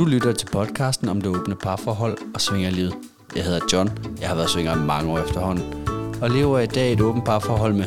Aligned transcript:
Du 0.00 0.04
lytter 0.04 0.32
til 0.32 0.46
podcasten 0.46 1.08
om 1.08 1.20
det 1.20 1.30
åbne 1.30 1.56
parforhold 1.56 2.18
og 2.34 2.40
svingerlivet. 2.40 2.94
Jeg 3.36 3.44
hedder 3.44 3.60
John. 3.72 3.90
Jeg 4.20 4.28
har 4.28 4.34
været 4.34 4.50
svinger 4.50 4.76
i 4.76 4.78
mange 4.78 5.12
år 5.12 5.18
efterhånden. 5.18 5.88
Og 6.22 6.30
lever 6.30 6.58
i 6.58 6.66
dag 6.66 6.92
et 6.92 7.00
åbent 7.00 7.24
parforhold 7.24 7.74
med 7.74 7.86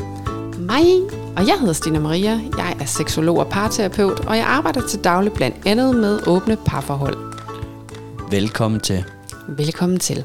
Mig, 0.59 0.85
og 1.37 1.47
jeg 1.47 1.55
hedder 1.59 1.73
Stina 1.73 1.99
Maria. 1.99 2.39
Jeg 2.57 2.77
er 2.79 2.85
seksolog 2.85 3.37
og 3.37 3.47
parterapeut, 3.47 4.19
og 4.19 4.37
jeg 4.37 4.45
arbejder 4.45 4.87
til 4.87 5.03
daglig 5.03 5.33
blandt 5.33 5.55
andet 5.65 5.95
med 5.95 6.27
åbne 6.27 6.57
parforhold. 6.65 7.17
Velkommen 8.29 8.79
til. 8.79 9.03
Velkommen 9.47 9.99
til. 9.99 10.23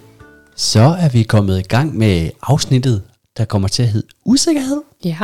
Så 0.57 0.97
er 1.01 1.09
vi 1.09 1.23
kommet 1.23 1.59
i 1.59 1.69
gang 1.69 1.97
med 1.97 2.31
afsnittet, 2.43 3.03
der 3.37 3.45
kommer 3.45 3.69
til 3.69 3.83
at 3.83 3.89
hedde 3.89 4.07
Usikkerhed. 4.25 4.83
Ja, 5.05 5.19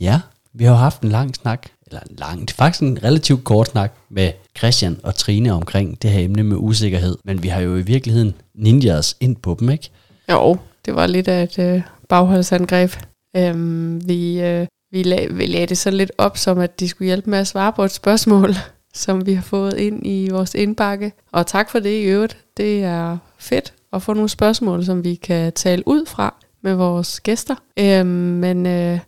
Ja, 0.00 0.20
vi 0.54 0.64
har 0.64 0.72
jo 0.72 0.78
haft 0.78 1.02
en 1.02 1.08
lang 1.08 1.34
snak, 1.34 1.66
eller 1.90 2.00
en 2.10 2.16
lang, 2.18 2.50
faktisk 2.50 2.82
en 2.82 3.04
relativt 3.04 3.44
kort 3.44 3.68
snak 3.68 3.92
med 4.08 4.32
Christian 4.58 5.00
og 5.02 5.14
Trine 5.14 5.52
omkring 5.52 6.02
det 6.02 6.10
her 6.10 6.20
emne 6.20 6.42
med 6.42 6.56
usikkerhed. 6.56 7.16
Men 7.24 7.42
vi 7.42 7.48
har 7.48 7.60
jo 7.60 7.76
i 7.76 7.82
virkeligheden 7.82 8.34
ninjas 8.54 9.16
ind 9.20 9.36
på 9.36 9.56
dem, 9.60 9.70
ikke? 9.70 9.90
jo, 10.30 10.56
det 10.84 10.94
var 10.94 11.06
lidt 11.06 11.28
af 11.28 11.42
et 11.42 11.58
øh, 11.58 11.82
bagholdsangreb. 12.08 12.90
Øhm, 13.36 14.08
vi, 14.08 14.40
øh, 14.40 14.66
vi, 14.92 15.02
lag, 15.02 15.28
vi 15.30 15.46
lagde 15.46 15.66
det 15.66 15.78
så 15.78 15.90
lidt 15.90 16.12
op, 16.18 16.36
som 16.36 16.58
at 16.58 16.80
de 16.80 16.88
skulle 16.88 17.06
hjælpe 17.06 17.30
med 17.30 17.38
at 17.38 17.46
svare 17.46 17.72
på 17.72 17.84
et 17.84 17.90
spørgsmål, 17.90 18.54
som 18.94 19.26
vi 19.26 19.34
har 19.34 19.42
fået 19.42 19.78
ind 19.78 20.06
i 20.06 20.28
vores 20.28 20.54
indbakke. 20.54 21.12
Og 21.32 21.46
tak 21.46 21.70
for 21.70 21.78
det 21.78 22.02
i 22.02 22.04
øvrigt. 22.04 22.36
Det 22.56 22.84
er 22.84 23.18
fedt 23.38 23.72
at 23.92 24.02
få 24.02 24.12
nogle 24.12 24.28
spørgsmål, 24.28 24.84
som 24.84 25.04
vi 25.04 25.14
kan 25.14 25.52
tale 25.52 25.82
ud 25.86 26.06
fra 26.06 26.34
med 26.62 26.74
vores 26.74 27.20
gæster. 27.20 27.54
Øhm, 27.78 28.06
men 28.06 28.66
øh, 28.66 28.98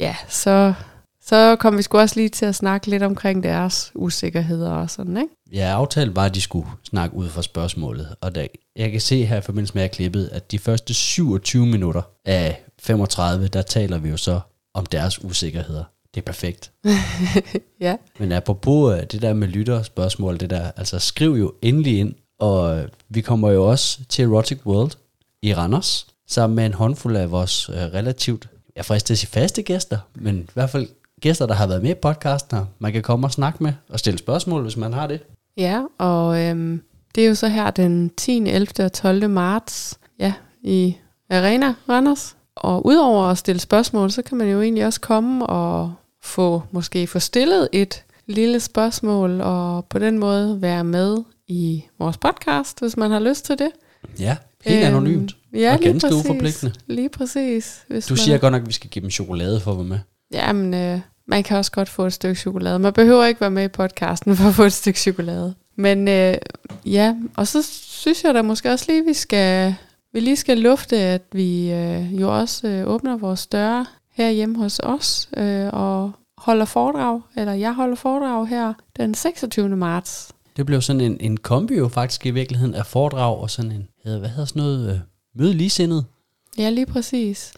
ja, 0.00 0.16
så, 0.28 0.74
så 1.28 1.56
kom 1.56 1.76
vi 1.76 1.82
sgu 1.82 1.98
også 1.98 2.16
lige 2.16 2.28
til 2.28 2.46
at 2.46 2.54
snakke 2.54 2.86
lidt 2.86 3.02
omkring 3.02 3.42
deres 3.42 3.92
usikkerheder 3.94 4.70
og 4.70 4.90
sådan, 4.90 5.16
ikke? 5.16 5.28
Jeg 5.52 5.72
aftalte 5.72 6.12
bare, 6.12 6.26
at 6.26 6.34
de 6.34 6.40
skulle 6.40 6.68
snakke 6.84 7.16
ud 7.16 7.28
fra 7.28 7.42
spørgsmålet. 7.42 8.14
Og 8.20 8.34
da, 8.34 8.46
jeg 8.76 8.90
kan 8.90 9.00
se 9.00 9.24
her 9.24 9.36
i 9.36 9.40
forbindelse 9.40 9.74
med 9.74 9.88
klippet, 9.88 10.28
at 10.32 10.50
de 10.50 10.58
første 10.58 10.94
27 10.94 11.66
minutter 11.66 12.02
af 12.24 12.62
35, 12.80 13.48
der 13.48 13.62
taler 13.62 13.98
vi 13.98 14.08
jo 14.08 14.16
så 14.16 14.40
om 14.74 14.86
deres 14.86 15.24
usikkerheder. 15.24 15.84
Det 16.14 16.20
er 16.20 16.24
perfekt. 16.24 16.72
Ja, 17.80 17.96
Men 18.18 18.32
apropos 18.32 18.94
øh, 18.94 19.06
det 19.12 19.22
der 19.22 19.34
med 19.34 19.48
lytterspørgsmål, 19.48 20.40
det 20.40 20.50
der, 20.50 20.70
altså 20.76 20.98
skriv 20.98 21.32
jo 21.32 21.52
endelig 21.62 21.98
ind, 21.98 22.14
og 22.40 22.78
øh, 22.78 22.88
vi 23.08 23.20
kommer 23.20 23.50
jo 23.50 23.70
også 23.70 23.98
til 24.08 24.24
Erotic 24.24 24.58
World 24.66 24.90
i 25.42 25.54
Randers, 25.54 26.06
sammen 26.28 26.56
med 26.56 26.66
en 26.66 26.74
håndfuld 26.74 27.16
af 27.16 27.30
vores 27.30 27.68
øh, 27.68 27.74
relativt, 27.76 28.48
jeg 28.76 28.84
fristet 28.84 29.18
til 29.18 29.28
faste 29.28 29.62
gæster, 29.62 29.98
men 30.14 30.38
i 30.38 30.50
hvert 30.54 30.70
fald 30.70 30.88
gæster, 31.26 31.46
der 31.46 31.54
har 31.54 31.66
været 31.66 31.82
med 31.82 31.90
i 31.90 31.94
podcasten, 31.94 32.58
man 32.78 32.92
kan 32.92 33.02
komme 33.02 33.26
og 33.26 33.30
snakke 33.32 33.62
med 33.62 33.72
og 33.88 33.98
stille 33.98 34.18
spørgsmål, 34.18 34.62
hvis 34.62 34.76
man 34.76 34.92
har 34.92 35.06
det. 35.06 35.20
Ja, 35.56 35.82
og 35.98 36.40
øhm, 36.42 36.82
det 37.14 37.24
er 37.24 37.28
jo 37.28 37.34
så 37.34 37.48
her 37.48 37.70
den 37.70 38.10
10., 38.16 38.48
11. 38.48 38.84
og 38.84 38.92
12. 38.92 39.30
marts 39.30 39.98
ja, 40.18 40.32
i 40.62 40.96
Arena 41.30 41.74
Randers. 41.88 42.36
Og 42.56 42.86
udover 42.86 43.24
at 43.24 43.38
stille 43.38 43.60
spørgsmål, 43.60 44.10
så 44.10 44.22
kan 44.22 44.38
man 44.38 44.48
jo 44.48 44.60
egentlig 44.62 44.86
også 44.86 45.00
komme 45.00 45.46
og 45.46 45.92
få 46.22 46.62
måske 46.70 47.06
få 47.06 47.18
stillet 47.18 47.68
et 47.72 48.04
lille 48.26 48.60
spørgsmål, 48.60 49.40
og 49.40 49.84
på 49.84 49.98
den 49.98 50.18
måde 50.18 50.62
være 50.62 50.84
med 50.84 51.16
i 51.48 51.84
vores 51.98 52.16
podcast, 52.16 52.80
hvis 52.80 52.96
man 52.96 53.10
har 53.10 53.20
lyst 53.20 53.44
til 53.44 53.58
det. 53.58 53.70
Ja, 54.20 54.36
helt 54.64 54.78
Øhm, 54.86 54.94
anonymt. 54.94 55.36
Ja, 55.54 55.72
Og 55.72 55.78
lige 55.78 55.90
ganske 55.90 56.08
præcis. 56.08 56.24
uforpligtende. 56.24 56.74
Lige 56.86 57.08
præcis. 57.08 57.80
Hvis 57.88 58.06
Du 58.06 58.12
man 58.14 58.18
siger 58.18 58.38
godt 58.38 58.52
nok, 58.52 58.62
at 58.62 58.68
vi 58.68 58.72
skal 58.72 58.90
give 58.90 59.02
dem 59.02 59.10
chokolade 59.10 59.60
for 59.60 59.70
at 59.70 59.76
være 59.76 59.86
med. 59.86 59.98
Jamen, 60.32 60.74
øh, 60.74 61.00
man 61.26 61.42
kan 61.42 61.56
også 61.56 61.72
godt 61.72 61.88
få 61.88 62.06
et 62.06 62.12
stykke 62.12 62.40
chokolade. 62.40 62.78
Man 62.78 62.92
behøver 62.92 63.26
ikke 63.26 63.40
være 63.40 63.50
med 63.50 63.64
i 63.64 63.68
podcasten 63.68 64.36
for 64.36 64.48
at 64.48 64.54
få 64.54 64.62
et 64.62 64.72
stykke 64.72 65.00
chokolade. 65.00 65.54
Men 65.76 66.08
øh, 66.08 66.34
ja, 66.86 67.14
og 67.36 67.46
så 67.46 67.62
synes 67.82 68.24
jeg 68.24 68.34
da 68.34 68.42
måske 68.42 68.72
også 68.72 68.84
lige, 68.88 69.04
vi 69.04 69.14
skal 69.14 69.74
vi 70.12 70.20
lige 70.20 70.36
skal 70.36 70.58
lufte, 70.58 70.96
at 70.96 71.22
vi 71.32 71.72
øh, 71.72 72.20
jo 72.20 72.38
også 72.38 72.68
øh, 72.68 72.86
åbner 72.86 73.16
vores 73.16 73.46
døre 73.46 73.86
her 74.12 74.30
hjemme 74.30 74.58
hos 74.58 74.80
os 74.82 75.28
øh, 75.36 75.68
og 75.72 76.12
holder 76.38 76.64
foredrag, 76.64 77.20
eller 77.36 77.52
jeg 77.52 77.74
holder 77.74 77.96
foredrag 77.96 78.48
her 78.48 78.74
den 78.96 79.14
26. 79.14 79.68
marts. 79.68 80.32
Det 80.56 80.66
blev 80.66 80.80
sådan 80.80 81.00
en, 81.00 81.16
en 81.20 81.36
kombi 81.36 81.74
jo 81.74 81.88
faktisk 81.88 82.26
i 82.26 82.30
virkeligheden 82.30 82.74
af 82.74 82.86
foredrag 82.86 83.38
og 83.38 83.50
sådan 83.50 83.72
en, 83.72 83.88
hvad 84.02 84.28
hedder 84.28 84.44
sådan 84.44 84.62
noget, 84.62 84.90
øh, 84.90 84.98
møde 85.34 85.54
ligesindet. 85.54 86.04
Ja, 86.58 86.70
lige 86.70 86.86
præcis. 86.86 87.52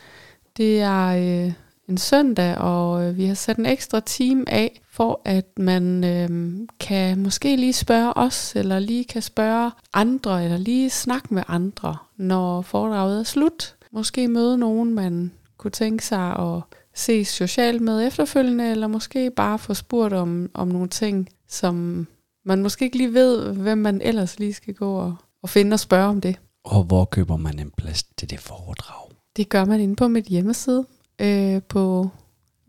Det 0.56 0.80
er 0.80 1.06
øh, 1.06 1.52
en 1.88 1.98
søndag, 1.98 2.58
og 2.58 3.04
øh, 3.04 3.16
vi 3.16 3.26
har 3.26 3.34
sat 3.34 3.56
en 3.56 3.66
ekstra 3.66 4.00
time 4.00 4.48
af, 4.48 4.80
for 4.90 5.20
at 5.24 5.58
man 5.58 6.04
øh, 6.04 6.58
kan 6.80 7.18
måske 7.18 7.56
lige 7.56 7.72
spørge 7.72 8.16
os, 8.16 8.56
eller 8.56 8.78
lige 8.78 9.04
kan 9.04 9.22
spørge 9.22 9.70
andre, 9.92 10.44
eller 10.44 10.56
lige 10.56 10.90
snakke 10.90 11.34
med 11.34 11.42
andre, 11.48 11.96
når 12.16 12.62
foredraget 12.62 13.18
er 13.18 13.24
slut. 13.24 13.76
Måske 13.92 14.28
møde 14.28 14.58
nogen, 14.58 14.94
man 14.94 15.32
kunne 15.58 15.70
tænke 15.70 16.04
sig 16.04 16.36
at 16.38 16.62
se 16.94 17.24
socialt 17.24 17.82
med 17.82 18.06
efterfølgende, 18.06 18.70
eller 18.70 18.86
måske 18.86 19.30
bare 19.30 19.58
få 19.58 19.74
spurgt 19.74 20.12
om, 20.12 20.50
om 20.54 20.68
nogle 20.68 20.88
ting, 20.88 21.28
som 21.48 22.06
man 22.44 22.62
måske 22.62 22.84
ikke 22.84 22.96
lige 22.96 23.14
ved, 23.14 23.52
hvem 23.52 23.78
man 23.78 24.00
ellers 24.00 24.38
lige 24.38 24.54
skal 24.54 24.74
gå 24.74 24.94
og, 24.94 25.16
og 25.42 25.48
finde 25.48 25.74
og 25.74 25.80
spørge 25.80 26.08
om 26.08 26.20
det. 26.20 26.36
Og 26.64 26.84
hvor 26.84 27.04
køber 27.04 27.36
man 27.36 27.58
en 27.58 27.70
plads 27.76 28.02
til 28.02 28.30
det 28.30 28.40
foredrag? 28.40 29.10
Det 29.36 29.48
gør 29.48 29.64
man 29.64 29.80
inde 29.80 29.96
på 29.96 30.08
mit 30.08 30.24
hjemmeside 30.24 30.86
øh, 31.18 31.62
på 31.62 32.10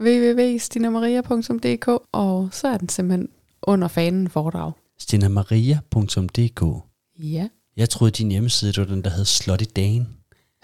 www.stinamaria.dk, 0.01 1.87
og 2.11 2.49
så 2.51 2.67
er 2.67 2.77
den 2.77 2.89
simpelthen 2.89 3.29
under 3.61 3.87
fanen 3.87 4.29
foredrag. 4.29 4.71
stinamaria.dk 4.99 6.83
Ja. 7.19 7.47
Jeg 7.77 7.89
troede, 7.89 8.11
din 8.11 8.31
hjemmeside 8.31 8.71
det 8.71 8.79
var 8.79 8.95
den, 8.95 9.03
der 9.03 9.09
hed 9.09 9.25
Slot 9.25 9.61
i 9.61 9.65
dagen. 9.65 10.07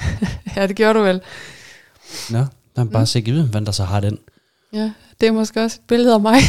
ja, 0.56 0.68
det 0.68 0.76
gjorde 0.76 1.00
du 1.00 1.04
vel. 1.04 1.22
Nå, 2.30 2.40
der 2.76 2.82
er 2.82 2.86
bare 2.86 3.02
mm. 3.02 3.06
sikkert 3.06 3.36
vide, 3.36 3.48
hvem 3.48 3.66
der 3.66 3.72
så 3.72 3.84
har 3.84 4.00
den. 4.00 4.20
Ja, 4.74 4.92
det 5.22 5.28
er 5.28 5.32
måske 5.32 5.64
også 5.64 5.78
et 5.82 5.88
billede 5.88 6.14
af 6.14 6.20
mig. 6.20 6.40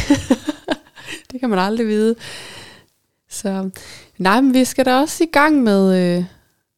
det 1.31 1.39
kan 1.39 1.49
man 1.49 1.59
aldrig 1.59 1.87
vide. 1.87 2.15
Så 3.29 3.69
nej, 4.17 4.41
men 4.41 4.53
vi 4.53 4.65
skal 4.65 4.85
da 4.85 4.99
også 4.99 5.23
i 5.23 5.27
gang 5.31 5.63
med 5.63 6.17
øh, 6.17 6.25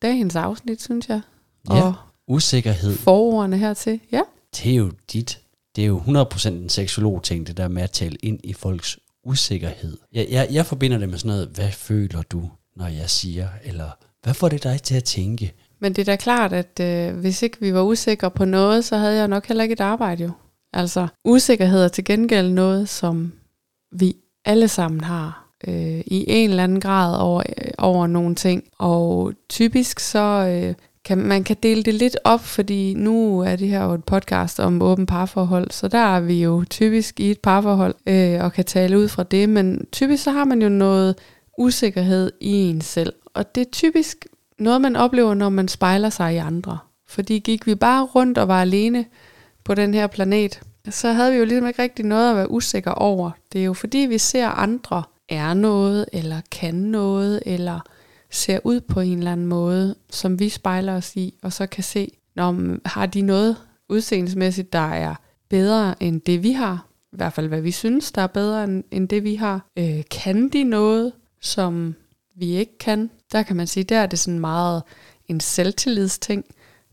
dagens 0.01 0.35
afsnit, 0.35 0.81
synes 0.81 1.09
jeg. 1.09 1.21
Ja. 1.69 1.83
Og 1.83 1.93
Usikkerhed, 2.27 2.97
forordene 2.97 3.57
hertil. 3.57 3.99
Ja 4.11 4.21
det 4.57 4.71
er 4.71 4.75
jo 4.75 4.91
dit. 5.13 5.39
Det 5.75 5.83
er 5.83 5.87
jo 5.87 5.99
100% 5.99 6.47
en 6.47 6.69
seksolog-ting, 6.69 7.47
det 7.47 7.57
der 7.57 7.67
med 7.67 7.83
at 7.83 7.91
tale 7.91 8.17
ind 8.23 8.39
i 8.43 8.53
folks 8.53 8.99
usikkerhed. 9.23 9.97
Jeg, 10.13 10.27
jeg, 10.29 10.47
jeg 10.51 10.65
forbinder 10.65 10.97
det 10.97 11.09
med 11.09 11.17
sådan 11.17 11.29
noget, 11.29 11.47
hvad 11.55 11.71
føler 11.71 12.21
du, 12.21 12.49
når 12.75 12.87
jeg 12.87 13.09
siger, 13.09 13.47
eller 13.63 13.89
hvad 14.23 14.33
får 14.33 14.49
det 14.49 14.63
dig 14.63 14.81
til 14.81 14.95
at 14.95 15.03
tænke? 15.03 15.53
Men 15.79 15.93
det 15.93 16.01
er 16.01 16.05
da 16.05 16.15
klart, 16.15 16.53
at 16.53 16.79
øh, 16.81 17.19
hvis 17.19 17.41
ikke 17.41 17.57
vi 17.59 17.73
var 17.73 17.81
usikre 17.81 18.31
på 18.31 18.45
noget, 18.45 18.85
så 18.85 18.97
havde 18.97 19.15
jeg 19.15 19.27
nok 19.27 19.47
heller 19.47 19.63
ikke 19.63 19.73
et 19.73 19.81
arbejde 19.81 20.23
jo. 20.23 20.31
Altså, 20.73 21.07
usikkerhed 21.25 21.83
er 21.83 21.87
til 21.87 22.03
gengæld 22.03 22.51
noget, 22.51 22.89
som 22.89 23.33
vi 23.91 24.15
alle 24.45 24.67
sammen 24.67 25.01
har 25.01 25.49
øh, 25.67 25.99
i 26.05 26.25
en 26.27 26.49
eller 26.49 26.63
anden 26.63 26.81
grad 26.81 27.19
over, 27.21 27.43
øh, 27.57 27.71
over 27.77 28.07
nogle 28.07 28.35
ting. 28.35 28.63
Og 28.77 29.33
typisk 29.49 29.99
så 29.99 30.47
øh, 30.47 30.75
kan 31.09 31.17
man 31.17 31.43
kan 31.43 31.57
dele 31.63 31.83
det 31.83 31.93
lidt 31.93 32.17
op, 32.23 32.39
fordi 32.39 32.93
nu 32.93 33.39
er 33.39 33.55
det 33.55 33.67
her 33.67 33.83
jo 33.83 33.93
et 33.93 34.03
podcast 34.03 34.59
om 34.59 34.81
åben 34.81 35.05
parforhold, 35.05 35.71
så 35.71 35.87
der 35.87 35.97
er 35.97 36.19
vi 36.19 36.43
jo 36.43 36.65
typisk 36.69 37.19
i 37.19 37.31
et 37.31 37.39
parforhold 37.39 37.95
øh, 38.07 38.43
og 38.43 38.53
kan 38.53 38.65
tale 38.65 38.99
ud 38.99 39.07
fra 39.07 39.23
det, 39.23 39.49
men 39.49 39.87
typisk 39.91 40.23
så 40.23 40.31
har 40.31 40.45
man 40.45 40.61
jo 40.61 40.69
noget 40.69 41.15
usikkerhed 41.57 42.31
i 42.41 42.53
en 42.53 42.81
selv. 42.81 43.13
Og 43.33 43.55
det 43.55 43.61
er 43.61 43.71
typisk 43.71 44.25
noget, 44.59 44.81
man 44.81 44.95
oplever, 44.95 45.33
når 45.33 45.49
man 45.49 45.67
spejler 45.67 46.09
sig 46.09 46.33
i 46.33 46.37
andre. 46.37 46.77
Fordi 47.07 47.39
gik 47.39 47.65
vi 47.65 47.75
bare 47.75 48.03
rundt 48.03 48.37
og 48.37 48.47
var 48.47 48.61
alene 48.61 49.05
på 49.63 49.73
den 49.73 49.93
her 49.93 50.07
planet, 50.07 50.61
så 50.89 51.11
havde 51.11 51.31
vi 51.31 51.37
jo 51.37 51.45
ligesom 51.45 51.67
ikke 51.67 51.81
rigtig 51.81 52.05
noget 52.05 52.29
at 52.29 52.35
være 52.35 52.51
usikre 52.51 52.93
over. 52.93 53.31
Det 53.53 53.61
er 53.61 53.65
jo 53.65 53.73
fordi, 53.73 53.97
vi 53.97 54.17
ser 54.17 54.47
andre 54.47 55.03
er 55.29 55.53
noget, 55.53 56.05
eller 56.13 56.41
kan 56.51 56.75
noget, 56.75 57.43
eller 57.45 57.79
ser 58.31 58.59
ud 58.63 58.81
på 58.81 58.99
en 58.99 59.17
eller 59.17 59.31
anden 59.31 59.47
måde, 59.47 59.95
som 60.09 60.39
vi 60.39 60.49
spejler 60.49 60.93
os 60.95 61.15
i, 61.15 61.33
og 61.41 61.53
så 61.53 61.67
kan 61.67 61.83
se, 61.83 62.11
når 62.35 62.77
har 62.85 63.05
de 63.05 63.21
noget 63.21 63.57
udseendemæssigt, 63.89 64.73
der 64.73 64.91
er 64.91 65.15
bedre 65.49 66.03
end 66.03 66.21
det, 66.21 66.43
vi 66.43 66.51
har. 66.51 66.85
I 67.13 67.15
hvert 67.15 67.33
fald, 67.33 67.47
hvad 67.47 67.61
vi 67.61 67.71
synes, 67.71 68.11
der 68.11 68.21
er 68.21 68.27
bedre 68.27 68.63
end, 68.63 68.83
end 68.91 69.09
det, 69.09 69.23
vi 69.23 69.35
har. 69.35 69.65
Øh, 69.77 70.03
kan 70.11 70.49
de 70.49 70.63
noget, 70.63 71.11
som 71.41 71.95
vi 72.35 72.45
ikke 72.45 72.77
kan? 72.77 73.09
Der 73.31 73.43
kan 73.43 73.55
man 73.55 73.67
sige, 73.67 73.83
der 73.83 73.99
er 73.99 74.05
det 74.05 74.19
sådan 74.19 74.39
meget 74.39 74.83
en 75.27 75.39
selvtillidsting. 75.39 76.45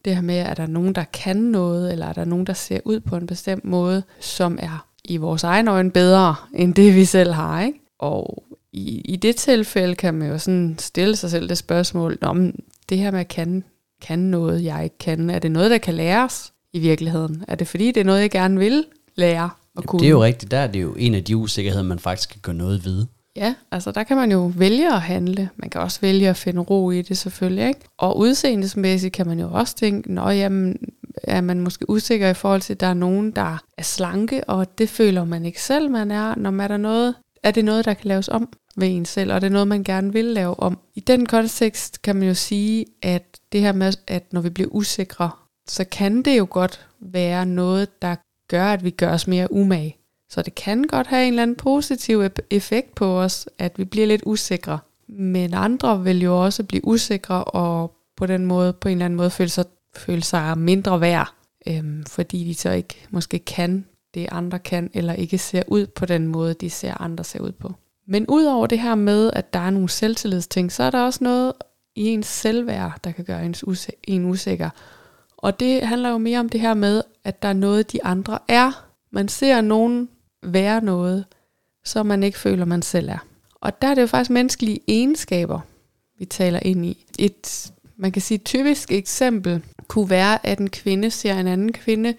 Det 0.04 0.14
her 0.14 0.22
med, 0.22 0.38
er 0.38 0.54
der 0.54 0.66
nogen, 0.66 0.94
der 0.94 1.04
kan 1.04 1.36
noget, 1.36 1.92
eller 1.92 2.06
er 2.06 2.12
der 2.12 2.24
nogen, 2.24 2.46
der 2.46 2.52
ser 2.52 2.80
ud 2.84 3.00
på 3.00 3.16
en 3.16 3.26
bestemt 3.26 3.64
måde, 3.64 4.02
som 4.20 4.58
er 4.62 4.86
i 5.04 5.16
vores 5.16 5.44
egen 5.44 5.68
øjne 5.68 5.90
bedre, 5.90 6.34
end 6.54 6.74
det 6.74 6.94
vi 6.94 7.04
selv 7.04 7.32
har. 7.32 7.62
Ikke? 7.62 7.80
Og 7.98 8.44
i, 8.76 9.00
i 9.04 9.16
det 9.16 9.36
tilfælde 9.36 9.94
kan 9.94 10.14
man 10.14 10.28
jo 10.28 10.38
sådan 10.38 10.76
stille 10.78 11.16
sig 11.16 11.30
selv 11.30 11.48
det 11.48 11.58
spørgsmål, 11.58 12.18
om 12.20 12.54
det 12.88 12.98
her 12.98 13.10
med 13.10 13.20
at 13.20 13.28
kan, 13.28 13.64
kan 14.02 14.18
noget, 14.18 14.64
jeg 14.64 14.84
ikke 14.84 14.98
kan, 14.98 15.30
er 15.30 15.38
det 15.38 15.50
noget, 15.50 15.70
der 15.70 15.78
kan 15.78 15.94
læres 15.94 16.52
i 16.72 16.78
virkeligheden? 16.78 17.44
Er 17.48 17.54
det 17.54 17.68
fordi, 17.68 17.86
det 17.86 18.00
er 18.00 18.04
noget, 18.04 18.20
jeg 18.20 18.30
gerne 18.30 18.58
vil 18.58 18.84
lære 19.14 19.44
at 19.44 19.50
Jamen, 19.76 19.86
kunne? 19.86 20.00
det 20.00 20.06
er 20.06 20.10
jo 20.10 20.24
rigtigt. 20.24 20.50
Der 20.50 20.58
er 20.58 20.66
det 20.66 20.82
jo 20.82 20.94
en 20.98 21.14
af 21.14 21.24
de 21.24 21.36
usikkerheder, 21.36 21.84
man 21.84 21.98
faktisk 21.98 22.28
kan 22.30 22.40
gøre 22.42 22.54
noget 22.54 22.84
ved. 22.84 23.06
Ja, 23.36 23.54
altså 23.70 23.90
der 23.90 24.02
kan 24.02 24.16
man 24.16 24.32
jo 24.32 24.52
vælge 24.54 24.92
at 24.92 25.00
handle. 25.00 25.48
Man 25.56 25.70
kan 25.70 25.80
også 25.80 26.00
vælge 26.00 26.28
at 26.28 26.36
finde 26.36 26.60
ro 26.60 26.90
i 26.90 27.02
det 27.02 27.18
selvfølgelig. 27.18 27.68
Ikke? 27.68 27.80
Og 27.98 28.18
udseendesmæssigt 28.18 29.14
kan 29.14 29.26
man 29.26 29.40
jo 29.40 29.48
også 29.52 29.76
tænke, 29.76 30.14
nå 30.14 30.28
jamen, 30.28 30.76
er 31.22 31.40
man 31.40 31.60
måske 31.60 31.90
usikker 31.90 32.30
i 32.30 32.34
forhold 32.34 32.60
til, 32.60 32.72
at 32.72 32.80
der 32.80 32.86
er 32.86 32.94
nogen, 32.94 33.30
der 33.30 33.62
er 33.78 33.82
slanke, 33.82 34.44
og 34.44 34.78
det 34.78 34.88
føler 34.88 35.24
man 35.24 35.44
ikke 35.44 35.62
selv, 35.62 35.90
man 35.90 36.10
er. 36.10 36.34
Når 36.34 36.62
er 36.62 36.68
der 36.68 36.76
noget, 36.76 37.14
er 37.42 37.50
det 37.50 37.64
noget, 37.64 37.84
der 37.84 37.94
kan 37.94 38.08
laves 38.08 38.28
om 38.28 38.48
ved 38.76 38.88
en 38.88 39.04
selv, 39.04 39.32
og 39.32 39.40
det 39.40 39.46
er 39.46 39.52
noget, 39.52 39.68
man 39.68 39.84
gerne 39.84 40.12
vil 40.12 40.24
lave 40.24 40.60
om. 40.60 40.78
I 40.94 41.00
den 41.00 41.26
kontekst 41.26 42.02
kan 42.02 42.16
man 42.16 42.28
jo 42.28 42.34
sige, 42.34 42.86
at 43.02 43.22
det 43.52 43.60
her 43.60 43.72
med, 43.72 43.92
at 44.06 44.32
når 44.32 44.40
vi 44.40 44.50
bliver 44.50 44.68
usikre, 44.72 45.30
så 45.68 45.84
kan 45.84 46.22
det 46.22 46.38
jo 46.38 46.46
godt 46.50 46.86
være 47.00 47.46
noget, 47.46 48.02
der 48.02 48.16
gør, 48.48 48.64
at 48.64 48.84
vi 48.84 48.90
gør 48.90 49.12
os 49.12 49.26
mere 49.26 49.52
umage. 49.52 49.96
Så 50.30 50.42
det 50.42 50.54
kan 50.54 50.82
godt 50.84 51.06
have 51.06 51.26
en 51.26 51.32
eller 51.32 51.42
anden 51.42 51.56
positiv 51.56 52.24
effekt 52.50 52.94
på 52.94 53.20
os, 53.20 53.48
at 53.58 53.78
vi 53.78 53.84
bliver 53.84 54.06
lidt 54.06 54.22
usikre. 54.26 54.78
Men 55.08 55.54
andre 55.54 56.02
vil 56.04 56.22
jo 56.22 56.44
også 56.44 56.64
blive 56.64 56.86
usikre 56.86 57.44
og 57.44 57.92
på 58.16 58.26
den 58.26 58.46
måde, 58.46 58.72
på 58.72 58.88
en 58.88 58.92
eller 58.92 59.04
anden 59.04 59.16
måde 59.16 59.30
føle 59.30 59.48
sig, 59.48 59.64
føle 59.96 60.22
sig 60.22 60.58
mindre 60.58 61.00
værd, 61.00 61.34
øhm, 61.68 62.04
fordi 62.04 62.44
de 62.44 62.54
så 62.54 62.70
ikke 62.70 63.06
måske 63.10 63.38
kan 63.38 63.84
det, 64.14 64.28
andre 64.32 64.58
kan, 64.58 64.90
eller 64.94 65.12
ikke 65.12 65.38
ser 65.38 65.62
ud 65.66 65.86
på 65.86 66.06
den 66.06 66.26
måde, 66.26 66.54
de 66.54 66.70
ser 66.70 67.00
andre 67.00 67.24
ser 67.24 67.40
ud 67.40 67.52
på. 67.52 67.74
Men 68.08 68.26
udover 68.28 68.66
det 68.66 68.78
her 68.78 68.94
med, 68.94 69.30
at 69.32 69.54
der 69.54 69.60
er 69.60 69.70
nogle 69.70 69.88
selvtillidsting, 69.88 70.72
så 70.72 70.82
er 70.82 70.90
der 70.90 71.02
også 71.02 71.24
noget 71.24 71.52
i 71.96 72.04
ens 72.08 72.26
selvværd, 72.26 73.00
der 73.04 73.12
kan 73.12 73.24
gøre 73.24 73.46
ens 73.46 73.64
use- 73.66 74.00
en 74.04 74.24
usikker. 74.24 74.70
Og 75.36 75.60
det 75.60 75.82
handler 75.82 76.08
jo 76.10 76.18
mere 76.18 76.40
om 76.40 76.48
det 76.48 76.60
her 76.60 76.74
med, 76.74 77.02
at 77.24 77.42
der 77.42 77.48
er 77.48 77.52
noget, 77.52 77.92
de 77.92 78.04
andre 78.04 78.38
er. 78.48 78.86
Man 79.10 79.28
ser 79.28 79.60
nogen 79.60 80.08
være 80.42 80.84
noget, 80.84 81.24
så 81.84 82.02
man 82.02 82.22
ikke 82.22 82.38
føler, 82.38 82.64
man 82.64 82.82
selv 82.82 83.08
er. 83.08 83.18
Og 83.54 83.82
der 83.82 83.88
er 83.88 83.94
det 83.94 84.02
jo 84.02 84.06
faktisk 84.06 84.30
menneskelige 84.30 84.80
egenskaber, 84.88 85.60
vi 86.18 86.24
taler 86.24 86.58
ind 86.62 86.86
i. 86.86 87.06
Et, 87.18 87.72
man 87.96 88.12
kan 88.12 88.22
sige, 88.22 88.38
typisk 88.38 88.92
eksempel 88.92 89.62
kunne 89.88 90.10
være, 90.10 90.46
at 90.46 90.58
en 90.58 90.70
kvinde 90.70 91.10
ser 91.10 91.34
en 91.34 91.46
anden 91.46 91.72
kvinde, 91.72 92.14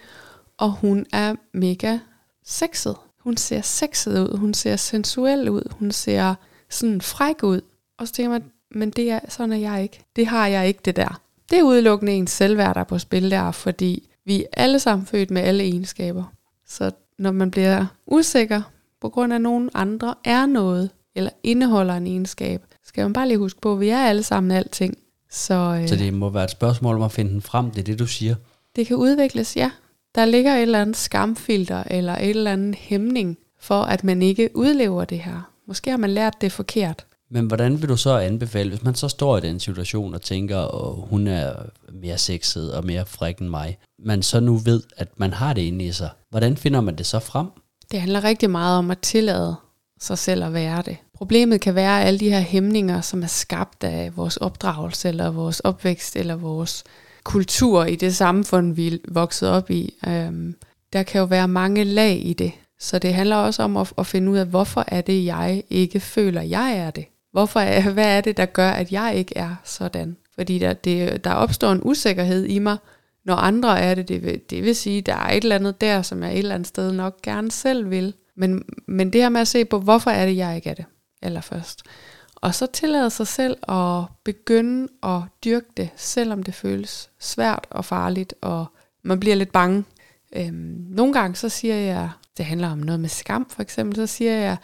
og 0.58 0.72
hun 0.72 1.06
er 1.12 1.34
mega 1.52 1.98
sexet. 2.44 2.96
Hun 3.28 3.36
ser 3.36 3.60
sexet 3.60 4.20
ud, 4.20 4.38
hun 4.38 4.54
ser 4.54 4.76
sensuel 4.76 5.48
ud, 5.48 5.62
hun 5.70 5.90
ser 5.90 6.34
sådan 6.70 7.00
fræk 7.00 7.42
ud. 7.42 7.60
Og 7.98 8.08
så 8.08 8.12
tænker 8.12 8.30
man, 8.30 8.44
men 8.70 8.90
det 8.90 9.10
er, 9.10 9.20
sådan 9.28 9.52
er 9.52 9.56
jeg 9.56 9.82
ikke. 9.82 10.04
Det 10.16 10.26
har 10.26 10.46
jeg 10.46 10.68
ikke, 10.68 10.80
det 10.84 10.96
der. 10.96 11.20
Det 11.50 11.58
er 11.58 11.62
udelukkende 11.62 12.12
ens 12.12 12.30
selvværd, 12.30 12.74
der 12.74 12.80
er 12.80 12.84
på 12.84 12.98
spil 12.98 13.30
der, 13.30 13.50
fordi 13.50 14.08
vi 14.24 14.40
er 14.40 14.46
alle 14.52 14.78
sammen 14.78 15.06
født 15.06 15.30
med 15.30 15.42
alle 15.42 15.64
egenskaber. 15.64 16.24
Så 16.66 16.90
når 17.18 17.30
man 17.30 17.50
bliver 17.50 17.86
usikker 18.06 18.62
på 19.00 19.08
grund 19.08 19.32
af 19.32 19.40
nogen 19.40 19.70
andre 19.74 20.14
er 20.24 20.46
noget, 20.46 20.90
eller 21.14 21.30
indeholder 21.42 21.94
en 21.94 22.06
egenskab, 22.06 22.62
skal 22.84 23.02
man 23.02 23.12
bare 23.12 23.28
lige 23.28 23.38
huske 23.38 23.60
på, 23.60 23.72
at 23.72 23.80
vi 23.80 23.88
er 23.88 23.98
alle 23.98 24.22
sammen 24.22 24.50
alting. 24.50 24.98
Så, 25.30 25.78
øh, 25.82 25.88
så 25.88 25.96
det 25.96 26.14
må 26.14 26.30
være 26.30 26.44
et 26.44 26.50
spørgsmål 26.50 26.96
om 26.96 27.02
at 27.02 27.12
finde 27.12 27.30
den 27.30 27.42
frem, 27.42 27.70
det 27.70 27.78
er 27.78 27.84
det, 27.84 27.98
du 27.98 28.06
siger? 28.06 28.34
Det 28.76 28.86
kan 28.86 28.96
udvikles, 28.96 29.56
ja. 29.56 29.70
Der 30.14 30.24
ligger 30.24 30.54
et 30.54 30.62
eller 30.62 30.80
andet 30.80 30.96
skamfilter, 30.96 31.82
eller 31.86 32.14
et 32.14 32.30
eller 32.30 32.52
andet 32.52 32.74
hæmning, 32.74 33.38
for 33.60 33.82
at 33.82 34.04
man 34.04 34.22
ikke 34.22 34.50
udlever 34.54 35.04
det 35.04 35.18
her. 35.18 35.52
Måske 35.66 35.90
har 35.90 35.96
man 35.96 36.10
lært 36.10 36.34
det 36.40 36.52
forkert. 36.52 37.04
Men 37.30 37.46
hvordan 37.46 37.80
vil 37.80 37.88
du 37.88 37.96
så 37.96 38.18
anbefale, 38.18 38.68
hvis 38.68 38.82
man 38.82 38.94
så 38.94 39.08
står 39.08 39.38
i 39.38 39.40
den 39.40 39.60
situation 39.60 40.14
og 40.14 40.22
tænker, 40.22 40.58
at 40.58 41.08
hun 41.10 41.26
er 41.26 41.52
mere 41.92 42.18
sexet 42.18 42.74
og 42.74 42.86
mere 42.86 43.06
fræk 43.06 43.38
end 43.38 43.48
mig, 43.48 43.78
man 43.98 44.22
så 44.22 44.40
nu 44.40 44.56
ved, 44.56 44.82
at 44.96 45.08
man 45.16 45.32
har 45.32 45.52
det 45.52 45.62
inde 45.62 45.84
i 45.84 45.92
sig, 45.92 46.10
hvordan 46.30 46.56
finder 46.56 46.80
man 46.80 46.96
det 46.96 47.06
så 47.06 47.18
frem? 47.18 47.46
Det 47.90 48.00
handler 48.00 48.24
rigtig 48.24 48.50
meget 48.50 48.78
om 48.78 48.90
at 48.90 48.98
tillade 48.98 49.56
sig 50.00 50.18
selv 50.18 50.44
at 50.44 50.52
være 50.52 50.82
det. 50.82 50.96
Problemet 51.14 51.60
kan 51.60 51.74
være 51.74 52.04
alle 52.04 52.20
de 52.20 52.30
her 52.30 52.40
hæmninger, 52.40 53.00
som 53.00 53.22
er 53.22 53.26
skabt 53.26 53.84
af 53.84 54.16
vores 54.16 54.36
opdragelse, 54.36 55.08
eller 55.08 55.30
vores 55.30 55.60
opvækst, 55.60 56.16
eller 56.16 56.36
vores 56.36 56.84
kultur 57.24 57.84
i 57.84 57.96
det 57.96 58.16
samfund, 58.16 58.74
vi 58.74 58.94
er 58.94 58.98
vokset 59.08 59.48
op 59.48 59.70
i. 59.70 59.94
Øhm, 60.08 60.54
der 60.92 61.02
kan 61.02 61.18
jo 61.18 61.24
være 61.24 61.48
mange 61.48 61.84
lag 61.84 62.26
i 62.26 62.32
det. 62.32 62.52
Så 62.78 62.98
det 62.98 63.14
handler 63.14 63.36
også 63.36 63.62
om 63.62 63.76
at, 63.76 63.92
at 63.98 64.06
finde 64.06 64.32
ud 64.32 64.36
af, 64.36 64.46
hvorfor 64.46 64.84
er 64.86 65.00
det, 65.00 65.24
jeg 65.24 65.62
ikke 65.70 66.00
føler, 66.00 66.42
jeg 66.42 66.76
er 66.76 66.90
det. 66.90 67.04
Hvorfor 67.32 67.60
er, 67.60 67.90
hvad 67.92 68.16
er 68.16 68.20
det, 68.20 68.36
der 68.36 68.46
gør, 68.46 68.70
at 68.70 68.92
jeg 68.92 69.14
ikke 69.16 69.36
er 69.36 69.54
sådan? 69.64 70.16
Fordi 70.34 70.58
der, 70.58 70.72
det, 70.72 71.24
der 71.24 71.32
opstår 71.32 71.72
en 71.72 71.80
usikkerhed 71.82 72.44
i 72.44 72.58
mig, 72.58 72.76
når 73.24 73.34
andre 73.34 73.80
er 73.80 73.94
det. 73.94 74.08
Det 74.08 74.22
vil, 74.22 74.40
det 74.50 74.64
vil 74.64 74.76
sige, 74.76 75.02
der 75.02 75.14
er 75.14 75.30
et 75.30 75.42
eller 75.42 75.56
andet 75.56 75.80
der, 75.80 76.02
som 76.02 76.22
jeg 76.22 76.32
et 76.32 76.38
eller 76.38 76.54
andet 76.54 76.68
sted 76.68 76.92
nok 76.92 77.22
gerne 77.22 77.50
selv 77.50 77.90
vil. 77.90 78.14
Men, 78.36 78.64
men 78.86 79.12
det 79.12 79.20
her 79.20 79.28
med 79.28 79.40
at 79.40 79.48
se 79.48 79.64
på, 79.64 79.78
hvorfor 79.78 80.10
er 80.10 80.26
det, 80.26 80.36
jeg 80.36 80.56
ikke 80.56 80.70
er 80.70 80.74
det, 80.74 80.84
Eller 81.22 81.40
først. 81.40 81.82
Og 82.40 82.54
så 82.54 82.66
tillade 82.66 83.10
sig 83.10 83.26
selv 83.26 83.56
at 83.68 84.04
begynde 84.24 84.88
at 85.02 85.20
dyrke 85.44 85.66
det, 85.76 85.90
selvom 85.96 86.42
det 86.42 86.54
føles 86.54 87.10
svært 87.18 87.66
og 87.70 87.84
farligt, 87.84 88.34
og 88.40 88.66
man 89.02 89.20
bliver 89.20 89.36
lidt 89.36 89.52
bange. 89.52 89.84
Øhm, 90.32 90.84
nogle 90.88 91.12
gange 91.12 91.36
så 91.36 91.48
siger 91.48 91.74
jeg, 91.74 92.10
det 92.36 92.44
handler 92.44 92.70
om 92.70 92.78
noget 92.78 93.00
med 93.00 93.08
skam 93.08 93.46
for 93.50 93.62
eksempel, 93.62 93.96
så 93.96 94.06
siger 94.06 94.34
jeg, 94.34 94.56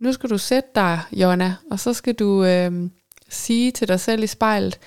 nu 0.00 0.12
skal 0.12 0.30
du 0.30 0.38
sætte 0.38 0.68
dig, 0.74 1.00
Jonna, 1.12 1.54
og 1.70 1.80
så 1.80 1.92
skal 1.92 2.14
du 2.14 2.44
øhm, 2.44 2.90
sige 3.28 3.70
til 3.70 3.88
dig 3.88 4.00
selv 4.00 4.22
i 4.22 4.26
spejlet, 4.26 4.78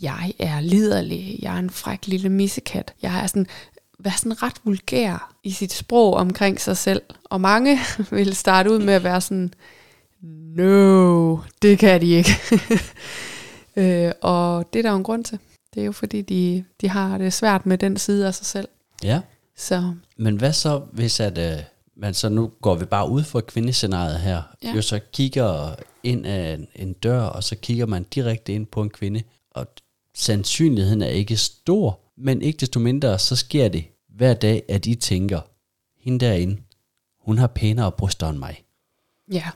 jeg 0.00 0.32
er 0.38 0.60
liderlig, 0.60 1.38
jeg 1.42 1.54
er 1.54 1.58
en 1.58 1.70
fræk 1.70 2.06
lille 2.06 2.28
missekat. 2.28 2.94
Jeg 3.02 3.22
er 3.22 3.26
sådan, 3.26 3.46
være 3.98 4.14
sådan 4.16 4.42
ret 4.42 4.56
vulgær 4.64 5.34
i 5.42 5.50
sit 5.50 5.72
sprog 5.72 6.14
omkring 6.14 6.60
sig 6.60 6.76
selv. 6.76 7.02
Og 7.24 7.40
mange 7.40 7.78
vil 8.10 8.36
starte 8.36 8.70
ud 8.70 8.78
med 8.78 8.94
at 8.94 9.04
være 9.04 9.20
sådan, 9.20 9.54
no, 10.56 11.38
det 11.62 11.78
kan 11.78 12.00
de 12.00 12.10
ikke. 12.10 12.30
øh, 13.76 14.12
og 14.20 14.72
det 14.72 14.78
er 14.78 14.82
der 14.82 14.90
jo 14.90 14.96
en 14.96 15.02
grund 15.02 15.24
til. 15.24 15.38
Det 15.74 15.80
er 15.80 15.84
jo 15.84 15.92
fordi, 15.92 16.22
de, 16.22 16.64
de 16.80 16.88
har 16.88 17.18
det 17.18 17.32
svært 17.32 17.66
med 17.66 17.78
den 17.78 17.96
side 17.96 18.26
af 18.26 18.34
sig 18.34 18.46
selv. 18.46 18.68
Ja. 19.02 19.20
Så. 19.56 19.94
Men 20.16 20.36
hvad 20.36 20.52
så, 20.52 20.78
hvis 20.92 21.20
at, 21.20 21.38
øh, 21.38 21.62
men 21.96 22.14
så 22.14 22.28
nu 22.28 22.50
går 22.62 22.74
vi 22.74 22.84
bare 22.84 23.10
ud 23.10 23.22
for 23.22 23.40
kvindescenariet 23.40 24.20
her, 24.20 24.42
ja. 24.62 24.72
jo 24.74 24.82
så 24.82 25.00
kigger 25.12 25.74
ind 26.02 26.26
af 26.26 26.54
en, 26.54 26.66
en 26.76 26.92
dør, 26.92 27.20
og 27.20 27.44
så 27.44 27.56
kigger 27.56 27.86
man 27.86 28.02
direkte 28.02 28.52
ind 28.52 28.66
på 28.66 28.82
en 28.82 28.90
kvinde, 28.90 29.22
og 29.50 29.66
sandsynligheden 30.14 31.02
er 31.02 31.06
ikke 31.06 31.36
stor, 31.36 32.00
men 32.16 32.42
ikke 32.42 32.56
desto 32.56 32.80
mindre, 32.80 33.18
så 33.18 33.36
sker 33.36 33.68
det 33.68 33.84
hver 34.08 34.34
dag, 34.34 34.62
at 34.68 34.86
I 34.86 34.94
tænker, 34.94 35.40
hende 36.00 36.26
derinde, 36.26 36.56
hun 37.20 37.38
har 37.38 37.46
pænere 37.46 37.92
bryster 37.92 38.28
end 38.28 38.38
mig. 38.38 38.64
Ja. 39.32 39.50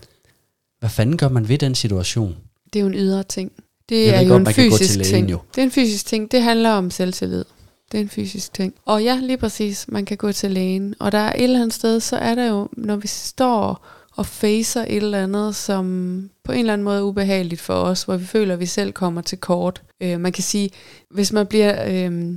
Hvad 0.81 0.91
fanden 0.91 1.17
gør 1.17 1.29
man 1.29 1.49
ved 1.49 1.58
den 1.58 1.75
situation? 1.75 2.37
Det 2.73 2.79
er 2.79 2.81
jo 2.81 2.87
en 2.87 2.94
ydre 2.94 3.23
ting. 3.23 3.53
Det 3.89 4.15
er 4.15 4.20
jo 4.20 4.29
godt, 4.29 4.49
en 4.49 4.55
fysisk 4.55 5.03
ting. 5.03 5.31
Jo. 5.31 5.39
Det 5.55 5.61
er 5.61 5.65
en 5.65 5.70
fysisk 5.70 6.06
ting. 6.06 6.32
Det 6.32 6.43
handler 6.43 6.70
om 6.70 6.91
selvtillid. 6.91 7.44
Det 7.93 7.99
er 7.99 8.03
en 8.03 8.08
fysisk 8.08 8.55
ting. 8.55 8.75
Og 8.85 9.03
ja, 9.03 9.19
lige 9.23 9.37
præcis, 9.37 9.85
man 9.89 10.05
kan 10.05 10.17
gå 10.17 10.32
til 10.32 10.51
lægen. 10.51 10.94
Og 10.99 11.13
der 11.13 11.19
er 11.19 11.32
et 11.32 11.43
eller 11.43 11.61
andet 11.61 11.75
sted, 11.75 12.01
så 12.01 12.17
er 12.17 12.35
der 12.35 12.47
jo, 12.47 12.69
når 12.73 12.97
vi 12.97 13.08
står 13.08 13.87
og 14.17 14.27
facer 14.27 14.82
et 14.82 14.97
eller 14.97 15.23
andet, 15.23 15.56
som 15.56 16.31
på 16.44 16.53
en 16.53 16.58
eller 16.58 16.73
anden 16.73 16.85
måde 16.85 16.99
er 16.99 17.03
ubehageligt 17.03 17.61
for 17.61 17.75
os, 17.75 18.03
hvor 18.03 18.17
vi 18.17 18.25
føler, 18.25 18.55
at 18.55 18.61
vi 18.61 18.67
selv 18.67 18.93
kommer 18.93 19.20
til 19.20 19.39
kort. 19.39 19.82
Øh, 20.01 20.20
man 20.20 20.32
kan 20.32 20.44
sige, 20.44 20.70
hvis 21.11 21.32
man 21.32 21.47
bliver 21.47 21.85
øh, 21.87 22.35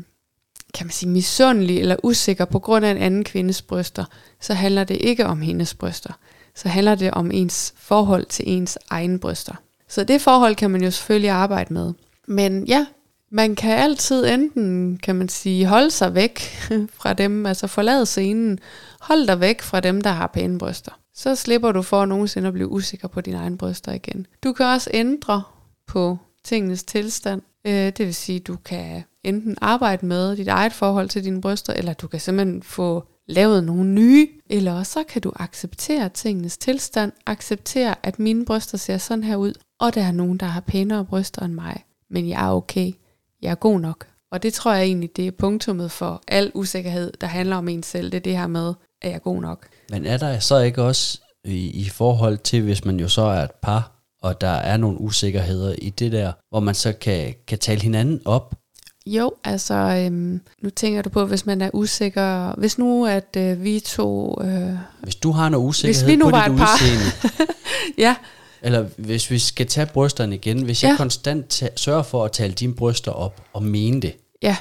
kan 0.74 0.86
man 0.86 0.92
sige, 0.92 1.10
misundelig 1.10 1.80
eller 1.80 1.96
usikker 2.04 2.46
på 2.46 2.60
grund 2.60 2.86
af 2.86 2.92
en 2.92 2.98
anden 2.98 3.24
kvindes 3.24 3.62
bryster, 3.62 4.06
så 4.42 4.54
handler 4.54 4.84
det 4.84 4.98
ikke 5.02 5.26
om 5.26 5.42
hendes 5.42 5.74
bryster. 5.74 6.14
Så 6.62 6.70
handler 6.70 6.96
det 6.96 7.12
om 7.12 7.32
ens 7.32 7.74
forhold 7.78 8.26
til 8.26 8.46
ens 8.48 8.78
egen 8.90 9.20
bryster. 9.20 9.54
Så 9.88 10.04
det 10.04 10.22
forhold 10.22 10.56
kan 10.56 10.72
man 10.72 10.84
jo 10.84 10.92
selvfølgelig 10.92 11.30
arbejde 11.30 11.74
med. 11.74 11.94
Men 12.28 12.66
ja, 12.66 12.86
man 13.32 13.56
kan 13.56 13.78
altid 13.78 14.26
enten, 14.26 14.98
kan 14.98 15.16
man 15.16 15.30
sige, 15.30 15.66
holde 15.66 15.92
sig 15.92 16.16
væk 16.16 16.40
fra 17.00 17.14
dem, 17.14 17.46
altså 17.46 17.68
forlade 17.68 18.06
scenen, 18.06 18.60
hold 19.00 19.28
dig 19.28 19.40
væk 19.40 19.62
fra 19.62 19.80
dem, 19.80 20.02
der 20.02 20.10
har 20.10 20.28
pæne 20.28 20.60
bryster. 20.60 20.92
Så 21.16 21.36
slipper 21.36 21.72
du 21.72 21.82
for 21.82 22.02
at 22.02 22.10
nogensinde 22.10 22.48
at 22.48 22.54
blive 22.54 22.72
usikker 22.72 23.08
på 23.08 23.22
dine 23.22 23.38
egne 23.38 23.58
bryster 23.58 23.92
igen. 23.92 24.28
Du 24.44 24.54
kan 24.54 24.66
også 24.66 24.90
ændre 24.94 25.44
på 25.88 26.18
tingenes 26.44 26.84
tilstand. 26.84 27.42
Øh, 27.66 27.74
det 27.74 28.00
vil 28.00 28.16
sige, 28.16 28.40
du 28.40 28.56
kan 28.66 29.04
enten 29.24 29.58
arbejde 29.62 30.06
med 30.06 30.36
dit 30.36 30.48
eget 30.48 30.74
forhold 30.74 31.10
til 31.10 31.24
dine 31.24 31.42
bryster, 31.42 31.74
eller 31.74 31.94
du 31.94 32.08
kan 32.08 32.20
simpelthen 32.20 32.64
få 32.64 33.04
lavet 33.28 33.64
nogle 33.64 33.90
nye, 33.90 34.28
eller 34.50 34.74
også 34.74 34.92
så 34.92 35.04
kan 35.04 35.22
du 35.22 35.32
acceptere 35.36 36.10
tingenes 36.10 36.58
tilstand, 36.58 37.12
acceptere, 37.26 37.96
at 38.04 38.20
mine 38.20 38.46
bryster 38.46 38.78
ser 38.78 38.98
sådan 38.98 39.24
her 39.24 39.36
ud, 39.36 39.54
og 39.80 39.96
der 39.96 40.04
er 40.04 40.12
nogen, 40.12 40.38
der 40.38 40.46
har 40.46 40.62
pænere 40.62 41.06
bryster 41.06 41.42
end 41.42 41.54
mig, 41.54 41.86
men 42.10 42.30
jeg 42.30 42.48
er 42.48 42.52
okay 42.52 42.94
jeg 43.42 43.52
er 43.52 43.56
god 43.56 43.80
nok. 43.80 44.08
Og 44.32 44.44
det 44.44 44.54
tror 44.54 44.74
jeg 44.74 44.84
egentlig, 44.84 45.16
det 45.16 45.28
er 45.28 45.32
punktummet 45.32 45.92
for 45.92 46.22
al 46.28 46.52
usikkerhed, 46.54 47.12
der 47.22 47.28
handler 47.28 47.56
om 47.56 47.68
en 47.68 47.84
selv. 47.84 48.12
Det 48.12 48.18
er 48.18 48.22
det 48.22 48.38
her 48.38 48.48
med, 48.48 48.74
at 49.02 49.10
jeg 49.10 49.16
er 49.16 49.20
god 49.20 49.42
nok. 49.42 49.68
Men 49.90 50.06
er 50.06 50.18
der 50.18 50.40
så 50.40 50.60
ikke 50.60 50.84
også 50.84 51.22
i, 51.46 51.70
i 51.70 51.90
forhold 51.90 52.38
til, 52.38 52.62
hvis 52.62 52.86
man 52.86 53.00
jo 53.00 53.08
så 53.08 53.22
er 53.22 53.44
et 53.44 53.52
par, 53.62 53.92
og 54.22 54.42
der 54.42 54.48
er 54.48 54.78
nogle 54.78 55.02
usikkerheder 55.02 55.76
i 55.82 55.90
det 55.90 56.12
der, 56.12 56.32
hvor 56.50 56.60
man 56.60 56.76
så 56.76 56.94
kan, 56.94 57.36
kan 57.48 57.60
tale 57.60 57.82
hinanden 57.82 58.22
op? 58.26 58.56
Jo, 59.06 59.32
altså 59.44 59.74
øhm, 59.74 60.42
nu 60.62 60.70
tænker 60.70 61.02
du 61.02 61.10
på, 61.10 61.26
hvis 61.26 61.46
man 61.46 61.62
er 61.62 61.70
usikker, 61.74 62.54
hvis 62.60 62.78
nu 62.78 63.06
at 63.06 63.38
øh, 63.38 63.64
vi 63.64 63.80
to... 63.80 64.38
Øh, 64.44 64.74
hvis 65.02 65.16
du 65.16 65.32
har 65.32 65.50
noget 65.50 65.66
usikkerhed 65.68 66.04
hvis 66.04 66.12
vi 66.12 66.16
nu 66.16 66.26
på 66.26 66.32
var 66.32 66.44
dit 66.48 66.54
et 66.54 66.60
par, 66.60 67.46
ja, 68.06 68.16
Eller 68.62 68.86
hvis 68.98 69.32
vi 69.32 69.40
skal 69.40 69.68
tage 69.68 69.86
brysterne 69.86 70.36
igen, 70.36 70.64
hvis 70.64 70.84
jeg 70.84 70.90
Ja. 70.92 70.98
konstant 70.98 71.50
ta- 71.50 71.70
sørger 71.76 72.04
for 72.04 72.26
at 72.26 72.32
tale 72.32 72.54
dine 72.54 72.74
bryster 72.76 73.12
op 73.12 73.42
og 73.54 73.64
mene 73.64 74.02
det, 74.02 74.16
Ja, 74.42 74.58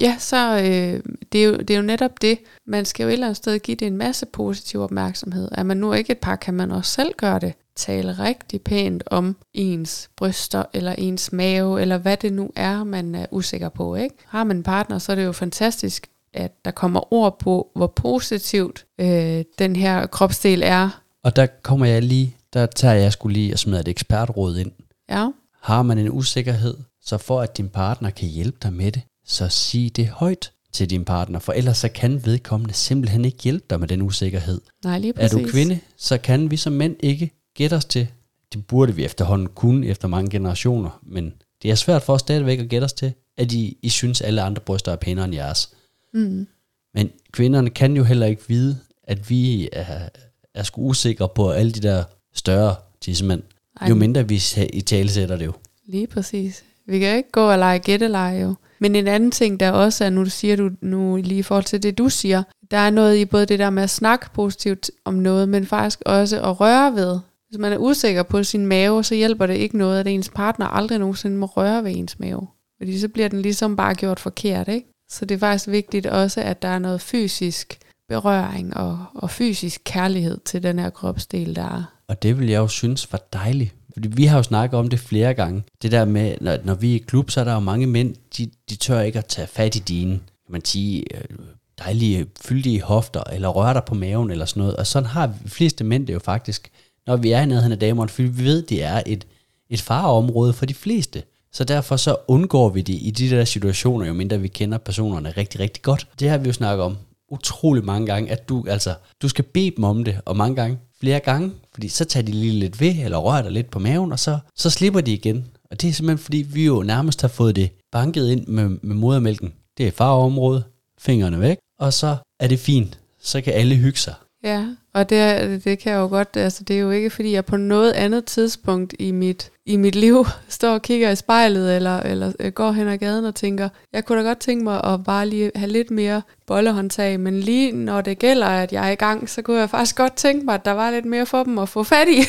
ja 0.00 0.16
så 0.18 0.56
øh, 0.56 1.00
det, 1.32 1.40
er 1.40 1.44
jo, 1.44 1.56
det 1.56 1.70
er 1.70 1.76
jo 1.76 1.82
netop 1.82 2.22
det. 2.22 2.38
Man 2.66 2.84
skal 2.84 3.04
jo 3.04 3.08
et 3.08 3.12
eller 3.12 3.26
andet 3.26 3.36
sted 3.36 3.58
give 3.58 3.74
det 3.76 3.86
en 3.86 3.96
masse 3.96 4.26
positiv 4.26 4.80
opmærksomhed. 4.80 5.48
Er 5.52 5.62
man 5.62 5.76
nu 5.76 5.92
ikke 5.92 6.10
et 6.12 6.18
par, 6.18 6.36
kan 6.36 6.54
man 6.54 6.70
også 6.70 6.90
selv 6.92 7.12
gøre 7.16 7.38
det. 7.38 7.52
Tale 7.78 8.12
rigtig 8.12 8.62
pænt 8.62 9.02
om 9.06 9.36
ens 9.54 10.10
bryster, 10.16 10.64
eller 10.72 10.92
ens 10.92 11.32
mave, 11.32 11.80
eller 11.80 11.98
hvad 11.98 12.16
det 12.16 12.32
nu 12.32 12.50
er, 12.56 12.84
man 12.84 13.14
er 13.14 13.26
usikker 13.30 13.68
på. 13.68 13.94
Ikke? 13.94 14.14
Har 14.26 14.44
man 14.44 14.56
en 14.56 14.62
partner, 14.62 14.98
så 14.98 15.12
er 15.12 15.16
det 15.16 15.24
jo 15.24 15.32
fantastisk, 15.32 16.06
at 16.34 16.52
der 16.64 16.70
kommer 16.70 17.12
ord 17.12 17.38
på, 17.38 17.70
hvor 17.76 17.86
positivt 17.86 18.86
øh, 19.00 19.44
den 19.58 19.76
her 19.76 20.06
kropsdel 20.06 20.62
er. 20.64 21.02
og 21.24 21.36
der 21.36 21.46
kommer 21.62 21.86
jeg 21.86 22.02
lige, 22.02 22.36
der 22.52 22.66
tager 22.66 22.94
jeg 22.94 23.12
skulle 23.12 23.32
lige 23.32 23.52
og 23.52 23.58
smider 23.58 23.80
et 23.80 23.88
ekspertråd 23.88 24.56
ind. 24.56 24.72
Ja, 25.10 25.28
Har 25.62 25.82
man 25.82 25.98
en 25.98 26.10
usikkerhed, 26.10 26.76
så 27.02 27.18
for 27.18 27.40
at 27.40 27.56
din 27.56 27.68
partner 27.68 28.10
kan 28.10 28.28
hjælpe 28.28 28.58
dig 28.62 28.72
med 28.72 28.92
det, 28.92 29.02
så 29.26 29.48
sig 29.48 29.90
det 29.96 30.08
højt 30.08 30.52
til 30.72 30.90
din 30.90 31.04
partner, 31.04 31.38
for 31.38 31.52
ellers 31.52 31.78
så 31.78 31.88
kan 31.88 32.24
vedkommende 32.26 32.74
simpelthen 32.74 33.24
ikke 33.24 33.38
hjælpe 33.42 33.64
dig 33.70 33.80
med 33.80 33.88
den 33.88 34.02
usikkerhed. 34.02 34.60
nej 34.84 34.98
lige 34.98 35.12
Er 35.16 35.28
præcis. 35.28 35.32
du 35.46 35.50
kvinde, 35.50 35.78
så 35.96 36.18
kan 36.18 36.50
vi 36.50 36.56
som 36.56 36.72
mænd 36.72 36.96
ikke 37.00 37.30
gætte 37.58 37.74
os 37.74 37.84
til. 37.84 38.06
Det 38.52 38.66
burde 38.66 38.94
vi 38.94 39.04
efterhånden 39.04 39.48
kunne 39.54 39.86
efter 39.86 40.08
mange 40.08 40.30
generationer, 40.30 41.00
men 41.02 41.32
det 41.62 41.70
er 41.70 41.74
svært 41.74 42.02
for 42.02 42.12
os 42.12 42.20
stadigvæk 42.20 42.58
at 42.58 42.68
gætte 42.68 42.84
os 42.84 42.92
til, 42.92 43.12
at 43.36 43.52
I, 43.52 43.78
I 43.82 43.88
synes, 43.88 44.20
alle 44.20 44.42
andre 44.42 44.62
bryster 44.62 44.92
er 44.92 44.96
pænere 44.96 45.24
end 45.24 45.34
jeres. 45.34 45.70
Mm. 46.14 46.46
Men 46.94 47.10
kvinderne 47.32 47.70
kan 47.70 47.96
jo 47.96 48.04
heller 48.04 48.26
ikke 48.26 48.42
vide, 48.48 48.78
at 49.02 49.30
vi 49.30 49.68
er, 49.72 50.08
er 50.54 50.62
sgu 50.62 50.82
usikre 50.82 51.28
på 51.28 51.50
alle 51.50 51.72
de 51.72 51.80
der 51.80 52.04
større 52.34 52.74
tissemænd. 53.00 53.42
Ej, 53.80 53.88
Jo 53.88 53.94
mindre 53.94 54.28
vi 54.28 54.42
i 54.72 54.80
tale 54.80 55.08
sætter 55.08 55.36
det 55.36 55.46
jo. 55.46 55.52
Lige 55.86 56.06
præcis. 56.06 56.64
Vi 56.86 56.98
kan 56.98 57.16
ikke 57.16 57.30
gå 57.32 57.50
og 57.50 57.58
lege 57.58 57.78
gætteleje 57.78 58.40
jo. 58.40 58.54
Men 58.78 58.96
en 58.96 59.08
anden 59.08 59.30
ting, 59.30 59.60
der 59.60 59.70
også 59.70 60.04
er, 60.04 60.10
nu 60.10 60.24
du 60.24 60.30
siger 60.30 60.56
du 60.56 60.70
nu 60.80 61.16
lige 61.16 61.38
i 61.38 61.42
forhold 61.42 61.64
til 61.64 61.82
det, 61.82 61.98
du 61.98 62.08
siger, 62.08 62.42
der 62.70 62.76
er 62.76 62.90
noget 62.90 63.16
i 63.16 63.24
både 63.24 63.46
det 63.46 63.58
der 63.58 63.70
med 63.70 63.82
at 63.82 63.90
snakke 63.90 64.26
positivt 64.34 64.90
om 65.04 65.14
noget, 65.14 65.48
men 65.48 65.66
faktisk 65.66 66.02
også 66.06 66.42
at 66.42 66.60
røre 66.60 66.94
ved. 66.94 67.18
Hvis 67.48 67.58
man 67.58 67.72
er 67.72 67.78
usikker 67.78 68.22
på 68.22 68.42
sin 68.42 68.66
mave, 68.66 69.04
så 69.04 69.14
hjælper 69.14 69.46
det 69.46 69.54
ikke 69.54 69.78
noget, 69.78 70.00
at 70.00 70.06
ens 70.06 70.28
partner 70.28 70.66
aldrig 70.66 70.98
nogensinde 70.98 71.36
må 71.36 71.46
røre 71.46 71.84
ved 71.84 71.96
ens 71.96 72.18
mave. 72.18 72.46
Fordi 72.78 72.98
så 72.98 73.08
bliver 73.08 73.28
den 73.28 73.42
ligesom 73.42 73.76
bare 73.76 73.94
gjort 73.94 74.20
forkert, 74.20 74.68
ikke? 74.68 74.86
Så 75.08 75.24
det 75.24 75.34
er 75.34 75.38
faktisk 75.38 75.68
vigtigt 75.68 76.06
også, 76.06 76.40
at 76.40 76.62
der 76.62 76.68
er 76.68 76.78
noget 76.78 77.00
fysisk 77.00 77.78
berøring 78.08 78.76
og, 78.76 79.04
og 79.14 79.30
fysisk 79.30 79.80
kærlighed 79.84 80.38
til 80.44 80.62
den 80.62 80.78
her 80.78 80.90
kropsdel, 80.90 81.56
der 81.56 81.62
er. 81.62 81.84
Og 82.08 82.22
det 82.22 82.38
vil 82.38 82.48
jeg 82.48 82.58
jo 82.58 82.68
synes 82.68 83.12
var 83.12 83.22
dejligt. 83.32 83.74
Fordi 83.92 84.08
vi 84.08 84.24
har 84.24 84.36
jo 84.36 84.42
snakket 84.42 84.78
om 84.78 84.88
det 84.88 85.00
flere 85.00 85.34
gange. 85.34 85.62
Det 85.82 85.92
der 85.92 86.04
med, 86.04 86.34
når, 86.40 86.56
når 86.64 86.74
vi 86.74 86.90
er 86.90 86.94
i 86.94 87.04
klub, 87.06 87.30
så 87.30 87.40
er 87.40 87.44
der 87.44 87.54
jo 87.54 87.60
mange 87.60 87.86
mænd, 87.86 88.14
de, 88.38 88.50
de 88.70 88.76
tør 88.76 89.00
ikke 89.00 89.18
at 89.18 89.26
tage 89.26 89.48
fat 89.48 89.76
i 89.76 89.78
dine, 89.78 90.10
kan 90.12 90.52
man 90.52 90.64
sige, 90.64 91.16
øh, 91.16 91.38
dejlige, 91.78 92.26
fyldige 92.40 92.82
hofter, 92.82 93.22
eller 93.32 93.48
røre 93.48 93.74
dig 93.74 93.84
på 93.84 93.94
maven, 93.94 94.30
eller 94.30 94.44
sådan 94.44 94.60
noget. 94.60 94.76
Og 94.76 94.86
sådan 94.86 95.06
har 95.06 95.26
de 95.26 95.50
fleste 95.50 95.84
mænd 95.84 96.06
det 96.06 96.12
jo 96.14 96.18
faktisk, 96.18 96.70
når 97.08 97.16
vi 97.16 97.30
er 97.30 97.40
i 97.42 97.46
nærheden 97.46 97.72
af 97.72 97.78
damerne, 97.78 98.08
fordi 98.08 98.28
vi 98.28 98.44
ved, 98.44 98.62
det 98.62 98.82
er 98.82 99.02
et, 99.06 99.26
et 99.70 99.80
fareområde 99.80 100.52
for 100.52 100.66
de 100.66 100.74
fleste. 100.74 101.22
Så 101.52 101.64
derfor 101.64 101.96
så 101.96 102.16
undgår 102.28 102.68
vi 102.68 102.80
det 102.80 102.98
i 103.00 103.10
de 103.10 103.30
der 103.30 103.44
situationer, 103.44 104.06
jo 104.06 104.12
mindre 104.12 104.40
vi 104.40 104.48
kender 104.48 104.78
personerne 104.78 105.30
rigtig, 105.30 105.60
rigtig 105.60 105.82
godt. 105.82 106.06
Det 106.20 106.28
har 106.28 106.38
vi 106.38 106.46
jo 106.46 106.52
snakket 106.52 106.84
om 106.84 106.96
utrolig 107.30 107.84
mange 107.84 108.06
gange, 108.06 108.30
at 108.30 108.48
du, 108.48 108.64
altså, 108.68 108.94
du 109.22 109.28
skal 109.28 109.44
bede 109.44 109.70
dem 109.76 109.84
om 109.84 110.04
det, 110.04 110.20
og 110.24 110.36
mange 110.36 110.56
gange, 110.56 110.78
flere 111.00 111.20
gange, 111.20 111.52
fordi 111.72 111.88
så 111.88 112.04
tager 112.04 112.26
de 112.26 112.32
lige 112.32 112.52
lidt 112.52 112.80
ved, 112.80 112.94
eller 113.04 113.18
rører 113.18 113.42
dig 113.42 113.52
lidt 113.52 113.70
på 113.70 113.78
maven, 113.78 114.12
og 114.12 114.18
så, 114.18 114.38
så 114.56 114.70
slipper 114.70 115.00
de 115.00 115.12
igen. 115.12 115.46
Og 115.70 115.82
det 115.82 115.88
er 115.88 115.92
simpelthen, 115.92 116.24
fordi 116.24 116.36
vi 116.38 116.64
jo 116.64 116.82
nærmest 116.82 117.20
har 117.20 117.28
fået 117.28 117.56
det 117.56 117.70
banket 117.92 118.30
ind 118.30 118.46
med, 118.46 118.68
med 118.68 118.94
modermælken. 118.94 119.52
Det 119.78 119.86
er 119.86 119.90
farområdet, 119.90 120.64
fingrene 120.98 121.40
væk, 121.40 121.56
og 121.78 121.92
så 121.92 122.16
er 122.40 122.48
det 122.48 122.58
fint. 122.58 122.98
Så 123.20 123.40
kan 123.40 123.52
alle 123.52 123.76
hygge 123.76 123.98
sig. 123.98 124.14
Ja, 124.44 124.66
og 124.98 125.10
det, 125.10 125.64
det 125.64 125.78
kan 125.78 125.92
jeg 125.92 125.98
jo 125.98 126.06
godt, 126.06 126.36
altså 126.36 126.64
det 126.64 126.76
er 126.76 126.80
jo 126.80 126.90
ikke 126.90 127.10
fordi 127.10 127.32
jeg 127.32 127.44
på 127.44 127.56
noget 127.56 127.92
andet 127.92 128.24
tidspunkt 128.24 128.94
i 128.98 129.10
mit, 129.10 129.50
i 129.66 129.76
mit 129.76 129.94
liv 129.94 130.26
står 130.48 130.74
og 130.74 130.82
kigger 130.82 131.10
i 131.10 131.16
spejlet, 131.16 131.76
eller, 131.76 132.00
eller 132.00 132.32
øh, 132.40 132.52
går 132.52 132.72
hen 132.72 132.88
ad 132.88 132.98
gaden 132.98 133.24
og 133.24 133.34
tænker, 133.34 133.68
jeg 133.92 134.04
kunne 134.04 134.18
da 134.18 134.28
godt 134.28 134.38
tænke 134.38 134.64
mig 134.64 134.84
at 134.84 135.04
bare 135.04 135.28
lige 135.28 135.50
have 135.54 135.70
lidt 135.70 135.90
mere 135.90 136.22
bollehåndtag, 136.46 137.20
men 137.20 137.40
lige 137.40 137.72
når 137.72 138.00
det 138.00 138.18
gælder, 138.18 138.46
at 138.46 138.72
jeg 138.72 138.88
er 138.88 138.92
i 138.92 138.94
gang, 138.94 139.30
så 139.30 139.42
kunne 139.42 139.60
jeg 139.60 139.70
faktisk 139.70 139.96
godt 139.96 140.16
tænke 140.16 140.44
mig, 140.44 140.54
at 140.54 140.64
der 140.64 140.72
var 140.72 140.90
lidt 140.90 141.04
mere 141.04 141.26
for 141.26 141.44
dem 141.44 141.58
at 141.58 141.68
få 141.68 141.82
fat 141.82 142.08
i. 142.08 142.20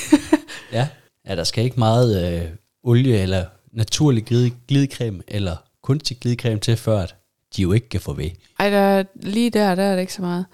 Ja, 0.73 0.87
ja 1.27 1.35
der 1.35 1.43
skal 1.43 1.63
ikke 1.63 1.79
meget 1.79 2.33
øh, 2.33 2.49
olie 2.83 3.21
eller 3.21 3.45
naturlig 3.73 4.25
glide, 4.25 4.51
glidecreme 4.67 5.21
eller 5.27 5.55
kunstig 5.83 6.17
glidecreme 6.19 6.59
til, 6.59 6.77
før 6.77 7.05
de 7.55 7.61
jo 7.61 7.73
ikke 7.73 7.89
kan 7.89 8.01
få 8.01 8.13
ved. 8.13 8.29
Ej, 8.59 8.69
der, 8.69 9.03
lige 9.15 9.49
der, 9.49 9.75
der 9.75 9.83
er 9.83 9.93
det 9.93 10.01
ikke 10.01 10.13
så 10.13 10.21
meget. 10.21 10.45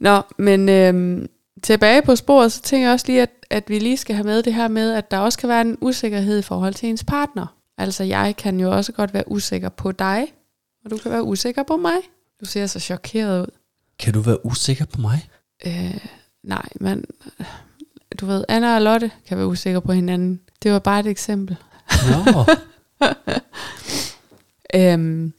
Nå, 0.00 0.22
men 0.38 0.68
øhm, 0.68 1.26
tilbage 1.62 2.02
på 2.02 2.16
sporet, 2.16 2.52
så 2.52 2.62
tænker 2.62 2.86
jeg 2.86 2.92
også 2.92 3.06
lige, 3.06 3.22
at, 3.22 3.30
at 3.50 3.64
vi 3.68 3.78
lige 3.78 3.96
skal 3.96 4.16
have 4.16 4.26
med 4.26 4.42
det 4.42 4.54
her 4.54 4.68
med, 4.68 4.92
at 4.92 5.10
der 5.10 5.18
også 5.18 5.38
kan 5.38 5.48
være 5.48 5.60
en 5.60 5.78
usikkerhed 5.80 6.38
i 6.38 6.42
forhold 6.42 6.74
til 6.74 6.88
ens 6.88 7.04
partner. 7.04 7.46
Altså, 7.78 8.04
jeg 8.04 8.34
kan 8.36 8.60
jo 8.60 8.76
også 8.76 8.92
godt 8.92 9.14
være 9.14 9.30
usikker 9.30 9.68
på 9.68 9.92
dig, 9.92 10.32
og 10.84 10.90
du 10.90 10.96
kan 10.96 11.10
være 11.10 11.22
usikker 11.22 11.62
på 11.62 11.76
mig. 11.76 11.96
Du 12.40 12.44
ser 12.44 12.66
så 12.66 12.80
chokeret 12.80 13.42
ud. 13.42 13.46
Kan 13.98 14.12
du 14.12 14.20
være 14.20 14.46
usikker 14.46 14.84
på 14.84 15.00
mig? 15.00 15.28
Øh, 15.66 15.98
nej, 16.42 16.68
men 16.80 17.04
du 18.20 18.26
ved, 18.26 18.44
Anna 18.48 18.74
og 18.74 18.82
Lotte 18.82 19.10
kan 19.26 19.38
være 19.38 19.46
usikre 19.46 19.82
på 19.82 19.92
hinanden. 19.92 20.40
Det 20.62 20.72
var 20.72 20.78
bare 20.78 21.00
et 21.00 21.06
eksempel. 21.06 21.56
Nå, 22.10 22.44
Øhm, 24.74 25.32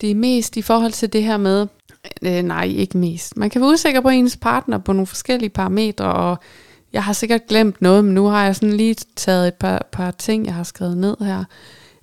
det 0.00 0.10
er 0.10 0.14
mest 0.14 0.56
i 0.56 0.62
forhold 0.62 0.92
til 0.92 1.12
det 1.12 1.22
her 1.22 1.36
med, 1.36 1.66
øh, 2.22 2.42
nej, 2.42 2.64
ikke 2.64 2.98
mest. 2.98 3.36
Man 3.36 3.50
kan 3.50 3.60
være 3.60 3.70
usikker 3.70 4.00
på 4.00 4.08
ens 4.08 4.36
partner 4.36 4.78
på 4.78 4.92
nogle 4.92 5.06
forskellige 5.06 5.50
parametre, 5.50 6.12
og 6.12 6.38
jeg 6.92 7.04
har 7.04 7.12
sikkert 7.12 7.46
glemt 7.48 7.82
noget, 7.82 8.04
men 8.04 8.14
nu 8.14 8.26
har 8.26 8.44
jeg 8.44 8.56
sådan 8.56 8.76
lige 8.76 8.96
taget 9.16 9.48
et 9.48 9.54
par, 9.54 9.86
par 9.92 10.10
ting, 10.10 10.46
jeg 10.46 10.54
har 10.54 10.62
skrevet 10.62 10.96
ned 10.96 11.16
her. 11.20 11.44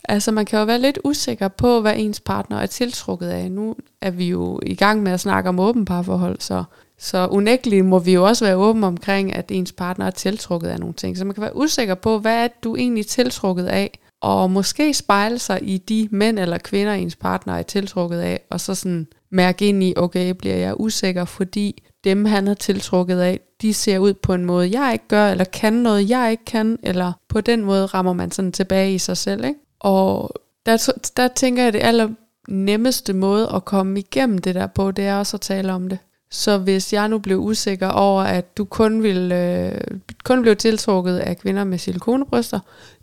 Altså 0.10 0.32
man 0.32 0.46
kan 0.46 0.60
jo 0.60 0.66
være 0.66 0.80
lidt 0.80 1.00
usikker 1.04 1.48
på, 1.48 1.82
hvad 1.82 1.94
ens 1.98 2.20
partner 2.20 2.58
er 2.58 2.66
tiltrukket 2.66 3.28
af. 3.28 3.52
Nu 3.52 3.76
er 4.02 4.12
vi 4.12 4.30
jo 4.30 4.60
i 4.66 4.76
gang 4.76 5.04
med 5.04 5.12
at 5.12 5.20
snakke 5.20 5.50
om 5.50 5.60
åben 5.60 5.86
parforhold, 5.86 6.38
så, 6.40 6.64
så 6.98 7.28
unægteligt 7.28 7.86
må 7.86 8.00
vi 8.00 8.14
jo 8.14 8.24
også 8.24 8.46
være 8.46 8.56
åbne 8.56 8.88
omkring, 8.88 9.36
at 9.36 9.52
ens 9.52 9.72
partner 9.72 10.06
er 10.06 10.12
tiltrukket 10.12 10.68
af 10.68 10.80
nogle 10.80 10.94
ting. 10.94 11.18
Så 11.18 11.26
man 11.26 11.34
kan 11.34 11.42
være 11.42 11.58
usikker 11.58 11.96
på, 11.96 12.20
hvad 12.20 12.44
er 12.44 12.48
du 12.64 12.76
egentlig 12.76 13.08
tiltrukket 13.08 13.66
af, 13.66 14.00
og 14.22 14.52
måske 14.52 14.94
spejle 14.94 15.40
sig 15.40 15.60
i 15.62 15.78
de 15.78 16.08
mænd 16.12 16.40
eller 16.40 16.58
kvinder, 16.58 16.94
ens 16.94 17.16
partner 17.16 17.54
er 17.54 17.64
tiltrukket 17.64 18.20
af, 18.20 18.40
og 18.50 18.60
så 18.60 18.76
sådan 18.76 19.08
mærke 19.30 19.68
ind 19.68 19.84
i, 19.84 19.94
okay, 19.98 20.30
bliver 20.30 20.56
jeg 20.56 20.80
usikker, 20.80 21.26
fordi 21.26 21.84
dem, 22.04 22.26
han 22.26 22.48
er 22.48 22.54
tiltrukket 22.54 23.20
af, 23.20 23.40
de 23.62 23.74
ser 23.74 24.00
ud 24.00 24.14
på 24.14 24.34
en 24.34 24.46
måde, 24.46 24.80
jeg 24.82 24.94
ikke 24.94 25.08
gør, 25.08 25.28
eller 25.28 25.44
kan 25.44 25.74
noget, 25.74 26.10
jeg 26.10 26.32
ikke 26.32 26.46
kan, 26.46 26.80
eller 26.84 27.14
på 27.30 27.42
den 27.42 27.62
måde 27.62 27.86
rammer 27.86 28.14
man 28.14 28.32
sådan 28.32 28.52
tilbage 28.52 28.94
i 28.94 28.98
sig 28.98 29.18
selv, 29.18 29.46
ikke? 29.46 29.60
Og 29.80 30.32
der, 30.66 30.94
der 31.18 31.28
tænker 31.28 31.62
jeg, 31.62 31.68
at 31.68 31.74
det 31.74 31.84
aller 31.84 32.10
nemmeste 32.48 33.14
måde 33.14 33.52
at 33.56 33.66
komme 33.66 34.00
igennem 34.00 34.38
det 34.38 34.56
der 34.56 34.68
på, 34.68 34.92
det 34.92 35.06
er 35.06 35.16
også 35.16 35.38
at 35.38 35.42
tale 35.42 35.74
om 35.74 35.90
det. 35.90 36.00
Så 36.32 36.58
hvis 36.58 36.94
jeg 36.94 37.10
nu 37.10 37.20
blev 37.20 37.40
usikker 37.40 37.88
over, 37.88 38.22
at 38.22 38.58
du 38.58 38.66
kun 38.66 39.04
ville, 39.04 39.36
øh, 39.36 39.82
kun 40.24 40.42
blev 40.42 40.56
tiltrukket 40.56 41.18
af 41.18 41.38
kvinder 41.38 41.64
med 41.64 41.78
silikonebryster, 41.78 42.60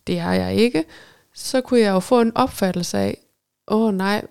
det 0.07 0.19
er 0.19 0.33
jeg 0.33 0.55
ikke, 0.55 0.85
så 1.35 1.61
kunne 1.61 1.81
jeg 1.81 1.91
jo 1.91 2.01
få 2.01 2.21
en 2.21 2.37
opfattelse 2.37 2.99
af, 2.99 3.19
åh 3.69 3.83
oh, 3.83 3.95
nej, 3.95 4.23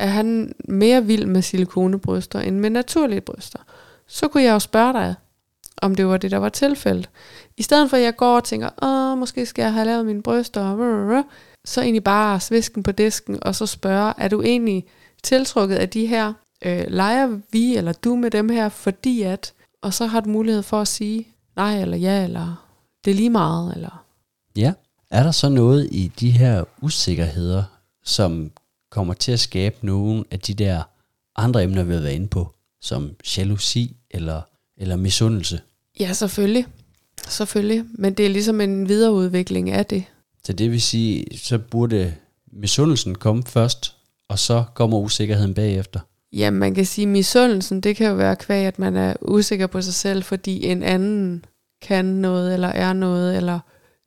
er 0.00 0.06
han 0.06 0.54
mere 0.68 1.04
vild 1.04 1.26
med 1.26 1.42
silikonebryster 1.42 2.40
end 2.40 2.56
med 2.56 2.70
naturlige 2.70 3.20
bryster? 3.20 3.58
Så 4.06 4.28
kunne 4.28 4.42
jeg 4.42 4.52
jo 4.52 4.58
spørge 4.58 4.92
dig, 4.92 5.14
om 5.82 5.94
det 5.94 6.06
var 6.06 6.16
det, 6.16 6.30
der 6.30 6.36
var 6.36 6.48
tilfældet. 6.48 7.10
I 7.56 7.62
stedet 7.62 7.90
for 7.90 7.96
at 7.96 8.02
jeg 8.02 8.16
går 8.16 8.36
og 8.36 8.44
tænker, 8.44 8.68
åh, 8.82 9.18
måske 9.18 9.46
skal 9.46 9.62
jeg 9.62 9.72
have 9.72 9.86
lavet 9.86 10.06
mine 10.06 10.22
bryster, 10.22 11.22
så 11.64 11.80
egentlig 11.80 12.04
bare 12.04 12.40
svisken 12.40 12.82
på 12.82 12.92
disken, 12.92 13.38
og 13.42 13.54
så 13.54 13.66
spørge, 13.66 14.14
er 14.18 14.28
du 14.28 14.42
egentlig 14.42 14.84
tiltrukket 15.22 15.76
af 15.76 15.88
de 15.88 16.06
her? 16.06 16.32
Øh, 16.64 16.84
leger 16.88 17.38
vi 17.52 17.76
eller 17.76 17.92
du 17.92 18.16
med 18.16 18.30
dem 18.30 18.48
her, 18.48 18.68
fordi 18.68 19.22
at, 19.22 19.52
og 19.82 19.94
så 19.94 20.06
har 20.06 20.20
du 20.20 20.28
mulighed 20.28 20.62
for 20.62 20.80
at 20.80 20.88
sige 20.88 21.28
nej 21.56 21.80
eller 21.80 21.96
ja, 21.96 22.24
eller 22.24 22.66
det 23.04 23.10
er 23.10 23.14
lige 23.14 23.30
meget, 23.30 23.74
eller 23.74 24.04
ja. 24.56 24.72
Er 25.10 25.22
der 25.22 25.30
så 25.30 25.48
noget 25.48 25.88
i 25.92 26.12
de 26.20 26.30
her 26.30 26.64
usikkerheder, 26.82 27.64
som 28.04 28.50
kommer 28.90 29.14
til 29.14 29.32
at 29.32 29.40
skabe 29.40 29.76
nogle 29.82 30.24
af 30.30 30.40
de 30.40 30.54
der 30.54 30.82
andre 31.36 31.62
emner, 31.62 31.82
vi 31.82 31.92
har 31.92 32.00
været 32.00 32.14
inde 32.14 32.28
på, 32.28 32.54
som 32.80 33.10
jalousi 33.36 33.96
eller, 34.10 34.42
eller 34.76 34.96
misundelse? 34.96 35.60
Ja, 36.00 36.12
selvfølgelig. 36.12 36.66
Selvfølgelig. 37.28 37.84
Men 37.94 38.14
det 38.14 38.26
er 38.26 38.30
ligesom 38.30 38.60
en 38.60 38.88
videreudvikling 38.88 39.70
af 39.70 39.86
det. 39.86 40.04
Så 40.44 40.52
det 40.52 40.70
vil 40.70 40.82
sige, 40.82 41.38
så 41.38 41.58
burde 41.58 42.14
misundelsen 42.52 43.14
komme 43.14 43.42
først, 43.46 43.96
og 44.28 44.38
så 44.38 44.64
kommer 44.74 44.98
usikkerheden 44.98 45.54
bagefter. 45.54 46.00
Ja, 46.32 46.50
man 46.50 46.74
kan 46.74 46.86
sige, 46.86 47.04
at 47.04 47.08
misundelsen, 47.08 47.80
det 47.80 47.96
kan 47.96 48.08
jo 48.08 48.14
være 48.14 48.36
kvæg, 48.36 48.66
at 48.66 48.78
man 48.78 48.96
er 48.96 49.14
usikker 49.22 49.66
på 49.66 49.82
sig 49.82 49.94
selv, 49.94 50.22
fordi 50.22 50.66
en 50.66 50.82
anden 50.82 51.44
kan 51.82 52.04
noget, 52.04 52.54
eller 52.54 52.68
er 52.68 52.92
noget, 52.92 53.36
eller 53.36 53.58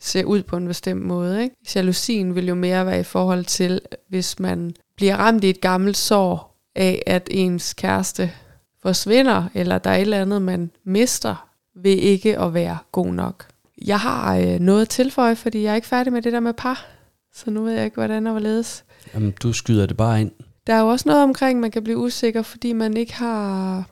ser 0.04 0.24
ud 0.24 0.44
på 0.44 0.58
en 0.58 0.68
bestemt 0.68 1.02
måde. 1.02 1.44
Ikke? 1.44 1.56
Jalousien 1.76 2.36
vil 2.36 2.48
jo 2.48 2.56
mere 2.56 2.86
være 2.86 3.00
i 3.00 3.04
forhold 3.04 3.46
til, 3.46 3.82
hvis 4.10 4.40
man 4.40 4.76
bliver 4.96 5.16
ramt 5.16 5.44
i 5.44 5.50
et 5.50 5.62
gammelt 5.62 5.98
sår 5.98 6.60
af, 6.76 7.04
at 7.08 7.28
ens 7.32 7.74
kæreste 7.74 8.32
forsvinder, 8.82 9.44
eller 9.54 9.78
der 9.78 9.90
er 9.90 9.96
et 9.96 10.02
eller 10.02 10.22
andet, 10.22 10.42
man 10.42 10.72
mister 10.84 11.50
ved 11.76 11.92
ikke 11.92 12.40
at 12.40 12.54
være 12.54 12.78
god 12.92 13.14
nok. 13.14 13.46
Jeg 13.86 14.00
har 14.00 14.38
øh, 14.38 14.60
noget 14.60 14.82
at 14.82 14.90
tilføje, 14.90 15.36
fordi 15.36 15.64
jeg 15.64 15.72
er 15.72 15.76
ikke 15.76 15.88
færdig 15.88 16.14
med 16.14 16.22
det 16.22 16.34
der 16.34 16.40
med 16.40 16.54
par, 16.54 16.86
så 17.34 17.52
nu 17.52 17.64
ved 17.64 17.72
jeg 17.74 17.86
ikke, 17.86 17.96
hvordan 17.96 18.28
og 18.28 18.32
hvorledes. 18.32 18.84
Jamen, 19.14 19.34
du 19.44 19.54
skyder 19.54 19.86
det 19.86 19.98
bare 19.98 20.22
ind. 20.22 20.32
Der 20.68 20.74
er 20.74 20.80
jo 20.80 20.88
også 20.88 21.10
noget 21.10 21.24
omkring, 21.24 21.60
man 21.60 21.72
kan 21.72 21.84
blive 21.84 21.98
usikker, 21.98 22.42
fordi 22.42 22.74
man 22.74 22.98
ikke 22.98 23.14
har 23.14 23.84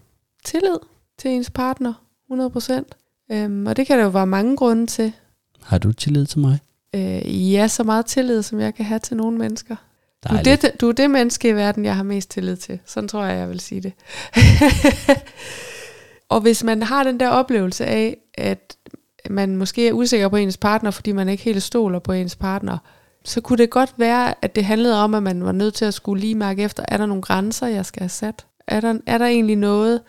tillid 0.45 0.77
til 1.17 1.31
ens 1.31 1.49
partner 1.49 1.93
100%. 2.31 2.83
Øhm, 3.31 3.67
og 3.67 3.77
det 3.77 3.87
kan 3.87 3.97
der 3.97 4.03
jo 4.03 4.09
være 4.09 4.27
mange 4.27 4.57
grunde 4.57 4.87
til. 4.87 5.13
Har 5.63 5.77
du 5.77 5.91
tillid 5.91 6.25
til 6.25 6.39
mig? 6.39 6.59
Øh, 6.95 7.53
ja, 7.53 7.67
så 7.67 7.83
meget 7.83 8.05
tillid, 8.05 8.43
som 8.43 8.59
jeg 8.59 8.75
kan 8.75 8.85
have 8.85 8.99
til 8.99 9.17
nogle 9.17 9.37
mennesker. 9.37 9.75
Du 10.29 10.35
er, 10.35 10.41
det, 10.43 10.71
du 10.81 10.89
er 10.89 10.93
det 10.93 11.09
menneske 11.09 11.49
i 11.49 11.55
verden, 11.55 11.85
jeg 11.85 11.95
har 11.95 12.03
mest 12.03 12.31
tillid 12.31 12.55
til. 12.55 12.79
Sådan 12.85 13.07
tror 13.07 13.25
jeg, 13.25 13.37
jeg 13.37 13.49
vil 13.49 13.59
sige 13.59 13.81
det. 13.81 13.93
og 16.33 16.41
hvis 16.41 16.63
man 16.63 16.83
har 16.83 17.03
den 17.03 17.19
der 17.19 17.29
oplevelse 17.29 17.85
af, 17.85 18.17
at 18.33 18.77
man 19.29 19.57
måske 19.57 19.87
er 19.87 19.93
usikker 19.93 20.27
på 20.27 20.35
ens 20.35 20.57
partner, 20.57 20.91
fordi 20.91 21.11
man 21.11 21.29
ikke 21.29 21.43
helt 21.43 21.63
stoler 21.63 21.99
på 21.99 22.11
ens 22.11 22.35
partner, 22.35 22.77
så 23.25 23.41
kunne 23.41 23.57
det 23.57 23.69
godt 23.69 23.93
være, 23.97 24.33
at 24.41 24.55
det 24.55 24.65
handlede 24.65 25.03
om, 25.03 25.13
at 25.13 25.23
man 25.23 25.43
var 25.43 25.51
nødt 25.51 25.73
til 25.73 25.85
at 25.85 25.93
skulle 25.93 26.21
lige 26.21 26.35
mærke 26.35 26.63
efter, 26.63 26.85
er 26.87 26.97
der 26.97 27.05
nogle 27.05 27.21
grænser, 27.21 27.67
jeg 27.67 27.85
skal 27.85 27.99
have 27.99 28.09
sat? 28.09 28.45
Er 28.67 28.81
der, 28.81 28.97
er 29.07 29.17
der 29.17 29.25
egentlig 29.25 29.55
noget, 29.55 30.01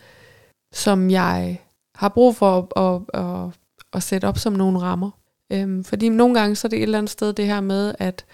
som 0.72 1.10
jeg 1.10 1.60
har 1.94 2.08
brug 2.08 2.36
for 2.36 2.58
at, 2.58 2.84
at, 2.84 3.22
at, 3.22 3.50
at 3.92 4.02
sætte 4.02 4.28
op 4.28 4.38
som 4.38 4.52
nogle 4.52 4.78
rammer? 4.78 5.10
Øhm, 5.52 5.84
fordi 5.84 6.08
nogle 6.08 6.40
gange 6.40 6.56
så 6.56 6.66
er 6.66 6.68
det 6.68 6.76
et 6.76 6.82
eller 6.82 6.98
andet 6.98 7.10
sted 7.10 7.32
det 7.32 7.46
her 7.46 7.60
med, 7.60 7.94
at 7.98 8.24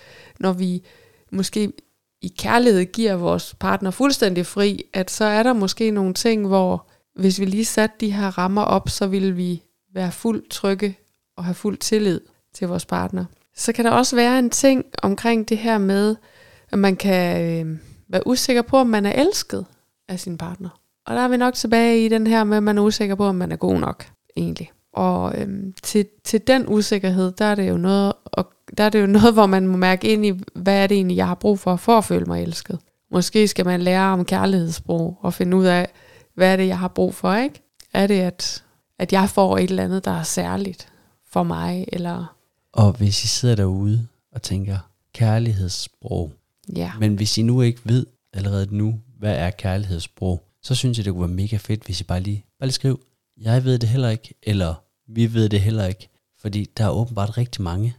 når 0.41 0.53
vi 0.53 0.83
måske 1.33 1.73
i 2.23 2.35
kærlighed 2.39 2.85
giver 2.85 3.15
vores 3.15 3.55
partner 3.61 3.91
fuldstændig 3.91 4.47
fri, 4.47 4.83
at 4.93 5.11
så 5.11 5.25
er 5.25 5.43
der 5.43 5.53
måske 5.53 5.91
nogle 5.91 6.15
ting, 6.15 6.47
hvor 6.47 6.87
hvis 7.15 7.41
vi 7.41 7.45
lige 7.45 7.65
satte 7.65 7.97
de 8.01 8.13
her 8.13 8.39
rammer 8.39 8.63
op, 8.63 8.89
så 8.89 9.07
ville 9.07 9.33
vi 9.33 9.63
være 9.95 10.13
fuldt 10.13 10.51
trygge 10.51 10.99
og 11.37 11.45
have 11.45 11.55
fuld 11.55 11.77
tillid 11.77 12.21
til 12.55 12.69
vores 12.69 12.87
partner. 12.87 13.25
Så 13.57 13.73
kan 13.73 13.85
der 13.85 13.91
også 13.91 14.17
være 14.17 14.39
en 14.39 14.51
ting 14.51 14.85
omkring 15.03 15.49
det 15.49 15.59
her 15.59 15.79
med, 15.79 16.17
at 16.73 16.79
man 16.79 16.97
kan 16.97 17.43
øh, 17.67 17.79
være 18.09 18.27
usikker 18.27 18.63
på, 18.63 18.77
om 18.77 18.87
man 18.87 19.07
er 19.07 19.13
elsket 19.13 19.67
af 20.09 20.21
sin 20.21 20.39
partner. 20.39 20.69
Og 21.07 21.15
der 21.15 21.21
er 21.21 21.29
vi 21.29 21.37
nok 21.37 21.55
tilbage 21.55 22.05
i 22.05 22.09
den 22.09 22.27
her 22.27 22.45
med, 22.45 22.57
at 22.57 22.63
man 22.63 22.79
er 22.79 22.83
usikker 22.83 23.15
på, 23.15 23.25
om 23.25 23.35
man 23.35 23.53
er 23.53 23.57
god 23.57 23.79
nok, 23.79 24.07
egentlig. 24.37 24.71
Og 24.93 25.39
øhm, 25.39 25.75
til, 25.83 26.07
til 26.25 26.41
den 26.47 26.65
usikkerhed, 26.69 27.33
der 27.33 27.45
er 27.45 27.55
det 27.55 27.69
jo 27.69 27.77
noget, 27.77 28.13
og 28.25 28.53
der 28.79 28.85
er 28.85 28.89
det 28.89 29.01
jo 29.01 29.07
noget, 29.07 29.33
hvor 29.33 29.47
man 29.47 29.67
må 29.67 29.77
mærke 29.77 30.09
ind 30.13 30.27
i, 30.27 30.33
hvad 30.55 30.83
er 30.83 30.87
det 30.87 30.95
egentlig, 30.95 31.17
jeg 31.17 31.27
har 31.27 31.35
brug 31.35 31.59
for, 31.59 31.77
for 31.77 31.99
at 31.99 32.05
føle 32.05 32.25
mig 32.25 32.43
elsket. 32.43 32.79
Måske 33.11 33.49
skal 33.49 33.65
man 33.65 33.83
lære 33.83 34.13
om 34.13 34.25
kærlighedssprog, 34.25 35.19
og 35.21 35.35
finde 35.35 35.57
ud 35.57 35.65
af, 35.65 35.89
hvad 36.35 36.53
er 36.53 36.57
det, 36.57 36.67
jeg 36.67 36.79
har 36.79 36.89
brug 36.89 37.15
for, 37.15 37.35
ikke? 37.35 37.63
Er 37.93 38.07
det, 38.07 38.21
at, 38.21 38.65
at 38.99 39.13
jeg 39.13 39.31
får 39.31 39.59
et 39.59 39.71
eller 39.71 39.85
andet, 39.85 40.05
der 40.05 40.11
er 40.11 40.23
særligt 40.23 40.89
for 41.31 41.43
mig, 41.43 41.85
eller 41.93 42.37
Og 42.73 42.93
hvis 42.93 43.25
I 43.25 43.27
sidder 43.27 43.55
derude 43.55 44.07
og 44.33 44.43
tænker, 44.43 44.79
kærlighedssprog, 45.15 46.33
ja, 46.77 46.93
men 47.01 47.15
hvis 47.15 47.39
I 47.39 47.43
nu 47.43 47.63
ikke 47.63 47.81
ved 47.85 48.07
allerede 48.33 48.77
nu, 48.77 49.01
hvad 49.19 49.37
er 49.37 49.51
kærlighedssprog, 49.51 50.43
så 50.63 50.75
synes 50.75 50.99
jeg, 50.99 51.05
det 51.05 51.13
kunne 51.13 51.29
være 51.29 51.37
mega 51.37 51.57
fedt, 51.57 51.85
hvis 51.85 52.01
I 52.01 52.05
bare 52.05 52.21
lige, 52.21 52.45
bare 52.59 52.67
lige 52.67 52.75
skriv, 52.75 53.01
jeg 53.41 53.65
ved 53.65 53.79
det 53.79 53.89
heller 53.89 54.09
ikke, 54.09 54.35
eller 54.43 54.75
vi 55.07 55.35
ved 55.35 55.49
det 55.49 55.61
heller 55.61 55.87
ikke. 55.87 56.09
Fordi 56.41 56.67
der 56.77 56.85
er 56.85 56.91
åbenbart 56.91 57.39
rigtig 57.39 57.63
mange, 57.63 57.97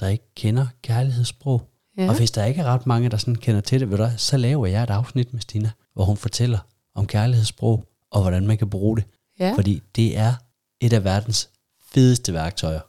der 0.00 0.08
ikke 0.08 0.34
kender 0.34 0.66
kærlighedssprog. 0.82 1.68
Ja. 1.98 2.08
Og 2.08 2.16
hvis 2.16 2.30
der 2.30 2.44
ikke 2.44 2.60
er 2.60 2.64
ret 2.64 2.86
mange, 2.86 3.08
der 3.08 3.16
sådan 3.16 3.34
kender 3.34 3.60
til 3.60 3.80
det, 3.80 3.90
ved 3.90 3.98
du, 3.98 4.08
så 4.16 4.36
laver 4.36 4.66
jeg 4.66 4.82
et 4.82 4.90
afsnit 4.90 5.32
med 5.32 5.40
Stina, 5.40 5.70
hvor 5.94 6.04
hun 6.04 6.16
fortæller 6.16 6.58
om 6.94 7.06
kærlighedssprog, 7.06 7.84
og 8.10 8.20
hvordan 8.20 8.46
man 8.46 8.58
kan 8.58 8.70
bruge 8.70 8.96
det. 8.96 9.04
ja. 9.38 9.54
Fordi 9.56 9.82
det 9.96 10.18
er 10.18 10.34
et 10.80 10.92
af 10.92 11.04
verdens 11.04 11.48
fedeste 11.92 12.32
værktøjer 12.32 12.80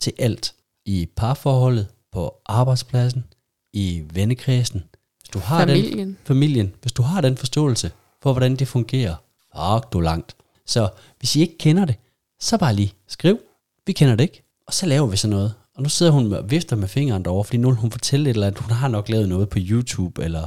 til 0.00 0.12
alt. 0.18 0.54
I 0.86 1.08
parforholdet, 1.16 1.88
på 2.12 2.34
arbejdspladsen, 2.46 3.24
i 3.72 4.02
vennekredsen. 4.12 4.84
Hvis 5.20 5.28
du 5.28 5.38
har 5.38 5.64
den, 5.64 5.76
familien. 5.76 6.18
familien, 6.24 6.74
hvis 6.82 6.92
du 6.92 7.02
har 7.02 7.20
den 7.20 7.36
forståelse 7.36 7.90
for, 8.22 8.32
hvordan 8.32 8.56
det 8.56 8.68
fungerer, 8.68 9.14
fuck 9.56 9.92
du 9.92 10.00
langt. 10.00 10.36
Så 10.66 10.88
hvis 11.20 11.36
I 11.36 11.40
ikke 11.40 11.58
kender 11.58 11.84
det, 11.84 11.94
så 12.40 12.58
bare 12.58 12.74
lige 12.74 12.92
skriv, 13.08 13.38
vi 13.86 13.92
kender 13.92 14.14
det 14.14 14.24
ikke, 14.24 14.42
og 14.66 14.74
så 14.74 14.86
laver 14.86 15.06
vi 15.06 15.16
sådan 15.16 15.36
noget. 15.36 15.54
Og 15.76 15.82
nu 15.82 15.88
sidder 15.88 16.12
hun 16.12 16.32
og 16.32 16.50
vifter 16.50 16.76
med 16.76 16.88
fingeren 16.88 17.22
derovre, 17.24 17.44
fordi 17.44 17.56
nu 17.58 17.74
hun 17.74 17.90
fortælle 17.90 18.30
et 18.30 18.34
eller 18.34 18.46
andet, 18.46 18.60
hun 18.60 18.70
har 18.70 18.88
nok 18.88 19.08
lavet 19.08 19.28
noget 19.28 19.48
på 19.48 19.58
YouTube, 19.60 20.22
eller 20.24 20.46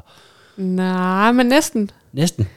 Nej, 0.57 1.31
men 1.31 1.45
næsten. 1.45 1.91
næsten. 2.13 2.47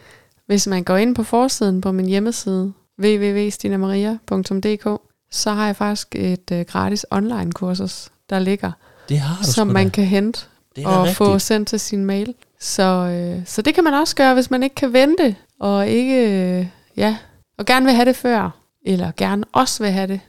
Hvis 0.47 0.67
man 0.67 0.85
går 0.85 0.97
ind 0.97 1.15
på 1.15 1.23
forsiden 1.23 1.81
på 1.81 1.93
min 1.93 2.07
hjemmeside, 2.07 2.73
www.stinamaria.dk, 3.03 5.01
så 5.31 5.51
har 5.53 5.67
jeg 5.67 5.77
faktisk 5.77 6.15
et 6.17 6.51
øh, 6.53 6.61
gratis 6.61 7.07
online 7.11 7.53
kursus, 7.53 8.09
der 8.31 8.39
ligger, 8.39 8.73
Det 9.09 9.19
har 9.19 9.43
du 9.45 9.51
som 9.53 9.67
man 9.67 9.87
da. 9.87 9.91
kan 9.91 10.05
hente 10.05 10.41
og 10.85 10.99
rigtigt. 11.03 11.17
få 11.17 11.39
sendt 11.39 11.69
til 11.69 11.81
sin 11.81 12.05
mail. 12.05 12.35
Så, 12.61 12.83
øh, 12.83 13.43
så 13.47 13.63
det 13.63 13.75
kan 13.75 13.85
man 13.85 13.95
også 13.95 14.17
gøre, 14.17 14.35
hvis 14.35 14.51
man 14.51 14.63
ikke 14.63 14.75
kan 14.75 14.93
vente, 14.93 15.37
og 15.61 15.89
ikke, 15.89 16.15
øh, 16.59 16.67
ja, 16.97 17.17
og 17.59 17.67
gerne 17.67 17.87
vil 17.87 17.95
have 17.95 18.05
det 18.05 18.17
før, 18.17 18.51
eller 18.83 19.13
gerne 19.17 19.45
også 19.53 19.83
vil 19.83 19.93
have 19.93 20.07
det 20.07 20.21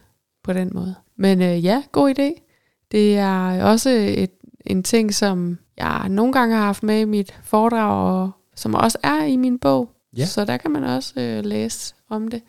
på 0.44 0.54
den 0.54 0.72
måde. 0.74 0.96
Men 1.18 1.42
øh, 1.42 1.66
ja, 1.66 1.84
god 1.92 2.20
idé. 2.20 2.44
Det 2.92 3.18
er 3.18 3.64
også 3.64 3.90
et, 3.90 4.32
en 4.66 4.84
ting, 4.84 5.16
som 5.16 5.58
jeg 5.78 6.10
nogle 6.10 6.34
gange 6.34 6.56
har 6.56 6.66
haft 6.66 6.84
med 6.84 7.00
i 7.00 7.06
mit 7.06 7.36
foredrag, 7.44 8.22
og 8.22 8.32
som 8.56 8.76
også 8.76 8.98
er 9.04 9.24
i 9.24 9.36
min 9.36 9.60
bog. 9.60 9.90
Ja. 10.18 10.26
Så 10.26 10.46
der 10.46 10.58
kan 10.58 10.72
man 10.72 10.84
også 10.84 11.14
øh, 11.18 11.46
læse 11.46 11.96
om 12.10 12.28
det. 12.28 12.42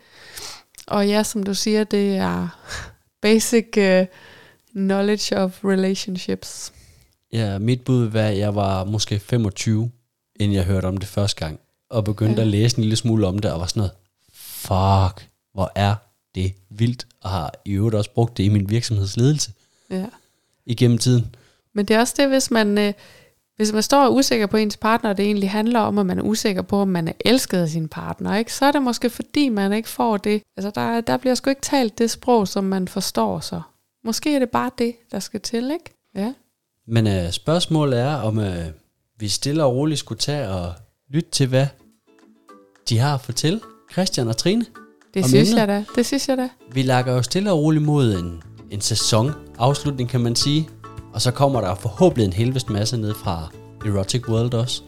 Og 0.87 1.09
ja, 1.09 1.23
som 1.23 1.43
du 1.43 1.55
siger, 1.55 1.85
det 1.85 2.17
er 2.17 2.49
basic 3.23 3.77
øh, 3.79 4.07
knowledge 4.73 5.37
of 5.37 5.65
relationships. 5.65 6.73
Ja, 7.33 7.59
mit 7.59 7.85
bud 7.85 8.05
være, 8.05 8.31
at 8.31 8.39
jeg 8.39 8.55
var 8.55 8.85
måske 8.85 9.19
25, 9.19 9.91
inden 10.41 10.57
jeg 10.57 10.65
hørte 10.65 10.87
om 10.87 10.97
det 10.97 11.09
første 11.09 11.45
gang, 11.45 11.61
og 11.91 12.05
begyndte 12.05 12.37
ja. 12.37 12.41
at 12.41 12.47
læse 12.47 12.79
en 12.79 12.83
lille 12.83 12.97
smule 12.97 13.27
om 13.27 13.39
det, 13.39 13.53
og 13.53 13.61
var 13.61 13.67
sådan 13.67 13.81
noget, 13.81 13.93
fuck, 14.69 15.29
hvor 15.53 15.73
er 15.75 15.95
det 16.35 16.55
vildt, 16.71 17.07
og 17.23 17.31
har 17.31 17.55
i 17.65 17.73
øvrigt 17.73 17.95
også 17.97 18.11
brugt 18.11 18.37
det 18.37 18.43
i 18.45 18.49
min 18.49 18.71
virksomhedsledelse 18.71 19.53
Ja. 19.91 20.07
igennem 20.67 20.99
tiden. 20.99 21.35
Men 21.75 21.85
det 21.85 21.97
er 21.97 22.01
også 22.01 22.15
det, 22.17 22.29
hvis 22.29 22.51
man, 22.51 22.79
øh, 22.79 22.93
hvis 23.57 23.73
man 23.73 23.83
står 23.83 23.99
og 23.99 24.05
er 24.05 24.09
usikker 24.11 24.47
på 24.47 24.57
ens 24.57 24.77
partner, 24.77 25.11
og 25.11 25.17
det 25.17 25.25
egentlig 25.25 25.51
handler 25.51 25.81
om, 25.81 25.99
at 25.99 26.07
man 26.07 26.19
er 26.19 26.23
usikker 26.23 26.63
på, 26.63 26.77
om 26.81 26.89
man 26.89 27.09
er 27.09 27.13
elsket 27.25 27.59
af 27.59 27.69
sin 27.69 27.89
partner, 27.89 28.37
ikke? 28.37 28.55
så 28.55 28.65
er 28.65 28.73
det 28.73 28.83
måske 28.83 29.11
fordi, 29.11 29.49
man 29.49 29.73
ikke 29.73 29.89
får 29.89 30.17
det. 30.17 30.43
Altså, 30.57 30.71
der, 30.75 31.01
der 31.01 31.17
bliver 31.17 31.35
sgu 31.35 31.51
ikke 31.51 31.63
talt 31.63 31.99
det 31.99 32.11
sprog, 32.11 32.49
som 32.49 32.65
man 32.65 32.89
forstår 32.89 33.41
så. 33.41 33.63
Måske 34.05 34.35
er 34.35 34.39
det 34.39 34.51
bare 34.51 34.71
det, 34.79 34.95
der 35.13 35.19
skal 35.21 35.41
til, 35.41 35.71
ikke? 35.71 35.95
Ja. 36.15 36.33
Men 36.87 37.07
øh, 37.07 37.31
spørgsmålet 37.31 37.99
er, 38.01 38.15
om 38.15 38.39
øh, 38.39 38.67
vi 39.19 39.29
stille 39.29 39.65
og 39.65 39.75
roligt 39.75 39.99
skulle 40.01 40.19
tage 40.19 40.49
og 40.49 40.73
lytte 41.11 41.31
til, 41.31 41.47
hvad 41.49 41.67
de 42.89 42.99
har 42.99 43.15
at 43.15 43.21
fortælle, 43.21 43.61
Christian 43.99 44.29
og 44.29 44.37
Trine. 44.37 44.65
Det 45.15 45.23
Om 45.25 45.29
synes 45.29 45.49
emnet? 45.51 45.61
jeg 45.61 45.69
da. 45.69 45.85
Det 45.97 46.07
synes 46.07 46.29
jeg 46.29 46.37
da. 46.37 46.49
Vi 46.73 46.83
lakker 46.83 47.13
jo 47.13 47.23
stille 47.23 47.53
og 47.53 47.59
roligt 47.59 47.85
mod 47.85 48.15
en, 48.15 48.43
en 48.71 48.81
sæson 48.81 49.33
afslutning, 49.59 50.09
kan 50.11 50.21
man 50.21 50.37
sige. 50.37 50.69
Og 51.13 51.23
så 51.23 51.31
kommer 51.31 51.61
der 51.61 51.75
forhåbentlig 51.75 52.25
en 52.27 52.33
helvest 52.33 52.71
masse 52.71 52.97
ned 52.97 53.15
fra 53.15 53.49
Erotic 53.87 54.29
World 54.29 54.55
også. 54.55 54.83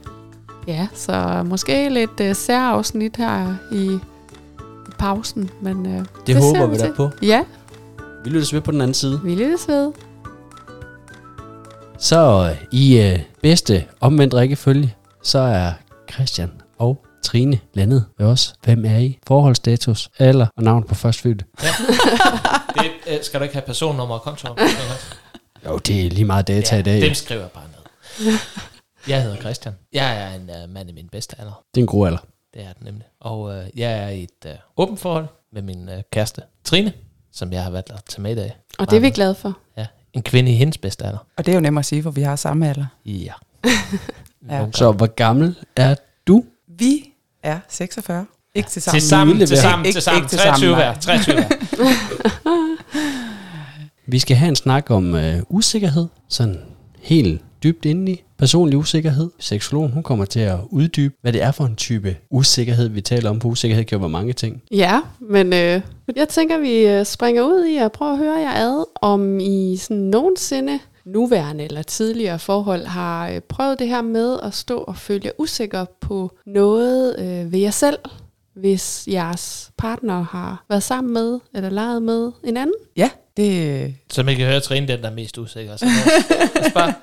Ja, 0.66 0.88
så 0.94 1.42
måske 1.46 1.88
lidt 1.88 2.20
uh, 2.20 2.32
særafsnit 2.36 3.16
her 3.16 3.54
i, 3.72 3.84
i 4.88 4.92
pausen, 4.98 5.50
men 5.62 5.76
uh, 5.86 5.92
det, 5.92 6.06
Det, 6.26 6.36
håber 6.36 6.66
vi 6.66 6.76
da 6.78 6.92
på. 6.96 7.08
Ja, 7.22 7.44
Vi 8.24 8.30
lyttes 8.30 8.54
ved 8.54 8.60
på 8.60 8.70
den 8.70 8.80
anden 8.80 8.94
side. 8.94 9.20
vi 9.24 9.34
lyttes 9.34 9.68
ved. 9.68 9.92
Så 11.98 12.48
øh, 12.50 12.64
i 12.72 13.00
øh, 13.00 13.18
bedste 13.42 13.84
omvendt 14.00 14.34
rækkefølge, 14.34 14.94
så 15.22 15.38
er 15.38 15.72
Christian 16.12 16.50
og 16.78 17.04
Trine 17.22 17.60
landet 17.74 18.04
ved 18.18 18.26
os. 18.26 18.54
Hvem 18.64 18.84
er 18.84 18.98
I? 18.98 19.18
Forholdsstatus, 19.26 20.10
alder 20.18 20.46
og 20.56 20.62
navn 20.62 20.84
på 20.84 20.94
førstfødte. 20.94 21.44
Det, 22.74 22.90
øh, 23.06 23.18
skal 23.22 23.40
du 23.40 23.42
ikke 23.44 23.54
have 23.54 23.62
personnummer 23.66 24.14
og 24.14 24.22
konto? 24.22 24.48
Jo, 25.66 25.78
det 25.78 26.06
er 26.06 26.10
lige 26.10 26.24
meget 26.24 26.48
data 26.48 26.78
i 26.78 26.82
dag. 26.82 27.00
dem 27.02 27.14
skriver 27.14 27.40
jeg 27.40 27.50
bare 27.50 27.64
ned. 27.64 28.32
Jeg 29.08 29.22
hedder 29.22 29.36
Christian. 29.36 29.74
Jeg 29.92 30.22
er 30.22 30.34
en 30.34 30.50
uh, 30.64 30.70
mand 30.70 30.90
i 30.90 30.92
min 30.92 31.08
bedste 31.12 31.36
alder. 31.40 31.62
Det 31.74 31.80
er 31.80 31.82
en 31.82 31.86
god 31.86 32.06
alder. 32.06 32.18
Det 32.54 32.62
er 32.62 32.72
det 32.72 32.82
nemlig. 32.84 33.04
Og 33.20 33.56
øh, 33.56 33.66
jeg 33.74 33.92
er 33.92 34.08
i 34.08 34.22
et 34.22 34.46
øh, 34.46 34.52
åbent 34.76 35.00
forhold 35.00 35.26
med 35.52 35.62
min 35.62 35.88
øh, 35.88 36.02
kæreste 36.12 36.42
Trine, 36.64 36.92
som 37.32 37.52
jeg 37.52 37.62
har 37.64 37.70
valgt 37.70 37.90
at 37.90 38.04
tage 38.08 38.22
med 38.22 38.32
i 38.32 38.34
dag. 38.34 38.56
Og 38.78 38.90
det 38.90 38.96
er 38.96 39.00
vi 39.00 39.10
glade 39.10 39.34
for. 39.34 39.58
Ja, 39.76 39.86
en 40.12 40.22
kvinde 40.22 40.52
i 40.52 40.54
hendes 40.54 40.78
bedste 40.78 41.04
alder. 41.04 41.18
Og 41.36 41.46
det 41.46 41.52
er 41.52 41.56
jo 41.56 41.60
nemt 41.60 41.78
at 41.78 41.84
sige, 41.84 42.02
for 42.02 42.10
vi 42.10 42.22
har 42.22 42.36
samme 42.36 42.68
alder. 42.68 42.86
Ja. 43.04 43.32
Ja. 44.50 44.66
Så 44.74 44.92
hvor 44.92 45.06
gammel 45.06 45.56
er 45.76 45.94
du? 46.26 46.44
Vi 46.78 47.09
er 47.42 47.58
46. 47.68 48.26
Ikke 48.54 48.70
til 48.70 48.82
sammen. 48.82 49.00
Til 49.00 49.08
sammen, 49.08 49.38
til 49.46 49.56
sammen, 49.56 49.86
Ikke- 49.86 49.96
til 49.96 50.02
sammen. 50.02 50.22
ikke 50.22 50.30
til 50.30 50.38
23 50.38 50.56
sammen, 50.60 50.74
hver, 50.76 50.92
nej. 50.92 51.00
23 51.00 51.34
hver. 51.34 51.48
Vi 54.06 54.18
skal 54.18 54.36
have 54.36 54.48
en 54.48 54.56
snak 54.56 54.90
om 54.90 55.14
øh, 55.14 55.34
usikkerhed, 55.48 56.06
sådan 56.28 56.58
helt 57.02 57.42
dybt 57.62 57.84
inde 57.84 58.12
i 58.12 58.22
personlig 58.38 58.78
usikkerhed. 58.78 59.30
Seksologen 59.38 59.92
hun 59.92 60.02
kommer 60.02 60.24
til 60.24 60.40
at 60.40 60.58
uddybe, 60.70 61.14
hvad 61.22 61.32
det 61.32 61.42
er 61.42 61.52
for 61.52 61.64
en 61.64 61.76
type 61.76 62.16
usikkerhed, 62.30 62.88
vi 62.88 63.00
taler 63.00 63.30
om. 63.30 63.38
På 63.38 63.48
usikkerhed 63.48 63.84
kan 63.84 63.96
jo 63.96 64.00
være 64.00 64.08
mange 64.10 64.32
ting. 64.32 64.62
Ja, 64.70 65.00
men 65.20 65.52
øh, 65.52 65.80
jeg 66.16 66.28
tænker, 66.28 66.58
vi 66.58 66.86
øh, 66.86 67.06
springer 67.06 67.42
ud 67.42 67.64
i 67.64 67.76
at 67.76 67.92
prøve 67.92 68.12
at 68.12 68.18
høre 68.18 68.38
jer 68.38 68.54
ad, 68.54 68.84
om 69.02 69.40
I 69.40 69.76
sådan 69.76 69.96
nogensinde 69.96 70.78
nuværende 71.04 71.64
eller 71.64 71.82
tidligere 71.82 72.38
forhold 72.38 72.84
har 72.84 73.28
øh, 73.28 73.40
prøvet 73.40 73.78
det 73.78 73.88
her 73.88 74.02
med 74.02 74.38
at 74.42 74.54
stå 74.54 74.78
og 74.78 74.96
føle 74.96 75.20
jer 75.24 75.32
usikker 75.38 75.84
på 76.00 76.36
noget 76.46 77.18
øh, 77.18 77.52
ved 77.52 77.58
jer 77.58 77.70
selv, 77.70 77.98
hvis 78.54 79.08
jeres 79.10 79.70
partner 79.78 80.22
har 80.22 80.64
været 80.68 80.82
sammen 80.82 81.12
med 81.12 81.40
eller 81.54 81.70
leget 81.70 82.02
med 82.02 82.32
en 82.44 82.56
anden. 82.56 82.74
Ja, 82.96 83.10
det, 83.36 83.94
Som 84.10 84.28
I 84.28 84.34
kan 84.34 84.46
høre, 84.46 84.60
Trine 84.60 84.88
den, 84.88 85.02
der 85.02 85.10
er 85.10 85.14
mest 85.14 85.38
usikker. 85.38 85.76
Så, 85.76 85.86
bare 86.74 86.94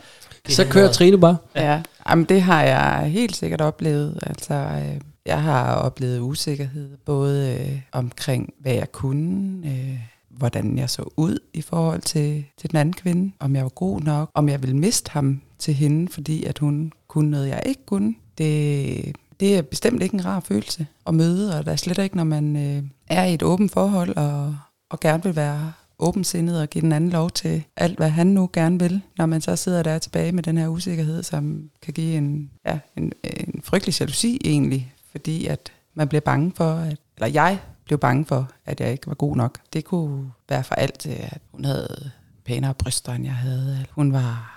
Så 0.49 0.65
kører. 0.65 0.91
Trine 0.91 1.17
bare. 1.19 1.37
Ja, 1.55 1.81
Jamen, 2.09 2.25
det 2.25 2.41
har 2.41 2.63
jeg 2.63 3.09
helt 3.11 3.35
sikkert 3.35 3.61
oplevet. 3.61 4.19
Altså, 4.21 4.53
øh, 4.53 5.01
jeg 5.25 5.41
har 5.41 5.75
oplevet 5.75 6.19
usikkerhed, 6.19 6.97
både 7.05 7.57
øh, 7.59 7.79
omkring, 7.91 8.53
hvad 8.59 8.73
jeg 8.73 8.91
kunne, 8.91 9.67
øh, 9.67 9.99
hvordan 10.37 10.77
jeg 10.77 10.89
så 10.89 11.09
ud 11.17 11.39
i 11.53 11.61
forhold 11.61 12.01
til, 12.01 12.45
til 12.57 12.71
den 12.71 12.79
anden 12.79 12.93
kvinde, 12.93 13.31
om 13.39 13.55
jeg 13.55 13.63
var 13.63 13.69
god 13.69 14.01
nok, 14.01 14.29
om 14.33 14.49
jeg 14.49 14.61
ville 14.61 14.77
miste 14.77 15.11
ham 15.11 15.41
til 15.59 15.73
hende, 15.73 16.11
fordi 16.11 16.43
at 16.43 16.59
hun 16.59 16.91
kunne 17.07 17.31
noget, 17.31 17.47
jeg 17.47 17.63
ikke 17.65 17.85
kunne. 17.85 18.15
Det, 18.37 19.15
det 19.39 19.57
er 19.57 19.61
bestemt 19.61 20.03
ikke 20.03 20.13
en 20.13 20.25
rar 20.25 20.39
følelse 20.39 20.87
at 21.07 21.13
møde, 21.13 21.57
og 21.57 21.65
der 21.65 21.71
er 21.71 21.75
slet 21.75 21.97
ikke, 21.97 22.17
når 22.17 22.23
man 22.23 22.55
øh, 22.55 22.83
er 23.07 23.25
i 23.25 23.33
et 23.33 23.43
åbent 23.43 23.71
forhold 23.71 24.17
og, 24.17 24.55
og 24.89 24.99
gerne 24.99 25.23
vil 25.23 25.35
være 25.35 25.73
åbensindet 25.99 26.61
og 26.61 26.69
give 26.69 26.81
den 26.81 26.91
anden 26.91 27.09
lov 27.09 27.29
til 27.29 27.63
alt, 27.77 27.97
hvad 27.97 28.09
han 28.09 28.27
nu 28.27 28.49
gerne 28.53 28.79
vil, 28.79 29.01
når 29.17 29.25
man 29.25 29.41
så 29.41 29.55
sidder 29.55 29.83
der 29.83 29.99
tilbage 29.99 30.31
med 30.31 30.43
den 30.43 30.57
her 30.57 30.67
usikkerhed, 30.67 31.23
som 31.23 31.69
kan 31.81 31.93
give 31.93 32.17
en, 32.17 32.51
ja, 32.65 32.79
en, 32.97 33.13
en 33.23 33.61
frygtelig 33.63 33.99
jalousi 33.99 34.41
egentlig, 34.45 34.93
fordi 35.11 35.45
at 35.45 35.71
man 35.93 36.07
bliver 36.07 36.21
bange 36.21 36.51
for, 36.55 36.73
at, 36.73 36.97
eller 37.17 37.27
jeg 37.27 37.59
blev 37.87 37.99
bange 37.99 38.25
for, 38.25 38.49
at 38.65 38.79
jeg 38.79 38.91
ikke 38.91 39.07
var 39.07 39.13
god 39.13 39.35
nok. 39.35 39.59
Det 39.73 39.85
kunne 39.85 40.31
være 40.49 40.63
for 40.63 40.75
alt, 40.75 41.07
øh, 41.09 41.33
at 41.33 41.41
hun 41.51 41.65
havde 41.65 42.11
pænere 42.45 42.73
bryster, 42.73 43.13
end 43.13 43.25
jeg 43.25 43.35
havde, 43.35 43.77
at 43.81 43.89
hun 43.91 44.13
var 44.13 44.53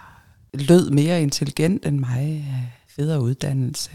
lød 0.55 0.91
mere 0.91 1.23
intelligent 1.23 1.87
end 1.87 1.99
mig, 1.99 2.47
federe 2.89 3.21
uddannelse, 3.21 3.91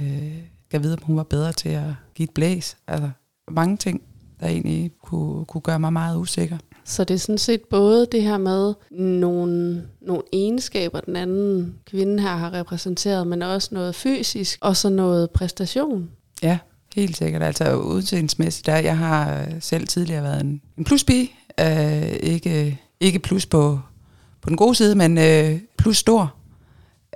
jeg 0.71 0.83
vide, 0.83 0.93
om 0.93 1.03
hun 1.03 1.17
var 1.17 1.23
bedre 1.23 1.51
til 1.51 1.69
at 1.69 1.93
give 2.15 2.23
et 2.23 2.33
blæs. 2.33 2.77
Altså 2.87 3.09
mange 3.51 3.77
ting, 3.77 4.01
der 4.39 4.47
egentlig 4.47 4.91
kunne, 5.03 5.45
kunne 5.45 5.61
gøre 5.61 5.79
mig 5.79 5.93
meget 5.93 6.17
usikker. 6.17 6.57
Så 6.83 7.03
det 7.03 7.13
er 7.13 7.17
sådan 7.17 7.37
set 7.37 7.61
både 7.69 8.07
det 8.11 8.23
her 8.23 8.37
med 8.37 8.73
nogle, 8.91 9.83
nogle 10.01 10.23
egenskaber, 10.33 10.99
den 10.99 11.15
anden 11.15 11.75
kvinde 11.85 12.23
her 12.23 12.35
har 12.35 12.53
repræsenteret, 12.53 13.27
men 13.27 13.41
også 13.41 13.69
noget 13.71 13.95
fysisk, 13.95 14.59
og 14.61 14.77
så 14.77 14.89
noget 14.89 15.31
præstation. 15.31 16.09
Ja, 16.43 16.59
helt 16.95 17.17
sikkert. 17.17 17.43
Altså 17.43 17.75
udseendsmæssigt, 17.75 18.65
der 18.65 18.75
jeg 18.75 18.97
har 18.97 19.39
øh, 19.39 19.47
selv 19.59 19.87
tidligere 19.87 20.23
været 20.23 20.41
en, 20.41 20.61
en 20.77 20.83
pluspige. 20.83 21.31
Øh, 21.59 22.13
ikke, 22.19 22.79
ikke 22.99 23.19
plus 23.19 23.45
på, 23.45 23.79
på 24.41 24.49
den 24.49 24.57
gode 24.57 24.75
side, 24.75 24.95
men 24.95 25.17
øh, 25.17 25.59
plus 25.77 25.97
stor. 25.97 26.35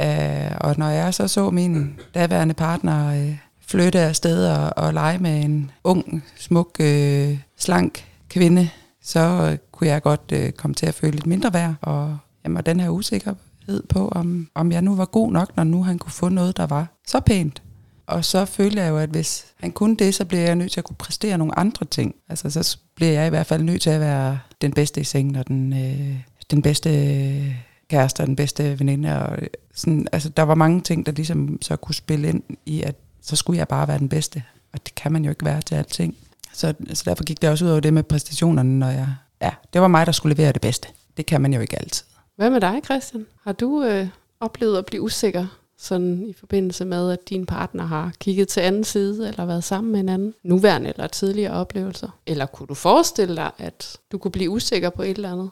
Øh, 0.01 0.51
og 0.61 0.75
når 0.77 0.89
jeg 0.89 1.13
så 1.13 1.27
så 1.27 1.49
min 1.49 1.99
daværende 2.15 2.53
partner 2.53 3.21
øh, 3.21 3.37
flytte 3.67 3.99
afsted 3.99 4.47
og, 4.47 4.73
og 4.77 4.93
lege 4.93 5.17
med 5.17 5.43
en 5.43 5.71
ung, 5.83 6.23
smuk, 6.35 6.77
øh, 6.79 7.37
slank 7.57 8.05
kvinde, 8.29 8.69
så 9.01 9.49
øh, 9.51 9.57
kunne 9.71 9.87
jeg 9.87 10.01
godt 10.01 10.31
øh, 10.33 10.51
komme 10.51 10.73
til 10.73 10.85
at 10.85 10.93
føle 10.93 11.11
lidt 11.11 11.27
mindre 11.27 11.53
værd. 11.53 11.73
Og, 11.81 12.17
jamen, 12.43 12.57
og 12.57 12.65
den 12.65 12.79
her 12.79 12.89
usikkerhed 12.89 13.83
på, 13.89 14.07
om, 14.07 14.47
om 14.55 14.71
jeg 14.71 14.81
nu 14.81 14.95
var 14.95 15.05
god 15.05 15.31
nok, 15.31 15.55
når 15.55 15.63
nu 15.63 15.83
han 15.83 15.99
kunne 15.99 16.11
få 16.11 16.29
noget, 16.29 16.57
der 16.57 16.67
var 16.67 16.87
så 17.07 17.19
pænt. 17.19 17.61
Og 18.09 18.25
så 18.25 18.45
følte 18.45 18.81
jeg 18.81 18.89
jo, 18.89 18.97
at 18.97 19.09
hvis 19.09 19.45
han 19.59 19.71
kunne 19.71 19.97
det, 19.97 20.15
så 20.15 20.25
bliver 20.25 20.43
jeg 20.43 20.55
nødt 20.55 20.71
til 20.71 20.79
at 20.79 20.83
kunne 20.83 20.95
præstere 20.95 21.37
nogle 21.37 21.59
andre 21.59 21.85
ting. 21.85 22.15
Altså 22.29 22.49
så 22.63 22.77
bliver 22.95 23.11
jeg 23.11 23.27
i 23.27 23.29
hvert 23.29 23.45
fald 23.45 23.63
nødt 23.63 23.81
til 23.81 23.89
at 23.89 23.99
være 23.99 24.39
den 24.61 24.73
bedste 24.73 25.01
i 25.01 25.03
sengen, 25.03 25.35
og 25.35 25.47
den, 25.47 25.73
øh, 25.73 26.15
den 26.51 26.61
bedste 26.61 26.89
øh, 26.89 27.55
kæreste 27.89 28.21
og 28.21 28.27
den 28.27 28.35
bedste 28.35 28.79
veninde. 28.79 29.19
Og 29.19 29.37
øh, 29.41 29.47
sådan, 29.75 30.07
altså, 30.11 30.29
der 30.29 30.43
var 30.43 30.55
mange 30.55 30.81
ting, 30.81 31.05
der 31.05 31.11
ligesom 31.11 31.61
så 31.61 31.75
kunne 31.75 31.95
spille 31.95 32.29
ind 32.29 32.43
i, 32.65 32.81
at 32.81 32.95
så 33.21 33.35
skulle 33.35 33.57
jeg 33.57 33.67
bare 33.67 33.87
være 33.87 33.99
den 33.99 34.09
bedste. 34.09 34.43
Og 34.73 34.85
det 34.85 34.95
kan 34.95 35.11
man 35.11 35.23
jo 35.23 35.29
ikke 35.29 35.45
være 35.45 35.61
til 35.61 35.75
alting. 35.75 36.15
Så, 36.53 36.73
så 36.93 37.03
derfor 37.05 37.23
gik 37.23 37.41
det 37.41 37.49
også 37.49 37.65
ud 37.65 37.69
over 37.69 37.79
det 37.79 37.93
med 37.93 38.03
præstationerne, 38.03 38.79
når 38.79 38.89
jeg... 38.89 39.07
Ja, 39.41 39.51
det 39.73 39.81
var 39.81 39.87
mig, 39.87 40.05
der 40.05 40.11
skulle 40.11 40.35
levere 40.35 40.51
det 40.51 40.61
bedste. 40.61 40.87
Det 41.17 41.25
kan 41.25 41.41
man 41.41 41.53
jo 41.53 41.59
ikke 41.59 41.79
altid. 41.79 42.05
Hvad 42.35 42.49
med 42.49 42.61
dig, 42.61 42.81
Christian? 42.85 43.25
Har 43.43 43.51
du 43.51 43.83
øh, 43.83 44.07
oplevet 44.39 44.77
at 44.77 44.85
blive 44.85 45.01
usikker 45.01 45.47
sådan 45.79 46.25
i 46.27 46.33
forbindelse 46.33 46.85
med, 46.85 47.11
at 47.11 47.29
din 47.29 47.45
partner 47.45 47.85
har 47.85 48.11
kigget 48.19 48.47
til 48.47 48.59
anden 48.59 48.83
side, 48.83 49.27
eller 49.27 49.45
været 49.45 49.63
sammen 49.63 49.91
med 49.91 49.99
en 49.99 50.09
anden, 50.09 50.33
nuværende 50.43 50.89
eller 50.89 51.07
tidligere 51.07 51.53
oplevelser? 51.53 52.19
Eller 52.27 52.45
kunne 52.45 52.67
du 52.67 52.73
forestille 52.73 53.35
dig, 53.35 53.51
at 53.57 53.97
du 54.11 54.17
kunne 54.17 54.31
blive 54.31 54.49
usikker 54.49 54.89
på 54.89 55.01
et 55.01 55.09
eller 55.09 55.31
andet? 55.31 55.49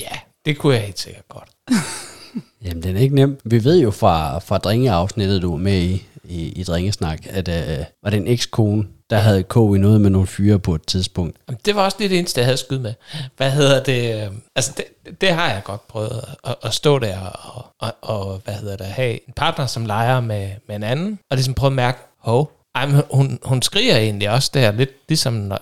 Ja, 0.00 0.18
det 0.44 0.58
kunne 0.58 0.74
jeg 0.74 0.82
helt 0.82 0.98
sikkert 0.98 1.28
godt. 1.28 1.50
Jamen, 2.64 2.82
den 2.82 2.96
er 2.96 3.00
ikke 3.00 3.14
nem. 3.14 3.38
Vi 3.44 3.64
ved 3.64 3.80
jo 3.80 3.90
fra, 3.90 4.38
fra 4.38 4.58
drengeafsnittet, 4.58 5.42
du 5.42 5.50
var 5.50 5.58
med 5.58 5.82
i, 5.82 6.06
i, 6.24 6.48
i 6.48 6.62
Drengesnak, 6.62 7.26
at 7.30 7.48
øh, 7.48 7.84
var 8.02 8.10
det 8.10 8.16
en 8.16 8.26
ekskone, 8.26 8.86
der 9.10 9.16
havde 9.16 9.42
K 9.42 9.56
i 9.56 9.78
noget 9.78 10.00
med 10.00 10.10
nogle 10.10 10.26
fyre 10.26 10.58
på 10.58 10.74
et 10.74 10.86
tidspunkt. 10.86 11.36
Jamen, 11.48 11.60
det 11.64 11.76
var 11.76 11.84
også 11.84 11.96
lidt 12.00 12.10
det 12.10 12.18
eneste, 12.18 12.40
jeg 12.40 12.46
havde 12.46 12.56
skudt 12.56 12.80
med. 12.80 12.94
Hvad 13.36 13.50
hedder 13.50 13.82
det? 13.82 14.24
Øh, 14.24 14.32
altså, 14.56 14.72
det, 14.76 15.20
det 15.20 15.30
har 15.30 15.52
jeg 15.52 15.62
godt 15.64 15.88
prøvet 15.88 16.24
at, 16.44 16.54
at 16.62 16.74
stå 16.74 16.98
der 16.98 17.20
og, 17.20 17.66
og, 17.80 17.94
og, 18.02 18.40
hvad 18.44 18.54
hedder 18.54 18.76
det, 18.76 18.86
have 18.86 19.12
en 19.28 19.32
partner, 19.36 19.66
som 19.66 19.86
leger 19.86 20.20
med, 20.20 20.50
med 20.68 20.76
en 20.76 20.82
anden, 20.82 21.18
og 21.30 21.36
ligesom 21.36 21.54
prøve 21.54 21.68
at 21.68 21.72
mærke, 21.72 21.98
hov, 22.18 22.52
ej, 22.74 22.86
men 22.86 23.02
hun, 23.10 23.38
hun 23.44 23.62
skriger 23.62 23.96
egentlig 23.96 24.30
også 24.30 24.50
der, 24.54 24.72
lidt 24.72 24.90
ligesom, 25.08 25.52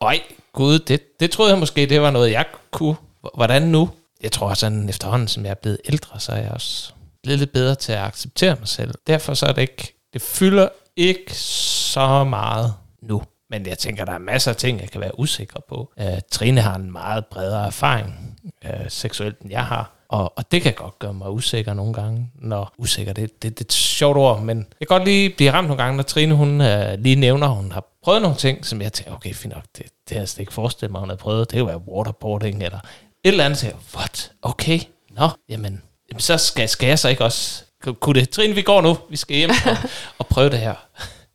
øj, 0.00 0.18
gud, 0.52 0.78
det, 0.78 1.20
det 1.20 1.30
troede 1.30 1.50
jeg 1.50 1.58
måske, 1.58 1.86
det 1.86 2.00
var 2.00 2.10
noget, 2.10 2.32
jeg 2.32 2.44
kunne. 2.70 2.96
Hvordan 3.34 3.62
nu? 3.62 3.90
Jeg 4.22 4.32
tror 4.32 4.54
sådan, 4.54 4.88
efterhånden, 4.88 5.28
som 5.28 5.44
jeg 5.44 5.50
er 5.50 5.54
blevet 5.54 5.78
ældre, 5.84 6.20
så 6.20 6.32
er 6.32 6.36
jeg 6.36 6.50
også 6.50 6.92
blevet 7.22 7.38
lidt 7.38 7.52
bedre 7.52 7.74
til 7.74 7.92
at 7.92 7.98
acceptere 7.98 8.56
mig 8.58 8.68
selv. 8.68 8.94
Derfor 9.06 9.34
så 9.34 9.46
er 9.46 9.52
det 9.52 9.62
ikke, 9.62 9.94
det 10.12 10.22
fylder 10.22 10.68
ikke 10.96 11.34
så 11.34 12.24
meget 12.24 12.74
nu. 13.02 13.22
Men 13.50 13.66
jeg 13.66 13.78
tænker, 13.78 14.04
der 14.04 14.12
er 14.12 14.18
masser 14.18 14.50
af 14.50 14.56
ting, 14.56 14.80
jeg 14.80 14.90
kan 14.90 15.00
være 15.00 15.18
usikker 15.18 15.60
på. 15.68 15.92
Øh, 16.00 16.20
Trine 16.30 16.60
har 16.60 16.74
en 16.74 16.92
meget 16.92 17.26
bredere 17.26 17.66
erfaring 17.66 18.38
øh, 18.64 18.70
seksuelt, 18.88 19.38
end 19.40 19.50
jeg 19.50 19.64
har. 19.64 19.92
Og, 20.08 20.38
og 20.38 20.52
det 20.52 20.62
kan 20.62 20.72
godt 20.72 20.98
gøre 20.98 21.14
mig 21.14 21.30
usikker 21.30 21.74
nogle 21.74 21.92
gange. 21.92 22.30
Når 22.34 22.74
usikker, 22.78 23.12
det, 23.12 23.42
det, 23.42 23.58
det 23.58 23.64
er 23.64 23.66
et 23.66 23.72
sjovt 23.72 24.16
ord, 24.16 24.42
men 24.42 24.58
jeg 24.58 24.88
kan 24.88 24.98
godt 24.98 25.04
lige 25.04 25.30
blive 25.30 25.50
ramt 25.52 25.68
nogle 25.68 25.82
gange, 25.82 25.96
når 25.96 26.02
Trine 26.02 26.34
hun 26.34 26.60
øh, 26.60 26.98
lige 26.98 27.16
nævner, 27.16 27.48
at 27.48 27.54
hun 27.54 27.72
har 27.72 27.84
prøvet 28.02 28.22
nogle 28.22 28.36
ting, 28.36 28.66
som 28.66 28.82
jeg 28.82 28.92
tænker, 28.92 29.14
okay, 29.14 29.34
fint 29.34 29.54
nok, 29.54 29.64
det, 29.76 29.86
det 30.08 30.16
har 30.16 30.20
jeg 30.20 30.28
slet 30.28 30.40
ikke 30.40 30.52
forestillet 30.52 30.92
mig, 30.92 31.00
hun 31.00 31.08
har 31.08 31.16
prøvet. 31.16 31.50
Det 31.50 31.56
kan 31.56 31.66
være 31.66 31.88
waterboarding 31.88 32.62
eller 32.62 32.78
et 32.78 33.30
eller 33.30 33.44
andet. 33.44 33.58
Så 33.58 33.66
jeg, 33.66 33.74
what? 33.96 34.32
Okay, 34.42 34.80
nå, 35.10 35.28
jamen, 35.48 35.82
jamen 36.10 36.20
så 36.20 36.38
skal, 36.38 36.68
skal 36.68 36.88
jeg 36.88 36.98
så 36.98 37.08
ikke 37.08 37.24
også... 37.24 37.64
Kunne 38.00 38.20
det? 38.20 38.30
Trine, 38.30 38.54
vi 38.54 38.62
går 38.62 38.80
nu. 38.80 38.98
Vi 39.10 39.16
skal 39.16 39.36
hjem 39.36 39.50
og, 39.66 39.76
og 40.18 40.26
prøve 40.26 40.50
det 40.50 40.58
her. 40.58 40.74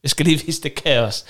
Jeg 0.04 0.10
skal 0.10 0.26
lige 0.26 0.46
vise, 0.46 0.62
det 0.62 0.76
kan 0.76 0.92
jeg 0.92 1.02
også. 1.02 1.26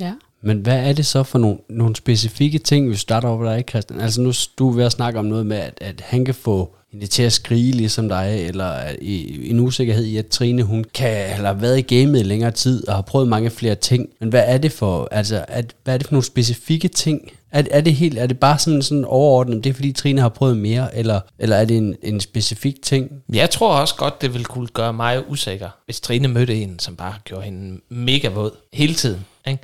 Ja. 0.00 0.12
Men 0.42 0.58
hvad 0.58 0.88
er 0.88 0.92
det 0.92 1.06
så 1.06 1.22
for 1.22 1.38
nogle, 1.38 1.58
nogle 1.68 1.96
specifikke 1.96 2.58
ting, 2.58 2.90
vi 2.90 2.96
starter 2.96 3.28
over 3.28 3.54
dig, 3.54 3.64
Christian? 3.68 4.00
Altså 4.00 4.20
nu 4.20 4.32
du 4.58 4.70
er 4.70 4.74
ved 4.74 4.84
at 4.84 4.92
snakke 4.92 5.18
om 5.18 5.24
noget 5.24 5.46
med, 5.46 5.56
at, 5.56 5.78
at 5.80 6.00
han 6.00 6.24
kan 6.24 6.34
få 6.34 6.74
hende 6.92 7.06
til 7.06 7.22
at 7.22 7.32
skrige 7.32 7.72
ligesom 7.72 8.08
dig, 8.08 8.44
eller 8.48 8.66
at 8.66 8.96
i, 9.00 9.50
en 9.50 9.60
usikkerhed 9.60 10.04
i, 10.04 10.16
at 10.16 10.26
Trine 10.26 10.62
hun 10.62 10.84
kan 10.94 11.28
have 11.28 11.62
været 11.62 11.78
i 11.78 11.94
gamet 11.94 12.20
i 12.20 12.22
længere 12.22 12.50
tid, 12.50 12.88
og 12.88 12.94
har 12.94 13.02
prøvet 13.02 13.28
mange 13.28 13.50
flere 13.50 13.74
ting. 13.74 14.08
Men 14.20 14.28
hvad 14.28 14.42
er 14.46 14.58
det 14.58 14.72
for, 14.72 15.08
altså, 15.10 15.44
at, 15.48 15.74
hvad 15.84 15.94
er 15.94 15.98
det 15.98 16.06
for 16.06 16.12
nogle 16.12 16.24
specifikke 16.24 16.88
ting? 16.88 17.32
Er, 17.50 17.62
er 17.70 17.80
det 17.80 17.94
helt, 17.94 18.18
er 18.18 18.26
det 18.26 18.38
bare 18.38 18.58
sådan, 18.58 18.82
sådan 18.82 19.04
overordnet, 19.04 19.64
det 19.64 19.70
er 19.70 19.74
fordi 19.74 19.92
Trine 19.92 20.20
har 20.20 20.28
prøvet 20.28 20.56
mere, 20.56 20.96
eller, 20.96 21.20
eller 21.38 21.56
er 21.56 21.64
det 21.64 21.76
en, 21.76 21.96
en 22.02 22.20
specifik 22.20 22.82
ting? 22.82 23.10
Jeg 23.32 23.50
tror 23.50 23.74
også 23.74 23.94
godt, 23.94 24.22
det 24.22 24.32
ville 24.32 24.44
kunne 24.44 24.66
gøre 24.66 24.92
mig 24.92 25.30
usikker, 25.30 25.68
hvis 25.84 26.00
Trine 26.00 26.28
mødte 26.28 26.54
en, 26.54 26.78
som 26.78 26.96
bare 26.96 27.14
gjorde 27.24 27.44
hende 27.44 27.80
mega 27.88 28.28
våd 28.28 28.50
hele 28.72 28.94
tiden. 28.94 29.24
Ikke? 29.46 29.62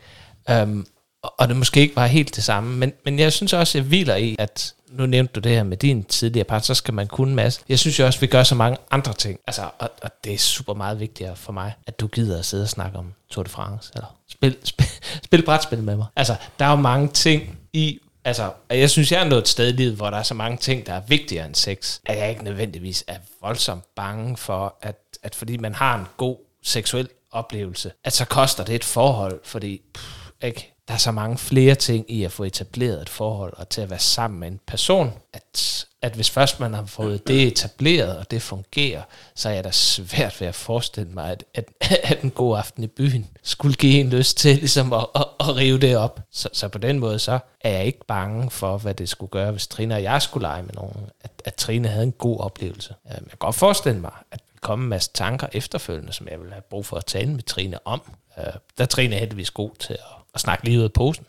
Um, 0.53 0.87
og 1.23 1.49
det 1.49 1.57
måske 1.57 1.81
ikke 1.81 1.97
var 1.97 2.07
helt 2.07 2.37
det 2.37 2.45
samme. 2.45 2.77
Men, 2.77 2.93
men 3.05 3.19
jeg 3.19 3.33
synes 3.33 3.53
også, 3.53 3.79
jeg 3.79 3.87
hviler 3.87 4.17
i, 4.17 4.37
at 4.39 4.75
nu 4.91 5.07
nævnte 5.07 5.33
du 5.33 5.41
det 5.41 5.53
her 5.53 5.63
med 5.63 5.77
din 5.77 6.05
tidligere 6.05 6.45
part, 6.45 6.67
så 6.67 6.75
skal 6.75 6.95
man 6.95 7.07
kunne 7.07 7.31
en 7.31 7.37
masse. 7.37 7.61
Jeg 7.69 7.79
synes 7.79 7.99
jo 7.99 8.07
også, 8.07 8.17
at 8.17 8.23
vi 8.23 8.27
gør 8.27 8.43
så 8.43 8.55
mange 8.55 8.79
andre 8.91 9.13
ting. 9.13 9.41
Altså, 9.47 9.71
og, 9.79 9.91
og 10.03 10.11
det 10.25 10.35
er 10.35 10.39
super 10.39 10.75
meget 10.75 11.01
vigtigere 11.01 11.37
for 11.37 11.53
mig, 11.53 11.73
at 11.87 12.01
du 12.01 12.07
gider 12.07 12.39
at 12.39 12.45
sidde 12.45 12.63
og 12.63 12.69
snakke 12.69 12.99
om 12.99 13.13
Tour 13.31 13.43
de 13.43 13.51
France, 13.51 13.93
eller 13.95 14.17
spil, 14.29 14.57
spil, 14.65 14.87
spil 15.25 15.45
brætspil 15.45 15.83
med 15.83 15.97
mig. 15.97 16.07
Altså, 16.17 16.37
der 16.59 16.65
er 16.65 16.71
jo 16.71 16.77
mange 16.77 17.09
ting 17.09 17.59
i, 17.73 17.99
altså, 18.25 18.53
og 18.71 18.79
jeg 18.79 18.91
synes, 18.91 19.13
jeg 19.13 19.25
er 19.25 19.29
nået 19.29 19.41
et 19.41 19.49
sted 19.49 19.69
i 19.69 19.77
livet, 19.77 19.95
hvor 19.95 20.11
der 20.11 20.19
er 20.19 20.23
så 20.23 20.35
mange 20.35 20.57
ting, 20.59 20.87
der 20.87 20.93
er 20.93 21.03
vigtigere 21.09 21.47
end 21.47 21.55
sex, 21.55 21.99
at 22.05 22.19
jeg 22.19 22.31
ikke 22.31 22.45
nødvendigvis 22.45 23.05
er 23.07 23.17
voldsomt 23.43 23.85
bange 23.97 24.37
for, 24.37 24.77
at, 24.83 24.97
at 25.23 25.35
fordi 25.35 25.57
man 25.57 25.75
har 25.75 25.99
en 25.99 26.07
god 26.17 26.37
seksuel 26.63 27.09
oplevelse, 27.33 27.93
at 28.05 28.13
så 28.13 28.25
koster 28.25 28.65
det 28.65 28.75
et 28.75 28.85
forhold, 28.85 29.41
fordi 29.45 29.81
pff, 29.95 30.18
ikke? 30.43 30.73
der 30.89 30.95
er 30.95 30.99
så 30.99 31.11
mange 31.11 31.39
flere 31.39 31.75
ting 31.75 32.11
i 32.11 32.25
at 32.25 32.33
få 32.33 32.45
etableret 32.45 33.03
et 33.03 33.09
forhold 33.09 33.53
og 33.57 33.69
til 33.69 33.81
at 33.81 33.91
være 33.91 33.99
sammen 33.99 34.41
med 34.41 34.49
en 34.49 34.61
person, 34.67 35.13
at, 35.33 35.87
at 36.03 36.13
hvis 36.13 36.31
først 36.31 36.61
man 36.61 36.75
har 36.75 36.85
fået 36.87 37.29
det 37.29 37.47
etableret, 37.47 38.19
og 38.19 38.31
det 38.31 38.43
fungerer, 38.43 39.03
så 39.35 39.49
er 39.49 39.53
jeg 39.53 39.65
da 39.65 39.71
svært 39.71 40.41
ved 40.41 40.49
at 40.49 40.55
forestille 40.55 41.11
mig, 41.11 41.31
at, 41.31 41.45
at, 41.55 41.69
at 42.03 42.23
en 42.23 42.31
god 42.31 42.59
aften 42.59 42.85
i 42.85 42.87
byen 42.87 43.27
skulle 43.43 43.75
give 43.75 44.01
en 44.01 44.11
lyst 44.11 44.37
til 44.37 44.57
ligesom 44.57 44.93
at, 44.93 45.07
at, 45.15 45.25
at 45.41 45.57
rive 45.57 45.79
det 45.79 45.97
op. 45.97 46.21
Så, 46.31 46.49
så 46.53 46.69
på 46.69 46.79
den 46.79 46.99
måde, 46.99 47.19
så 47.19 47.39
er 47.61 47.71
jeg 47.71 47.85
ikke 47.85 48.07
bange 48.09 48.51
for, 48.51 48.79
hvad 48.79 48.95
det 48.95 49.09
skulle 49.09 49.31
gøre, 49.31 49.51
hvis 49.51 49.67
Trine 49.67 49.95
og 49.95 50.03
jeg 50.03 50.23
skulle 50.23 50.43
lege 50.43 50.63
med 50.63 50.75
nogen. 50.75 50.97
At, 51.21 51.31
at 51.45 51.55
Trine 51.55 51.89
havde 51.89 52.05
en 52.05 52.13
god 52.13 52.41
oplevelse. 52.41 52.95
Jeg 53.05 53.17
kan 53.17 53.39
godt 53.39 53.55
forestille 53.55 54.01
mig, 54.01 54.13
at 54.31 54.41
der 54.41 54.59
komme 54.61 54.83
en 54.83 54.89
masse 54.89 55.11
tanker 55.15 55.47
efterfølgende, 55.53 56.13
som 56.13 56.29
jeg 56.31 56.41
vil 56.41 56.53
have 56.53 56.63
brug 56.63 56.87
for 56.87 56.97
at 56.97 57.07
tale 57.07 57.31
med 57.31 57.43
Trine 57.43 57.87
om. 57.87 58.01
Øh, 58.39 58.45
Der 58.45 58.85
er 58.85 58.87
Trine 58.87 59.17
heldigvis 59.17 59.51
god 59.51 59.71
til 59.79 59.93
at, 59.93 60.18
at 60.39 60.41
snakke 60.41 60.65
lige 60.65 60.79
ud 60.79 60.85
af 60.85 60.93
posen. 60.93 61.25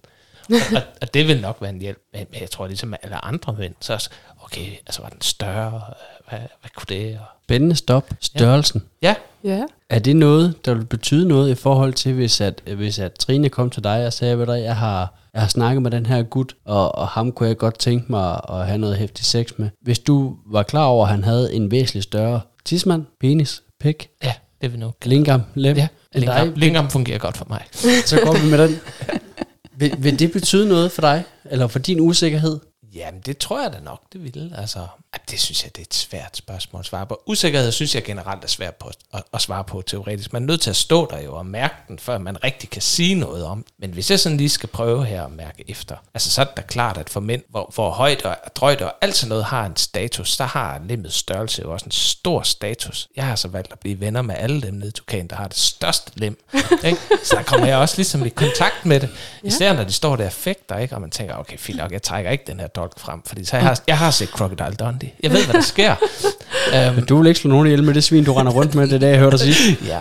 og, 0.50 0.56
og, 0.76 0.82
og 1.02 1.14
det 1.14 1.28
vil 1.28 1.42
nok 1.42 1.58
være 1.62 1.70
en 1.70 1.82
hjælp. 1.82 1.98
Men, 2.14 2.26
jeg 2.42 2.50
tror, 2.52 2.68
ligesom 2.68 2.94
alle 3.04 3.26
andre 3.26 3.54
mænd, 3.60 3.74
så 3.80 3.94
også, 3.94 4.10
okay, 4.44 4.66
altså 4.88 5.02
var 5.02 5.10
den 5.10 5.22
større? 5.22 5.82
Hvad, 6.30 6.40
hvad 6.40 6.70
kunne 6.76 6.86
det? 6.90 7.18
Og, 7.20 7.26
Spændende 7.44 7.76
stop. 7.76 8.10
Størrelsen. 8.20 8.84
ja, 9.02 9.16
Ja. 9.44 9.64
Er 9.90 10.00
det 10.00 10.16
noget, 10.16 10.66
der 10.66 10.74
vil 10.74 10.86
betyde 10.86 11.28
noget 11.28 11.52
i 11.52 11.56
forhold 11.56 11.94
til, 11.94 12.14
hvis 12.14 12.42
at, 12.42 12.62
hvis 12.76 13.00
at 13.00 13.14
Trine 13.14 13.50
kom 13.50 13.70
til 13.70 13.84
dig 13.84 14.06
og 14.06 14.14
sagde, 14.14 14.38
ved 14.38 14.46
hvad, 14.46 14.56
jeg 14.58 14.76
har, 14.76 15.14
jeg 15.34 15.42
har 15.42 15.50
snakket 15.50 15.82
med 15.82 15.92
den 15.92 16.06
her 16.06 16.24
gut, 16.24 16.56
og, 16.66 16.96
og 16.96 17.08
ham 17.08 17.32
kunne 17.32 17.50
jeg 17.50 17.58
godt 17.58 17.80
tænke 17.80 18.06
mig 18.12 18.42
at 18.50 18.66
have 18.66 18.78
noget 18.78 18.98
hæftig 18.98 19.26
sex 19.26 19.52
med. 19.58 19.70
Hvis 19.82 20.00
du 20.00 20.36
var 20.46 20.64
klar 20.64 20.86
over, 20.86 21.06
at 21.06 21.12
han 21.12 21.24
havde 21.24 21.54
en 21.54 21.72
væsentlig 21.72 22.04
større 22.04 22.42
tidsmand, 22.66 23.06
penis, 23.20 23.62
pik, 23.80 24.10
ja, 24.24 24.34
det 24.62 24.72
vil 24.72 24.80
nok. 24.80 24.96
lingam, 25.06 25.42
lem, 25.56 25.78
Ja, 25.78 25.88
Lingam, 26.16 26.54
Lingam 26.56 26.90
fungerer 26.90 27.18
godt 27.18 27.38
for 27.38 27.46
mig. 27.50 27.64
så 28.06 28.20
går 28.26 28.38
vi 28.38 28.50
med 28.50 28.68
den. 28.68 28.80
Vil, 29.80 29.96
vil 29.98 30.20
det 30.20 30.32
betyde 30.32 30.68
noget 30.70 30.92
for 30.92 31.02
dig, 31.02 31.24
eller 31.52 31.68
for 31.68 31.80
din 31.80 32.00
usikkerhed? 32.00 32.60
Jamen, 32.94 33.22
det 33.22 33.38
tror 33.38 33.62
jeg 33.62 33.74
da 33.74 33.80
nok, 33.80 34.02
det 34.14 34.24
ville. 34.24 34.54
Altså, 34.58 34.88
det 35.32 35.40
synes 35.40 35.64
jeg, 35.64 35.76
det 35.76 35.82
er 35.82 35.86
et 35.86 35.94
svært 35.94 36.38
spørgsmål 36.38 36.80
at 36.80 36.86
svare 36.86 37.06
på. 37.06 37.22
Usikkerhed 37.26 37.72
synes 37.72 37.96
jeg 37.96 38.04
generelt 38.04 38.44
er 38.44 38.48
svært 38.48 38.76
på 38.76 38.92
at, 39.14 39.24
at 39.34 39.42
svare 39.42 39.64
på 39.64 39.82
teoretisk. 39.82 40.34
Man 40.34 40.44
er 40.44 40.48
nødt 40.48 40.62
til 40.62 40.70
at 40.70 40.76
stå 40.76 41.08
der 41.12 41.22
jo 41.22 41.36
og 41.36 41.46
mærke 41.46 41.76
den, 41.88 42.00
før 42.00 42.18
man 42.18 42.44
rigtig 42.44 42.70
kan 42.70 42.82
sige 42.82 43.16
noget 43.16 43.46
om. 43.46 43.66
Men 43.80 43.92
hvis 43.92 44.12
jeg 44.12 44.20
sådan 44.20 44.38
lige 44.38 44.50
skal 44.50 44.70
prøve 44.70 45.06
her 45.06 45.24
at 45.26 45.32
mærke 45.32 45.64
efter, 45.68 45.96
altså 46.14 46.32
så 46.32 46.42
er 46.42 46.46
det 46.46 46.58
da 46.58 46.62
klart, 46.62 46.98
at 46.98 47.10
for 47.10 47.20
mænd, 47.20 47.42
hvor, 47.50 47.72
hvor 47.76 47.90
højt 47.90 48.26
og 48.26 48.38
drøjt 48.56 48.82
og 48.82 48.94
alt 49.02 49.16
sådan 49.16 49.30
noget 49.30 49.46
har 49.46 49.66
en 49.66 49.76
status, 49.76 50.32
så 50.32 50.46
har 50.46 50.82
lemmets 50.86 51.16
størrelse 51.16 51.62
jo 51.62 51.72
også 51.72 51.86
en 51.86 51.92
stor 51.92 52.42
status. 52.42 53.08
Jeg 53.16 53.26
har 53.26 53.36
så 53.36 53.48
valgt 53.48 53.72
at 53.72 53.80
blive 53.80 54.00
venner 54.00 54.22
med 54.22 54.36
alle 54.38 54.62
dem 54.62 54.74
nede 54.74 54.88
i 54.88 54.92
Tukan, 54.92 55.28
der 55.28 55.36
har 55.36 55.48
det 55.48 55.58
største 55.58 56.12
lem. 56.16 56.46
ikke? 56.86 57.00
Så 57.24 57.36
der 57.36 57.44
kommer 57.44 57.68
jeg 57.68 57.78
også 57.78 57.98
ligesom 57.98 58.26
i 58.26 58.30
kontakt 58.30 58.86
med 58.86 59.00
det. 59.00 59.10
Især 59.44 59.74
når 59.74 59.84
de 59.84 59.92
står 59.92 60.16
der 60.16 60.26
og 60.26 60.34
fægter, 60.34 60.78
ikke? 60.78 60.96
og 60.96 61.02
man 61.02 61.12
tænker, 61.12 61.36
okay, 61.36 61.58
fint 61.58 61.78
nok, 61.78 61.92
jeg 61.92 62.04
trækker 62.04 62.32
ikke 62.32 62.44
den 62.48 62.60
her 62.60 62.68
dolk 62.80 63.00
frem, 63.00 63.20
fordi 63.26 63.46
så 63.46 63.56
jeg 63.58 63.66
har, 63.66 63.80
jeg 63.88 63.98
har 63.98 64.12
set 64.12 64.30
Crocodile 64.30 64.74
Dundee. 64.80 65.10
Jeg 65.24 65.32
ved, 65.32 65.44
hvad 65.46 65.54
der 65.54 65.62
sker. 65.62 65.96
um, 66.98 67.06
Du 67.06 67.18
vil 67.18 67.28
ikke 67.28 67.40
slå 67.40 67.50
nogen 67.50 67.68
ihjel 67.68 67.84
med 67.84 67.94
det 67.94 68.04
svin, 68.04 68.24
du 68.24 68.34
render 68.34 68.52
rundt 68.52 68.76
med, 68.76 68.88
det 68.88 69.02
det, 69.02 69.08
jeg 69.10 69.20
hørte 69.20 69.38
dig 69.38 69.54
sige. 69.56 69.78
ja. 69.86 70.00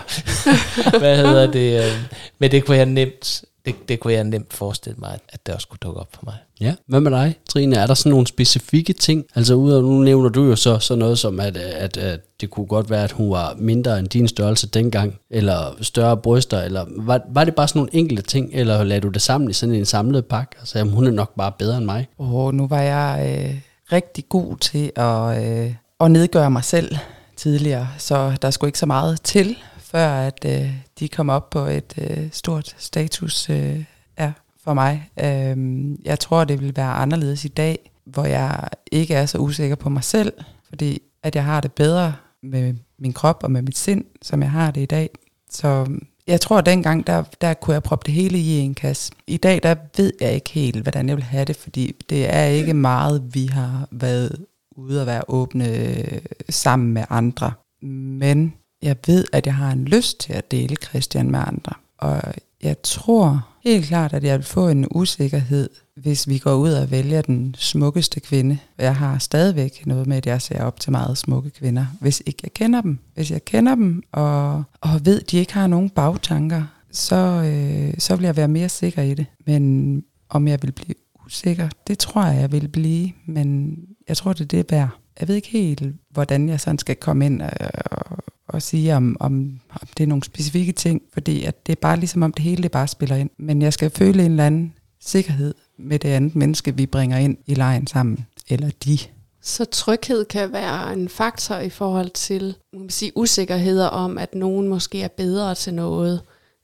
Hvad 0.99 1.17
hedder 1.17 1.51
det? 1.51 1.85
øh, 1.85 1.91
Men 2.39 2.51
det 2.51 2.65
kunne 2.65 2.77
jeg 2.77 2.85
nemt, 2.85 3.41
det, 3.65 3.89
det 3.89 3.99
kunne 3.99 4.13
jeg 4.13 4.23
nemt 4.23 4.53
forestille 4.53 4.95
mig, 4.99 5.19
at 5.29 5.45
det 5.45 5.55
også 5.55 5.67
kunne 5.67 5.77
dukke 5.81 5.99
op 5.99 6.07
for 6.13 6.21
mig. 6.25 6.35
Ja. 6.61 6.75
Hvad 6.87 6.99
med 6.99 7.11
dig, 7.11 7.35
Trine? 7.49 7.75
Er 7.75 7.87
der 7.87 7.93
sådan 7.93 8.09
nogle 8.09 8.27
specifikke 8.27 8.93
ting? 8.93 9.25
Altså 9.35 9.53
ud 9.53 9.81
nu 9.81 9.99
nævner 9.99 10.29
du 10.29 10.43
jo 10.43 10.55
så 10.55 10.79
sådan 10.79 10.99
noget 10.99 11.19
som, 11.19 11.39
at, 11.39 11.57
at, 11.57 11.97
at 11.97 12.19
det 12.41 12.49
kunne 12.49 12.65
godt 12.65 12.89
være, 12.89 13.03
at 13.03 13.11
hun 13.11 13.31
var 13.31 13.55
mindre 13.57 13.99
end 13.99 14.07
din 14.07 14.27
størrelse 14.27 14.67
dengang, 14.67 15.19
eller 15.29 15.77
større 15.81 16.17
bryster, 16.17 16.61
eller 16.61 16.85
var, 16.89 17.21
var 17.29 17.43
det 17.43 17.55
bare 17.55 17.67
sådan 17.67 17.79
nogle 17.79 17.95
enkelte 17.95 18.23
ting, 18.23 18.49
eller 18.53 18.83
lagde 18.83 19.01
du 19.01 19.07
det 19.09 19.21
sammen 19.21 19.49
i 19.49 19.53
sådan 19.53 19.75
en 19.75 19.85
samlet 19.85 20.25
pakke, 20.25 20.55
og 20.61 20.67
sagde, 20.67 20.89
hun 20.89 21.07
er 21.07 21.11
nok 21.11 21.35
bare 21.35 21.51
bedre 21.59 21.77
end 21.77 21.85
mig? 21.85 22.07
Og 22.17 22.55
nu 22.55 22.67
var 22.67 22.81
jeg 22.81 23.37
øh, 23.39 23.61
rigtig 23.91 24.29
god 24.29 24.57
til 24.57 24.91
at, 24.95 25.43
øh, 25.43 25.73
at 25.99 26.11
nedgøre 26.11 26.51
mig 26.51 26.63
selv 26.63 26.95
tidligere, 27.35 27.87
så 27.97 28.37
der 28.41 28.51
skulle 28.51 28.69
ikke 28.69 28.79
så 28.79 28.85
meget 28.85 29.21
til, 29.21 29.57
før 29.79 30.07
at 30.07 30.45
øh, 30.45 30.71
de 30.99 31.09
kom 31.09 31.29
op 31.29 31.49
på 31.49 31.59
et 31.59 31.93
øh, 31.97 32.27
stort 32.31 32.75
status 32.77 33.49
øh, 33.49 33.85
ja, 34.19 34.31
for 34.63 34.73
mig. 34.73 35.09
Øh, 35.23 35.57
jeg 36.05 36.19
tror, 36.19 36.43
det 36.43 36.61
vil 36.61 36.75
være 36.75 36.93
anderledes 36.93 37.45
i 37.45 37.47
dag, 37.47 37.91
hvor 38.05 38.25
jeg 38.25 38.67
ikke 38.91 39.13
er 39.13 39.25
så 39.25 39.37
usikker 39.37 39.75
på 39.75 39.89
mig 39.89 40.03
selv, 40.03 40.33
fordi 40.69 41.01
at 41.23 41.35
jeg 41.35 41.43
har 41.43 41.61
det 41.61 41.73
bedre 41.73 42.15
med 42.43 42.73
min 42.99 43.13
krop 43.13 43.43
og 43.43 43.51
med 43.51 43.61
mit 43.61 43.77
sind, 43.77 44.05
som 44.21 44.41
jeg 44.41 44.51
har 44.51 44.71
det 44.71 44.81
i 44.81 44.85
dag. 44.85 45.09
Så 45.49 45.67
øhm, 45.67 46.07
jeg 46.27 46.41
tror, 46.41 46.57
at 46.57 46.65
dengang, 46.65 47.07
der, 47.07 47.23
der 47.41 47.53
kunne 47.53 47.73
jeg 47.73 47.83
proppe 47.83 48.05
det 48.05 48.13
hele 48.13 48.37
i 48.37 48.57
en 48.57 48.75
kasse. 48.75 49.13
I 49.27 49.37
dag, 49.37 49.63
der 49.63 49.75
ved 49.97 50.13
jeg 50.21 50.33
ikke 50.33 50.49
helt, 50.49 50.81
hvordan 50.81 51.09
jeg 51.09 51.15
vil 51.15 51.23
have 51.23 51.45
det, 51.45 51.55
fordi 51.55 51.95
det 52.09 52.33
er 52.35 52.43
ikke 52.43 52.73
meget, 52.73 53.23
vi 53.33 53.45
har 53.45 53.87
været 53.91 54.45
ude 54.71 55.01
og 55.01 55.07
være 55.07 55.23
åbne 55.27 55.69
øh, 55.69 56.21
sammen 56.49 56.93
med 56.93 57.03
andre. 57.09 57.51
Men 57.81 58.53
jeg 58.81 58.95
ved, 59.07 59.25
at 59.33 59.45
jeg 59.45 59.55
har 59.55 59.71
en 59.71 59.85
lyst 59.85 60.19
til 60.19 60.33
at 60.33 60.51
dele 60.51 60.75
Christian 60.75 61.31
med 61.31 61.39
andre. 61.47 61.73
Og 61.97 62.21
jeg 62.63 62.81
tror 62.83 63.47
helt 63.63 63.85
klart, 63.85 64.13
at 64.13 64.23
jeg 64.23 64.37
vil 64.37 64.45
få 64.45 64.69
en 64.69 64.87
usikkerhed, 64.91 65.69
hvis 65.95 66.27
vi 66.27 66.37
går 66.37 66.53
ud 66.53 66.71
og 66.71 66.91
vælger 66.91 67.21
den 67.21 67.55
smukkeste 67.57 68.19
kvinde. 68.19 68.57
Jeg 68.77 68.95
har 68.95 69.17
stadigvæk 69.17 69.85
noget 69.85 70.07
med, 70.07 70.17
at 70.17 70.25
jeg 70.25 70.41
ser 70.41 70.63
op 70.63 70.79
til 70.79 70.91
meget 70.91 71.17
smukke 71.17 71.49
kvinder, 71.49 71.85
hvis 72.01 72.23
ikke 72.25 72.39
jeg 72.43 72.53
kender 72.53 72.81
dem. 72.81 72.99
Hvis 73.13 73.31
jeg 73.31 73.45
kender 73.45 73.75
dem 73.75 74.03
og, 74.11 74.63
og 74.81 75.05
ved, 75.05 75.21
at 75.21 75.31
de 75.31 75.37
ikke 75.37 75.53
har 75.53 75.67
nogen 75.67 75.89
bagtanker, 75.89 76.63
så, 76.91 77.15
øh, 77.15 77.93
så 77.97 78.15
vil 78.15 78.25
jeg 78.25 78.37
være 78.37 78.47
mere 78.47 78.69
sikker 78.69 79.01
i 79.01 79.13
det. 79.13 79.25
Men 79.47 80.03
om 80.29 80.47
jeg 80.47 80.61
vil 80.61 80.71
blive 80.71 80.95
usikker, 81.25 81.69
det 81.87 81.99
tror 81.99 82.25
jeg, 82.25 82.41
jeg 82.41 82.51
vil 82.51 82.67
blive. 82.67 83.11
Men 83.25 83.77
jeg 84.07 84.17
tror, 84.17 84.33
det 84.33 84.41
er 84.41 84.45
det 84.45 84.71
værd. 84.71 84.89
Jeg 85.19 85.27
ved 85.27 85.35
ikke 85.35 85.49
helt, 85.49 85.83
hvordan 86.11 86.49
jeg 86.49 86.59
sådan 86.59 86.77
skal 86.77 86.95
komme 86.95 87.25
ind 87.25 87.41
og, 87.41 87.49
og, 87.91 88.17
og 88.49 88.61
sige, 88.61 88.95
om, 88.95 89.17
om, 89.19 89.59
om 89.69 89.87
det 89.97 90.03
er 90.03 90.07
nogle 90.07 90.23
specifikke 90.23 90.71
ting, 90.71 91.01
fordi 91.13 91.43
at 91.43 91.67
det 91.67 91.71
er 91.71 91.79
bare 91.81 91.99
ligesom 91.99 92.23
om 92.23 92.33
det 92.33 92.43
hele 92.43 92.63
det 92.63 92.71
bare 92.71 92.87
spiller 92.87 93.15
ind. 93.15 93.29
Men 93.37 93.61
jeg 93.61 93.73
skal 93.73 93.89
føle 93.89 94.25
en 94.25 94.31
eller 94.31 94.45
anden 94.45 94.73
sikkerhed 94.99 95.53
med 95.77 95.99
det 95.99 96.09
andet 96.09 96.35
menneske, 96.35 96.77
vi 96.77 96.85
bringer 96.85 97.17
ind 97.17 97.37
i 97.45 97.53
lejen 97.53 97.87
sammen. 97.87 98.25
Eller 98.49 98.69
de. 98.85 98.97
Så 99.41 99.65
tryghed 99.65 100.25
kan 100.25 100.53
være 100.53 100.93
en 100.93 101.09
faktor 101.09 101.55
i 101.55 101.69
forhold 101.69 102.09
til 102.09 102.55
man 102.73 102.81
kan 102.81 102.89
sige, 102.89 103.11
usikkerheder 103.15 103.87
om, 103.87 104.17
at 104.17 104.35
nogen 104.35 104.67
måske 104.67 105.01
er 105.01 105.07
bedre 105.07 105.55
til 105.55 105.73
noget. 105.73 106.21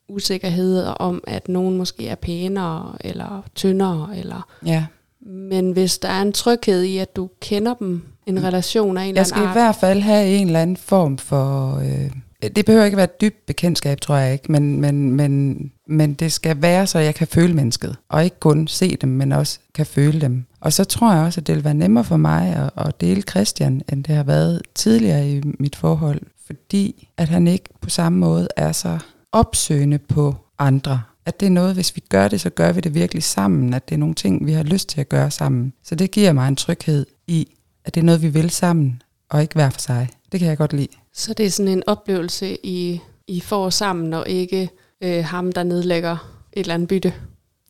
Usikkerheder 0.09 0.89
om, 0.89 1.23
at 1.27 1.49
nogen 1.49 1.77
måske 1.77 2.07
er 2.07 2.15
pænere 2.15 2.97
eller 3.01 3.43
tyndere. 3.55 4.17
Eller 4.17 4.47
Ja. 4.65 4.85
Men 5.25 5.71
hvis 5.71 5.97
der 5.97 6.09
er 6.09 6.21
en 6.21 6.33
tryghed 6.33 6.83
i, 6.83 6.97
at 6.97 7.15
du 7.15 7.29
kender 7.39 7.73
dem, 7.73 8.03
en 8.27 8.43
relation 8.43 8.97
af 8.97 9.01
en 9.03 9.07
eller 9.09 9.19
Jeg 9.19 9.27
skal 9.27 9.37
anden 9.37 9.47
i 9.47 9.49
art. 9.49 9.55
hvert 9.57 9.75
fald 9.75 10.01
have 10.01 10.27
en 10.27 10.47
eller 10.47 10.61
anden 10.61 10.77
form 10.77 11.17
for... 11.17 11.77
Øh, 11.77 12.11
det 12.55 12.65
behøver 12.65 12.85
ikke 12.85 12.97
være 12.97 13.03
et 13.03 13.21
dybt 13.21 13.45
bekendtskab, 13.45 14.01
tror 14.01 14.15
jeg 14.15 14.33
ikke, 14.33 14.51
men, 14.51 14.81
men, 14.81 15.11
men, 15.11 15.57
men 15.87 16.13
det 16.13 16.31
skal 16.31 16.61
være, 16.61 16.87
så 16.87 16.99
jeg 16.99 17.15
kan 17.15 17.27
føle 17.27 17.53
mennesket. 17.53 17.95
Og 18.09 18.23
ikke 18.23 18.39
kun 18.39 18.67
se 18.67 18.95
dem, 18.95 19.09
men 19.09 19.31
også 19.31 19.59
kan 19.75 19.85
føle 19.85 20.21
dem. 20.21 20.45
Og 20.61 20.73
så 20.73 20.83
tror 20.83 21.13
jeg 21.13 21.23
også, 21.23 21.41
at 21.41 21.47
det 21.47 21.55
vil 21.55 21.63
være 21.63 21.73
nemmere 21.73 22.03
for 22.03 22.17
mig 22.17 22.55
at, 22.55 22.85
at 22.85 23.01
dele 23.01 23.21
Christian, 23.21 23.81
end 23.91 24.03
det 24.03 24.15
har 24.15 24.23
været 24.23 24.61
tidligere 24.75 25.29
i 25.29 25.41
mit 25.59 25.75
forhold. 25.75 26.21
Fordi 26.45 27.07
at 27.17 27.29
han 27.29 27.47
ikke 27.47 27.69
på 27.81 27.89
samme 27.89 28.19
måde 28.19 28.47
er 28.57 28.71
så 28.71 28.99
opsøgende 29.31 29.97
på 29.97 30.35
andre. 30.59 31.01
At 31.25 31.39
det 31.39 31.45
er 31.45 31.49
noget, 31.49 31.73
hvis 31.73 31.95
vi 31.95 32.01
gør 32.09 32.27
det, 32.27 32.41
så 32.41 32.49
gør 32.49 32.71
vi 32.71 32.81
det 32.81 32.93
virkelig 32.93 33.23
sammen. 33.23 33.73
At 33.73 33.89
det 33.89 33.95
er 33.95 33.99
nogle 33.99 34.15
ting, 34.15 34.45
vi 34.45 34.51
har 34.51 34.63
lyst 34.63 34.89
til 34.89 35.01
at 35.01 35.09
gøre 35.09 35.31
sammen. 35.31 35.73
Så 35.83 35.95
det 35.95 36.11
giver 36.11 36.33
mig 36.33 36.47
en 36.47 36.55
tryghed 36.55 37.05
i, 37.27 37.47
at 37.85 37.95
det 37.95 38.01
er 38.01 38.05
noget, 38.05 38.21
vi 38.21 38.27
vil 38.27 38.49
sammen, 38.49 39.01
og 39.29 39.41
ikke 39.41 39.55
hver 39.55 39.69
for 39.69 39.79
sig. 39.79 40.09
Det 40.31 40.39
kan 40.39 40.49
jeg 40.49 40.57
godt 40.57 40.73
lide. 40.73 40.87
Så 41.13 41.33
det 41.33 41.45
er 41.45 41.49
sådan 41.49 41.71
en 41.71 41.83
oplevelse, 41.87 42.57
I, 42.65 43.01
I 43.27 43.39
får 43.39 43.69
sammen, 43.69 44.13
og 44.13 44.29
ikke 44.29 44.69
øh, 45.01 45.25
ham, 45.25 45.51
der 45.51 45.63
nedlægger 45.63 46.11
et 46.53 46.59
eller 46.59 46.73
andet 46.73 46.87
bytte. 46.87 47.13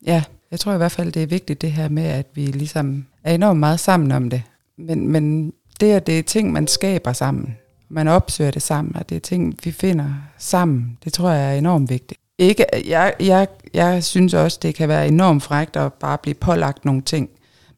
Ja, 0.06 0.22
jeg 0.50 0.60
tror 0.60 0.74
i 0.74 0.76
hvert 0.76 0.92
fald, 0.92 1.12
det 1.12 1.22
er 1.22 1.26
vigtigt 1.26 1.62
det 1.62 1.72
her 1.72 1.88
med, 1.88 2.04
at 2.04 2.26
vi 2.34 2.46
ligesom 2.46 3.06
er 3.24 3.34
enormt 3.34 3.60
meget 3.60 3.80
sammen 3.80 4.12
om 4.12 4.30
det. 4.30 4.42
Men, 4.78 5.08
men 5.08 5.52
det, 5.80 5.92
at 5.92 6.06
det 6.06 6.18
er 6.18 6.22
ting, 6.22 6.52
man 6.52 6.66
skaber 6.66 7.12
sammen. 7.12 7.56
Man 7.88 8.08
opsøger 8.08 8.50
det 8.50 8.62
sammen, 8.62 8.96
og 8.96 9.08
det 9.08 9.16
er 9.16 9.20
ting, 9.20 9.58
vi 9.64 9.72
finder 9.72 10.14
sammen. 10.38 10.98
Det 11.04 11.12
tror 11.12 11.30
jeg 11.30 11.54
er 11.54 11.58
enormt 11.58 11.90
vigtigt. 11.90 12.20
Ikke, 12.38 12.64
jeg, 12.86 13.14
jeg, 13.20 13.48
jeg 13.74 14.04
synes 14.04 14.34
også, 14.34 14.58
det 14.62 14.74
kan 14.74 14.88
være 14.88 15.08
enormt 15.08 15.42
frægt 15.42 15.76
at 15.76 15.92
bare 15.92 16.18
blive 16.18 16.34
pålagt 16.34 16.84
nogle 16.84 17.02
ting. 17.02 17.30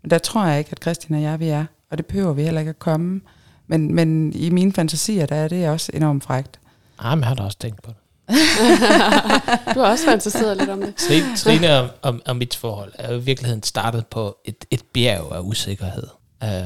Men 0.03 0.11
der 0.11 0.19
tror 0.19 0.47
jeg 0.47 0.59
ikke, 0.59 0.73
at 0.73 0.83
Christian 0.83 1.17
og 1.17 1.23
jeg, 1.23 1.41
vi 1.41 1.49
er. 1.49 1.65
Og 1.91 1.99
det 1.99 2.07
behøver 2.07 2.33
vi 2.33 2.43
heller 2.43 2.61
ikke 2.61 2.71
at 2.71 2.79
komme. 2.79 3.21
Men, 3.67 3.95
men 3.95 4.33
i 4.33 4.51
mine 4.51 4.73
fantasier, 4.73 5.27
der 5.27 5.37
er 5.37 5.49
det 5.49 5.69
også 5.69 5.91
enormt 5.95 6.25
frægt. 6.25 6.61
Ah, 6.99 7.19
men 7.19 7.21
jeg 7.21 7.29
har 7.29 7.35
da 7.35 7.43
også 7.43 7.59
tænkt 7.59 7.83
på 7.83 7.91
det. 7.91 7.97
Du 9.75 9.81
har 9.81 9.91
også 9.91 10.05
fantaseret 10.05 10.57
lidt 10.57 10.71
om 10.71 10.81
det. 10.81 10.95
Trine, 11.37 11.81
og, 11.81 11.89
og, 12.03 12.21
og 12.27 12.37
mit 12.37 12.55
forhold 12.55 12.93
er 12.95 13.13
jo 13.13 13.19
i 13.19 13.23
virkeligheden 13.23 13.63
startet 13.63 14.07
på 14.07 14.37
et, 14.45 14.65
et 14.71 14.83
bjerg 14.95 15.33
af 15.33 15.41
usikkerhed. 15.41 16.07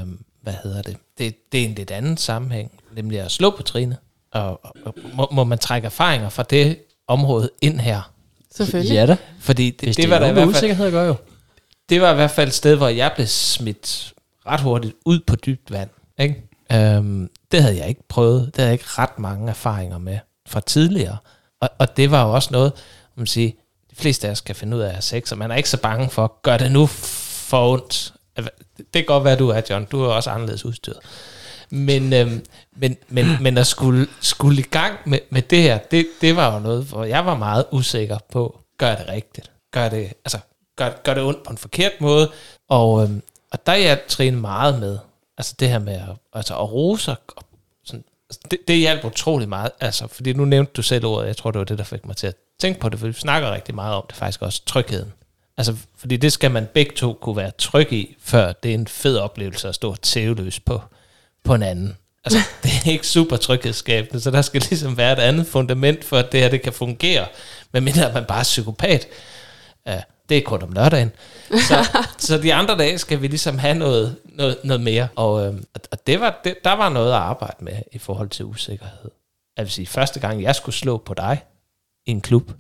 Um, 0.03 0.19
hvad 0.43 0.55
hedder 0.63 0.83
det? 0.83 0.97
det? 1.19 1.53
Det 1.53 1.61
er 1.61 1.69
en 1.69 1.75
lidt 1.75 1.91
anden 1.91 2.17
sammenhæng, 2.17 2.71
nemlig 2.97 3.21
at 3.21 3.31
slå 3.31 3.51
på 3.51 3.63
Trine. 3.63 3.97
Og, 4.33 4.65
og, 4.65 4.75
og 4.85 4.95
må, 5.15 5.29
må 5.33 5.45
man 5.45 5.59
trække 5.59 5.87
erfaringer 5.87 6.29
fra 6.29 6.43
det 6.43 6.79
område 7.07 7.51
ind 7.63 7.81
her? 7.81 8.13
Selvfølgelig. 8.55 8.95
Ja 8.95 9.07
da. 9.07 9.17
Fordi 9.41 9.71
det, 9.71 9.81
Hvis 9.83 9.97
det, 9.97 10.03
det, 10.03 10.11
var 10.11 10.17
er 10.17 10.21
der 10.21 10.29
i 10.29 10.33
hvert 10.33 10.43
fald, 10.45 10.57
usikkerhed 10.57 10.87
at 10.87 10.93
gøre 10.93 11.07
jo. 11.07 11.15
det 11.89 12.01
var 12.01 12.13
i 12.13 12.15
hvert 12.15 12.31
fald 12.31 12.49
et 12.49 12.55
sted, 12.55 12.77
hvor 12.77 12.89
jeg 12.89 13.13
blev 13.15 13.27
smidt 13.27 14.12
ret 14.47 14.61
hurtigt 14.61 14.95
ud 15.05 15.21
på 15.27 15.37
dybt 15.37 15.71
vand. 15.71 15.91
Ikke? 16.19 16.43
Øhm, 16.73 17.31
det 17.53 17.63
havde 17.63 17.77
jeg 17.77 17.89
ikke 17.89 18.09
prøvet. 18.09 18.47
Det 18.47 18.57
havde 18.57 18.69
jeg 18.69 18.73
ikke 18.73 18.85
ret 18.89 19.19
mange 19.19 19.49
erfaringer 19.49 19.99
med 19.99 20.19
fra 20.47 20.61
tidligere. 20.61 21.17
Og, 21.61 21.71
og 21.79 21.97
det 21.97 22.11
var 22.11 22.25
jo 22.25 22.33
også 22.33 22.49
noget, 22.53 22.73
man 23.15 23.27
siger, 23.27 23.51
de 23.91 23.97
fleste 23.97 24.27
af 24.29 24.31
os 24.31 24.41
kan 24.41 24.55
finde 24.55 24.77
ud 24.77 24.83
af 24.83 24.87
at 24.87 24.93
have 24.93 25.03
sex, 25.03 25.33
og 25.33 25.39
man 25.39 25.51
er 25.51 25.57
ikke 25.57 25.69
så 25.69 25.81
bange 25.81 26.11
for, 26.11 26.41
gør 26.43 26.57
det 26.57 26.73
nu 26.73 26.87
for 26.87 27.73
ondt. 27.73 28.15
Altså, 28.37 28.51
det 28.77 28.93
kan 28.93 29.05
godt 29.05 29.25
være, 29.25 29.37
du 29.37 29.49
er, 29.49 29.61
John. 29.71 29.85
Du 29.85 30.03
er 30.03 30.09
også 30.09 30.31
anderledes 30.31 30.65
udstyret. 30.65 30.99
Men, 31.71 32.13
øhm, 32.13 32.45
men, 32.77 32.97
men, 33.09 33.27
men 33.41 33.59
at 33.59 33.67
skulle, 33.67 34.07
skulle 34.21 34.59
i 34.59 34.67
gang 34.71 34.99
med, 35.07 35.19
med 35.31 35.43
det 35.43 35.63
her, 35.63 35.79
det, 35.79 36.07
det 36.21 36.37
var 36.37 36.55
jo 36.55 36.61
noget, 36.61 36.85
hvor 36.85 37.05
jeg 37.05 37.27
var 37.27 37.37
meget 37.37 37.65
usikker 37.73 38.19
på, 38.33 38.61
gør 38.79 38.95
det 38.95 39.09
rigtigt? 39.09 39.51
Gør 39.71 39.89
det, 39.89 40.13
altså, 40.25 40.39
gør, 40.77 40.91
gør 41.05 41.15
det 41.15 41.23
ondt 41.23 41.43
på 41.43 41.51
en 41.51 41.59
forkert 41.59 41.93
måde? 42.01 42.31
Og, 42.69 43.03
øhm, 43.03 43.23
og 43.53 43.67
der 43.67 43.73
er 43.73 43.77
jeg 43.77 44.01
trænet 44.09 44.41
meget 44.41 44.81
med, 44.81 44.99
altså 45.39 45.55
det 45.61 45.69
her 45.69 45.79
med 45.79 45.95
at, 45.95 46.17
altså 46.33 46.55
at 46.55 46.73
rose 46.73 47.11
og 47.11 47.45
sådan, 47.85 48.05
altså 48.29 48.41
det, 48.51 48.59
det 48.69 48.77
hjalp 48.77 49.05
utrolig 49.05 49.49
meget, 49.49 49.71
altså, 49.81 50.07
fordi 50.07 50.33
nu 50.33 50.45
nævnte 50.45 50.73
du 50.73 50.83
selv 50.83 51.07
ordet, 51.07 51.27
jeg 51.27 51.37
tror 51.37 51.51
det 51.51 51.59
var 51.59 51.65
det, 51.65 51.79
der 51.79 51.85
fik 51.85 52.07
mig 52.07 52.17
til 52.17 52.27
at 52.27 52.35
tænke 52.61 52.81
på 52.81 52.89
det, 52.89 53.01
for 53.01 53.07
vi 53.07 53.13
snakker 53.13 53.55
rigtig 53.55 53.75
meget 53.75 53.95
om 53.95 54.05
det 54.09 54.17
faktisk 54.17 54.43
også, 54.43 54.63
trygheden. 54.67 55.13
Altså, 55.57 55.77
fordi 55.97 56.17
det 56.17 56.33
skal 56.33 56.51
man 56.51 56.69
begge 56.75 56.93
to 56.97 57.13
kunne 57.13 57.37
være 57.37 57.51
tryg 57.59 57.93
i, 57.93 58.17
før 58.21 58.53
det 58.53 58.71
er 58.71 58.75
en 58.75 58.87
fed 58.87 59.17
oplevelse 59.17 59.69
at 59.69 59.75
stå 59.75 59.95
tæveløs 59.95 60.61
på, 60.61 60.81
på 61.45 61.55
en 61.55 61.63
anden. 61.63 61.97
Altså, 62.25 62.39
det 62.63 62.71
er 62.87 62.91
ikke 62.91 63.07
super 63.07 63.37
tryghedsskabende, 63.37 64.21
så 64.21 64.31
der 64.31 64.43
skal 64.43 64.61
ligesom 64.71 64.97
være 64.97 65.13
et 65.13 65.19
andet 65.19 65.47
fundament 65.47 66.05
for, 66.05 66.17
at 66.17 66.33
det 66.33 66.41
her 66.41 66.49
det 66.49 66.63
kan 66.63 66.73
fungere, 66.73 67.27
medmindre 67.73 68.13
man 68.13 68.25
bare 68.25 68.39
er 68.39 68.43
psykopat. 68.43 69.07
Ja, 69.87 70.03
det 70.29 70.37
er 70.37 70.43
kun 70.43 70.63
om 70.63 70.73
lørdagen. 70.73 71.13
Så, 71.49 71.89
så 72.27 72.39
de 72.39 72.55
andre 72.55 72.77
dage 72.79 72.99
skal 72.99 73.23
vi 73.23 73.27
ligesom 73.27 73.59
have 73.59 73.75
noget, 73.75 74.17
noget, 74.25 74.57
noget 74.65 74.81
mere. 74.81 75.09
Og, 75.17 75.47
øhm, 75.47 75.65
og 75.93 76.07
det 76.07 76.21
var, 76.21 76.41
det, 76.45 76.65
der 76.65 76.73
var 76.73 76.89
noget 76.89 77.13
at 77.13 77.19
arbejde 77.19 77.65
med 77.65 77.77
i 77.93 77.99
forhold 77.99 78.29
til 78.29 78.45
usikkerhed. 78.45 79.11
Jeg 79.57 79.65
vil 79.65 79.73
sige, 79.73 79.87
første 79.87 80.21
gang 80.21 80.43
jeg 80.43 80.55
skulle 80.55 80.75
slå 80.75 80.99
på 80.99 81.15
dig 81.15 81.43
i 82.07 82.11
en 82.11 82.21
klub, 82.21 82.51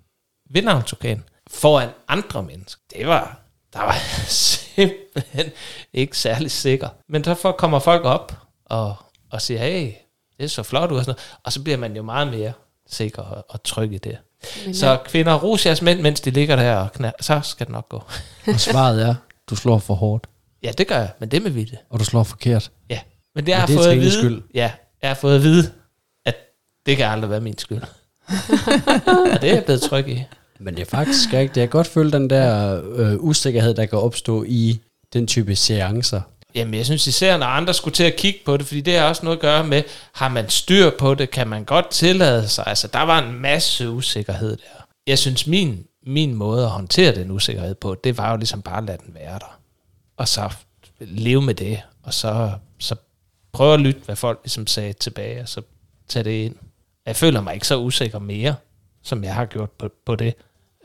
ved 0.51 0.63
navntokan, 0.63 1.25
foran 1.51 1.89
andre 2.09 2.43
mennesker, 2.43 2.83
det 2.97 3.07
var, 3.07 3.41
der 3.73 3.81
var 3.81 3.97
simpelthen 4.75 5.53
ikke 5.93 6.19
særlig 6.19 6.51
sikker. 6.51 6.89
Men 7.09 7.25
derfor 7.25 7.53
kommer 7.53 7.79
folk 7.79 8.05
op 8.05 8.37
og, 8.65 8.97
og 9.31 9.43
siger, 9.43 9.61
hey, 9.61 9.93
det 10.39 10.45
er 10.45 10.49
så 10.49 10.63
flot 10.63 10.93
ud, 10.93 10.99
og, 10.99 11.05
sådan 11.05 11.15
noget. 11.19 11.39
og 11.45 11.53
så 11.53 11.63
bliver 11.63 11.79
man 11.79 11.97
jo 11.97 12.03
meget 12.03 12.29
mere 12.29 12.53
sikker 12.87 13.23
og, 13.23 13.45
og 13.49 13.63
tryg 13.63 13.93
i 13.93 13.99
det. 13.99 14.19
Men 14.67 14.75
så 14.75 14.91
ja. 14.91 14.97
kvinder, 14.97 15.35
ros 15.35 15.67
jeres 15.67 15.83
mænd, 15.83 16.01
mens 16.01 16.21
de 16.21 16.31
ligger 16.31 16.57
der 16.57 16.75
og 16.77 16.93
knæ, 16.93 17.11
så 17.21 17.41
skal 17.43 17.67
det 17.67 17.73
nok 17.73 17.89
gå. 17.89 18.03
Og 18.47 18.61
svaret 18.61 19.03
er, 19.03 19.15
du 19.51 19.57
slår 19.57 19.79
for 19.79 19.95
hårdt. 19.95 20.27
Ja, 20.63 20.73
det 20.79 20.87
gør 20.87 20.99
jeg, 20.99 21.11
men 21.21 21.29
det 21.29 21.43
med 21.43 21.51
vilje. 21.51 21.79
Og 21.91 22.01
du 22.01 22.05
slår 22.05 22.23
forkert. 22.23 22.71
Ja, 22.91 23.01
men 23.35 23.47
det, 23.47 23.55
har 23.55 23.67
jeg 23.67 23.77
fået 23.77 23.87
at 23.87 24.01
vide, 24.01 24.13
skyld. 24.13 24.43
Ja, 24.55 24.71
jeg 25.03 25.11
har 25.11 25.15
fået 25.15 25.37
at 25.37 25.43
vide, 25.43 25.71
at 26.27 26.37
det 26.87 26.97
kan 26.97 27.07
aldrig 27.07 27.31
være 27.31 27.41
min 27.41 27.59
skyld. 27.59 27.79
og 29.33 29.43
det 29.43 29.51
er 29.51 29.55
jeg 29.55 29.65
blevet 29.65 29.83
tryg 29.83 30.09
i. 30.09 30.25
Men 30.59 30.75
det 30.75 30.81
er 30.81 30.87
faktisk 30.87 31.29
ikke. 31.29 31.39
Jeg 31.39 31.51
kan 31.53 31.69
godt 31.69 31.87
føle 31.87 32.13
den 32.13 32.31
der 32.31 32.83
øh, 32.95 33.17
usikkerhed, 33.19 33.75
der 33.75 33.87
kan 33.87 33.99
opstå 33.99 34.45
i 34.49 34.81
den 35.13 35.27
type 35.27 35.57
seancer. 35.57 36.21
Jamen, 36.55 36.75
jeg 36.75 36.85
synes 36.85 37.07
især, 37.07 37.37
når 37.37 37.47
andre 37.47 37.75
skulle 37.75 37.95
til 37.95 38.05
at 38.05 38.17
kigge 38.17 38.41
på 38.45 38.57
det, 38.57 38.67
fordi 38.67 38.81
det 38.81 38.99
har 38.99 39.09
også 39.09 39.25
noget 39.25 39.37
at 39.37 39.41
gøre 39.41 39.65
med, 39.65 39.83
har 40.13 40.29
man 40.29 40.49
styr 40.49 40.91
på 40.99 41.15
det, 41.15 41.31
kan 41.31 41.49
man 41.49 41.65
godt 41.65 41.91
tillade 41.91 42.49
sig? 42.49 42.65
Altså, 42.67 42.89
der 42.89 43.03
var 43.03 43.19
en 43.19 43.39
masse 43.39 43.91
usikkerhed 43.91 44.57
der. 44.57 44.87
Jeg 45.07 45.19
synes, 45.19 45.47
min, 45.47 45.87
min 46.07 46.35
måde 46.35 46.65
at 46.65 46.71
håndtere 46.71 47.15
den 47.15 47.31
usikkerhed 47.31 47.75
på, 47.75 47.95
det 47.95 48.19
var 48.19 48.31
jo 48.31 48.37
ligesom 48.37 48.63
bare 48.63 48.79
at 48.79 48.85
lade 48.85 48.99
den 49.07 49.15
være 49.15 49.39
der. 49.39 49.59
Og 50.17 50.29
så 50.29 50.53
leve 51.01 51.43
med 51.43 51.55
det, 51.55 51.81
og 52.03 52.15
så, 52.15 52.53
så 52.79 52.97
prøve 53.53 53.75
at 53.75 53.81
lytte, 53.81 54.01
hvad 54.05 54.17
folk 54.17 54.41
ligesom 54.45 54.67
sagde 54.67 54.93
tilbage, 54.93 55.41
og 55.41 55.49
så 55.49 55.63
tage 56.09 56.25
det 56.25 56.31
ind. 56.31 56.57
Jeg 57.07 57.17
føler 57.17 57.41
mig 57.41 57.55
ikke 57.55 57.67
så 57.67 57.79
usikker 57.79 58.19
mere, 58.19 58.55
som 59.03 59.25
jeg 59.25 59.35
har 59.35 59.45
gjort 59.45 59.71
på, 59.71 59.89
på 60.07 60.17
det. 60.17 60.35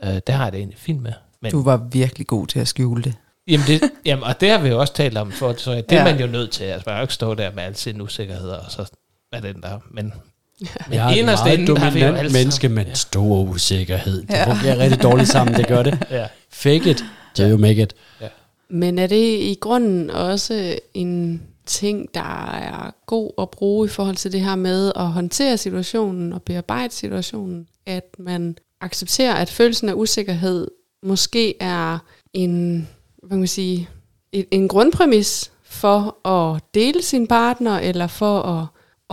Uh, 0.02 0.08
det 0.08 0.28
har 0.28 0.44
jeg 0.44 0.52
det 0.52 0.58
egentlig 0.58 0.78
fint 0.78 1.02
med. 1.02 1.12
Men, 1.42 1.52
du 1.52 1.62
var 1.62 1.76
virkelig 1.76 2.26
god 2.26 2.46
til 2.46 2.58
at 2.58 2.68
skjule 2.68 3.02
det. 3.02 3.14
Jamen, 3.48 3.66
det, 3.66 3.90
jamen, 4.04 4.24
og 4.24 4.40
det 4.40 4.50
har 4.50 4.58
vi 4.58 4.68
jo 4.68 4.80
også 4.80 4.92
talt 4.92 5.18
om, 5.18 5.32
for, 5.32 5.54
så 5.56 5.74
det 5.74 5.84
ja. 5.90 5.98
er 5.98 6.04
man 6.04 6.20
jo 6.20 6.26
nødt 6.26 6.50
til. 6.50 6.64
Altså, 6.64 6.82
man 6.86 6.94
kan 6.94 7.00
jo 7.00 7.04
ikke 7.04 7.14
stå 7.14 7.34
der 7.34 7.52
med 7.54 7.62
alle 7.62 7.76
sine 7.76 8.02
usikkerheder, 8.02 8.56
og 8.56 8.70
så 8.70 8.90
er 9.32 9.40
den 9.40 9.62
der. 9.62 9.78
Men, 9.90 10.12
ja. 10.60 10.66
men 10.88 10.94
jeg 10.94 11.18
er 11.18 11.24
meget 11.24 11.52
inden, 11.52 11.66
dominant 11.66 11.94
har 11.94 12.12
vi 12.12 12.24
jo 12.24 12.32
menneske 12.32 12.68
med 12.68 12.84
ja. 12.84 12.94
stor 12.94 13.42
usikkerhed. 13.42 14.20
Det 14.22 14.30
ja. 14.30 14.52
fungerer 14.52 14.78
rigtig 14.78 15.02
dårligt 15.02 15.28
sammen, 15.28 15.56
det 15.56 15.66
gør 15.66 15.82
det. 15.82 16.06
ja. 16.10 16.26
Fake 16.50 16.90
it, 16.90 17.04
till 17.34 17.50
you 17.50 17.58
make 17.58 17.82
it. 17.82 17.94
Ja. 18.20 18.28
Men 18.70 18.98
er 18.98 19.06
det 19.06 19.40
i 19.40 19.58
grunden 19.60 20.10
også 20.10 20.78
en 20.94 21.42
ting, 21.66 22.08
der 22.14 22.50
er 22.52 22.94
god 23.06 23.30
at 23.38 23.50
bruge 23.50 23.86
i 23.86 23.88
forhold 23.88 24.16
til 24.16 24.32
det 24.32 24.40
her 24.40 24.56
med 24.56 24.92
at 24.96 25.06
håndtere 25.06 25.56
situationen 25.56 26.32
og 26.32 26.42
bearbejde 26.42 26.94
situationen, 26.94 27.66
at 27.86 28.04
man 28.18 28.56
accepterer, 28.80 29.34
at 29.34 29.50
følelsen 29.50 29.88
af 29.88 29.92
usikkerhed 29.92 30.68
måske 31.02 31.54
er 31.60 31.98
en 32.32 32.88
hvad 33.28 33.36
kan 33.36 33.40
man 33.40 33.48
sige, 33.48 33.88
en, 34.32 34.44
en 34.50 34.68
grundpræmis 34.68 35.52
for 35.62 36.28
at 36.28 36.62
dele 36.74 37.02
sin 37.02 37.26
partner, 37.26 37.78
eller 37.78 38.06
for 38.06 38.42
at, 38.42 38.66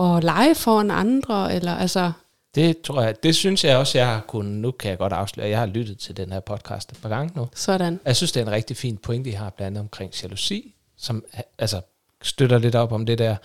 at 0.06 0.24
lege 0.24 0.80
en 0.80 0.90
andre, 0.90 1.54
eller 1.54 1.74
altså... 1.74 2.12
Det 2.54 2.80
tror 2.80 3.02
jeg, 3.02 3.22
det 3.22 3.36
synes 3.36 3.64
jeg 3.64 3.76
også, 3.76 3.98
jeg 3.98 4.06
har 4.06 4.20
kunnet, 4.20 4.52
nu 4.52 4.70
kan 4.70 4.90
jeg 4.90 4.98
godt 4.98 5.12
afsløre, 5.12 5.48
jeg 5.48 5.58
har 5.58 5.66
lyttet 5.66 5.98
til 5.98 6.16
den 6.16 6.32
her 6.32 6.40
podcast 6.40 6.92
et 6.92 6.98
par 7.02 7.08
gange 7.08 7.32
nu. 7.36 7.48
Sådan. 7.54 8.00
Jeg 8.04 8.16
synes, 8.16 8.32
det 8.32 8.40
er 8.40 8.46
en 8.46 8.52
rigtig 8.52 8.76
fin 8.76 8.96
point, 8.96 9.26
I 9.26 9.30
har 9.30 9.50
blandt 9.50 9.66
andet 9.66 9.80
omkring 9.80 10.12
jalousi, 10.22 10.74
som 10.96 11.24
altså, 11.58 11.80
støtter 12.22 12.58
lidt 12.58 12.74
op 12.74 12.92
om 12.92 13.06
det 13.06 13.18
der, 13.18 13.36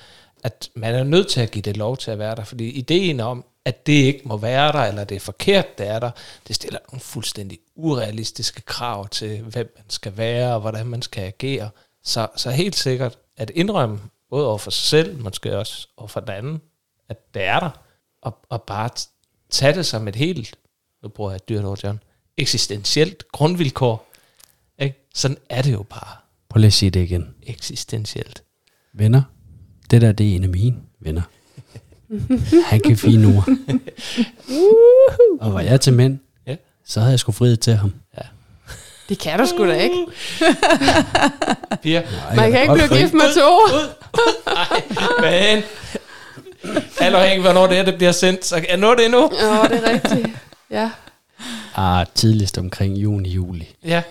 at 0.43 0.69
man 0.75 0.95
er 0.95 1.03
nødt 1.03 1.27
til 1.27 1.41
at 1.41 1.51
give 1.51 1.61
det 1.61 1.77
lov 1.77 1.97
til 1.97 2.11
at 2.11 2.19
være 2.19 2.35
der, 2.35 2.43
fordi 2.43 2.69
ideen 2.69 3.19
om, 3.19 3.45
at 3.65 3.87
det 3.87 3.93
ikke 3.93 4.21
må 4.25 4.37
være 4.37 4.71
der, 4.71 4.79
eller 4.79 5.03
det 5.03 5.15
er 5.15 5.19
forkert, 5.19 5.77
det 5.77 5.87
er 5.87 5.99
der, 5.99 6.11
det 6.47 6.55
stiller 6.55 6.79
nogle 6.91 7.01
fuldstændig 7.01 7.59
urealistiske 7.75 8.61
krav 8.61 9.09
til, 9.09 9.41
hvem 9.41 9.73
man 9.77 9.89
skal 9.89 10.17
være, 10.17 10.53
og 10.53 10.61
hvordan 10.61 10.85
man 10.85 11.01
skal 11.01 11.23
agere. 11.23 11.69
Så, 12.03 12.27
så 12.35 12.51
helt 12.51 12.75
sikkert 12.75 13.17
at 13.37 13.49
indrømme, 13.49 13.99
både 14.29 14.47
over 14.47 14.57
for 14.57 14.71
sig 14.71 14.83
selv, 14.83 15.19
måske 15.19 15.57
også 15.57 15.87
over 15.97 16.07
for 16.07 16.19
den 16.19 16.29
anden, 16.29 16.61
at 17.09 17.33
det 17.33 17.43
er 17.43 17.59
der, 17.59 17.69
og, 18.21 18.37
og 18.49 18.63
bare 18.63 18.89
tage 19.49 19.73
det 19.73 19.85
som 19.85 20.07
et 20.07 20.15
helt, 20.15 20.55
nu 21.03 21.09
bruger 21.09 21.31
jeg 21.31 21.35
et 21.35 21.49
dyrt 21.49 21.65
ord, 21.65 21.83
John, 21.83 21.99
eksistentielt 22.37 23.31
grundvilkår. 23.31 24.07
Ikke? 24.79 25.07
Sådan 25.13 25.37
er 25.49 25.61
det 25.61 25.73
jo 25.73 25.83
bare. 25.83 26.17
Prøv 26.49 26.59
lige 26.59 26.67
at 26.67 26.73
sige 26.73 26.89
det 26.89 26.99
igen. 26.99 27.35
Eksistentielt. 27.43 28.43
Venner, 28.93 29.21
det 29.91 30.01
der, 30.01 30.11
det 30.11 30.31
er 30.31 30.35
en 30.35 30.43
af 30.43 30.49
mine 30.49 30.75
venner. 30.99 31.21
Han 32.65 32.79
kan 32.79 32.97
fine 32.97 33.37
ord. 33.37 33.47
og 35.41 35.53
var 35.53 35.61
jeg 35.61 35.81
til 35.81 35.93
mænd, 35.93 36.19
ja. 36.47 36.55
så 36.85 36.99
havde 36.99 37.11
jeg 37.11 37.19
sgu 37.19 37.31
frihed 37.31 37.57
til 37.57 37.73
ham. 37.73 37.93
Ja. 38.17 38.23
Det 39.09 39.19
kan 39.19 39.39
du 39.39 39.45
sgu 39.45 39.67
da 39.67 39.73
ikke. 39.73 40.05
Pia. 41.83 42.01
Nej, 42.01 42.35
Man 42.35 42.51
kan 42.51 42.61
ikke 42.61 42.73
blive 42.73 43.01
gift 43.01 43.13
med 43.13 43.35
to. 43.35 43.77
Nej, 44.45 44.81
men... 45.21 45.63
Alt 46.99 47.15
afhængig 47.15 47.41
hvornår 47.41 47.67
det 47.67 47.77
er, 47.77 47.83
det 47.83 47.95
bliver 47.95 48.11
sendt. 48.11 48.45
Så 48.45 48.65
er 48.69 48.77
noget 48.77 48.97
det 48.97 49.11
nu? 49.11 49.31
Ja, 49.41 49.67
det 49.75 49.87
er 49.87 49.89
rigtigt. 49.89 50.27
Ja. 50.71 50.89
Ah, 51.75 52.05
tidligst 52.15 52.57
omkring 52.57 52.97
juni-juli. 52.97 53.75
Ja. 53.85 54.01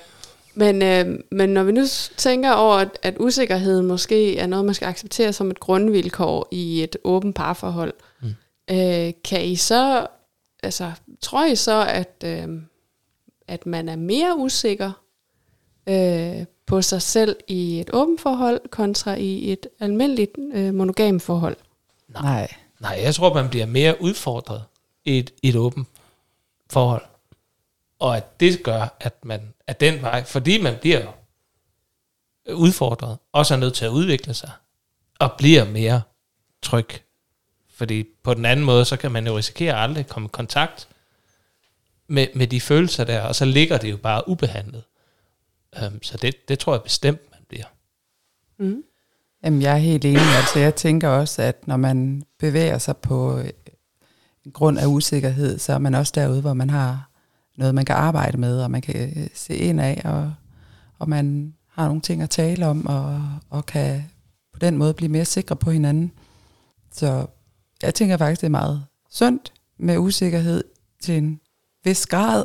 Men, 0.61 0.83
øh, 0.83 1.19
men 1.31 1.49
når 1.49 1.63
vi 1.63 1.73
nu 1.73 1.85
tænker 2.17 2.53
over, 2.53 2.75
at, 2.75 2.99
at 3.03 3.17
usikkerhed 3.21 3.83
måske 3.83 4.39
er 4.39 4.47
noget, 4.47 4.65
man 4.65 4.75
skal 4.75 4.87
acceptere 4.87 5.33
som 5.33 5.51
et 5.51 5.61
grundvilkår 5.61 6.49
i 6.51 6.83
et 6.83 6.97
åbent 7.05 7.37
parforhold, 7.37 7.93
mm. 8.23 8.35
øh, 8.71 9.13
kan 9.25 9.45
I 9.45 9.57
så, 9.57 10.07
altså 10.63 10.93
tror 11.21 11.45
I 11.45 11.57
så, 11.57 11.87
at, 11.89 12.25
øh, 12.25 12.49
at 13.49 13.67
man 13.67 13.89
er 13.89 13.97
mere 13.97 14.37
usikker 14.39 14.93
øh, 15.87 16.45
på 16.67 16.83
sig 16.83 17.03
selv 17.03 17.37
i 17.49 17.81
et 17.81 17.91
åbent 17.93 18.21
forhold, 18.21 18.61
kontra 18.71 19.15
i 19.15 19.53
et 19.53 19.67
almindeligt 19.81 20.33
øh, 20.53 20.75
monogam 20.75 21.21
forhold? 21.21 21.57
Nej. 22.09 22.49
Nej, 22.81 23.01
jeg 23.03 23.15
tror, 23.15 23.35
man 23.35 23.49
bliver 23.49 23.67
mere 23.67 24.03
udfordret 24.03 24.63
i 25.05 25.19
et, 25.19 25.31
i 25.43 25.49
et 25.49 25.57
åbent 25.57 25.89
forhold 26.71 27.03
og 28.01 28.17
at 28.17 28.41
det 28.41 28.63
gør, 28.63 28.97
at 29.01 29.25
man 29.25 29.55
af 29.71 29.77
den 29.77 30.03
vej, 30.03 30.25
fordi 30.25 30.63
man 30.63 30.77
bliver 30.81 31.13
udfordret, 32.53 33.19
også 33.33 33.55
er 33.55 33.59
nødt 33.59 33.75
til 33.75 33.85
at 33.85 33.91
udvikle 33.91 34.35
sig, 34.35 34.51
og 35.19 35.33
bliver 35.39 35.65
mere 35.65 36.03
tryg. 36.63 36.89
Fordi 37.75 38.05
på 38.23 38.35
den 38.35 38.45
anden 38.45 38.67
måde, 38.67 38.85
så 38.85 38.97
kan 38.97 39.13
man 39.13 39.27
jo 39.27 39.37
risikere 39.37 39.75
at 39.75 39.83
aldrig 39.83 40.07
komme 40.07 40.27
i 40.27 40.31
kontakt 40.33 40.89
med, 42.09 42.27
med 42.35 42.47
de 42.47 42.61
følelser 42.61 43.05
der, 43.05 43.23
og 43.23 43.35
så 43.35 43.45
ligger 43.45 43.79
det 43.79 43.91
jo 43.91 43.97
bare 43.97 44.29
ubehandlet. 44.29 44.83
Um, 45.87 46.03
så 46.03 46.17
det, 46.17 46.49
det 46.49 46.59
tror 46.59 46.75
jeg 46.75 46.83
bestemt, 46.83 47.21
man 47.31 47.41
bliver. 47.49 47.67
Mm. 48.59 48.83
Jamen, 49.45 49.63
jeg 49.63 49.73
er 49.73 49.79
helt 49.79 50.05
enig. 50.05 50.37
Altså, 50.37 50.59
jeg 50.59 50.75
tænker 50.75 51.09
også, 51.09 51.43
at 51.43 51.67
når 51.67 51.77
man 51.77 52.23
bevæger 52.39 52.79
sig 52.79 52.97
på 52.97 53.39
øh, 53.39 53.51
grund 54.53 54.79
af 54.79 54.87
usikkerhed, 54.87 55.59
så 55.59 55.73
er 55.73 55.79
man 55.79 55.95
også 55.95 56.13
derude, 56.15 56.41
hvor 56.41 56.55
man 56.55 56.71
har 56.71 57.10
noget, 57.57 57.75
man 57.75 57.85
kan 57.85 57.97
arbejde 57.97 58.39
med, 58.39 58.63
og 58.63 58.71
man 58.71 58.83
kan 58.83 59.13
øh, 59.17 59.29
se 59.35 59.55
ind 59.55 59.81
af, 59.81 60.03
og, 60.05 60.33
og 60.99 61.09
man 61.09 61.55
har 61.69 61.87
nogle 61.87 62.01
ting 62.01 62.23
at 62.23 62.31
tale 62.31 62.67
om, 62.67 62.87
og, 62.87 63.23
og 63.51 63.67
kan 63.67 64.05
på 64.53 64.59
den 64.59 64.77
måde 64.77 64.95
blive 64.95 65.09
mere 65.09 65.25
sikre 65.25 65.57
på 65.57 65.71
hinanden. 65.71 66.13
Så 66.93 67.27
jeg 67.83 67.95
tænker 67.95 68.17
faktisk, 68.17 68.41
det 68.41 68.47
er 68.47 68.51
meget 68.51 68.85
sundt 69.11 69.53
med 69.79 69.99
usikkerhed 69.99 70.65
til 71.03 71.17
en 71.17 71.41
vis 71.85 72.07
grad. 72.07 72.45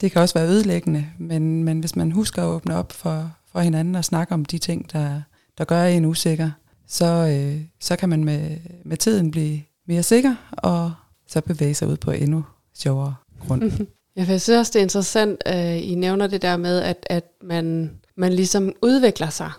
Det 0.00 0.12
kan 0.12 0.22
også 0.22 0.38
være 0.38 0.48
ødelæggende, 0.48 1.06
men, 1.18 1.64
men 1.64 1.80
hvis 1.80 1.96
man 1.96 2.12
husker 2.12 2.42
at 2.42 2.46
åbne 2.46 2.76
op 2.76 2.92
for, 2.92 3.30
for 3.52 3.60
hinanden 3.60 3.94
og 3.94 4.04
snakke 4.04 4.34
om 4.34 4.44
de 4.44 4.58
ting, 4.58 4.92
der, 4.92 5.22
der 5.58 5.64
gør 5.64 5.84
en 5.84 6.04
usikker, 6.04 6.50
så, 6.86 7.04
øh, 7.04 7.64
så 7.80 7.96
kan 7.96 8.08
man 8.08 8.24
med, 8.24 8.56
med 8.84 8.96
tiden 8.96 9.30
blive 9.30 9.62
mere 9.86 10.02
sikker, 10.02 10.34
og 10.50 10.92
så 11.26 11.40
bevæge 11.40 11.74
sig 11.74 11.88
ud 11.88 11.96
på 11.96 12.10
endnu 12.10 12.44
sjovere 12.74 13.14
grund. 13.40 13.62
Jeg 14.16 14.24
synes 14.26 14.48
også, 14.48 14.70
det 14.72 14.78
er 14.78 14.82
interessant, 14.82 15.42
at 15.46 15.80
I 15.80 15.94
nævner 15.94 16.26
det 16.26 16.42
der 16.42 16.56
med, 16.56 16.80
at, 16.80 17.06
at 17.10 17.24
man, 17.42 17.90
man 18.16 18.32
ligesom 18.32 18.72
udvikler 18.82 19.30
sig. 19.30 19.50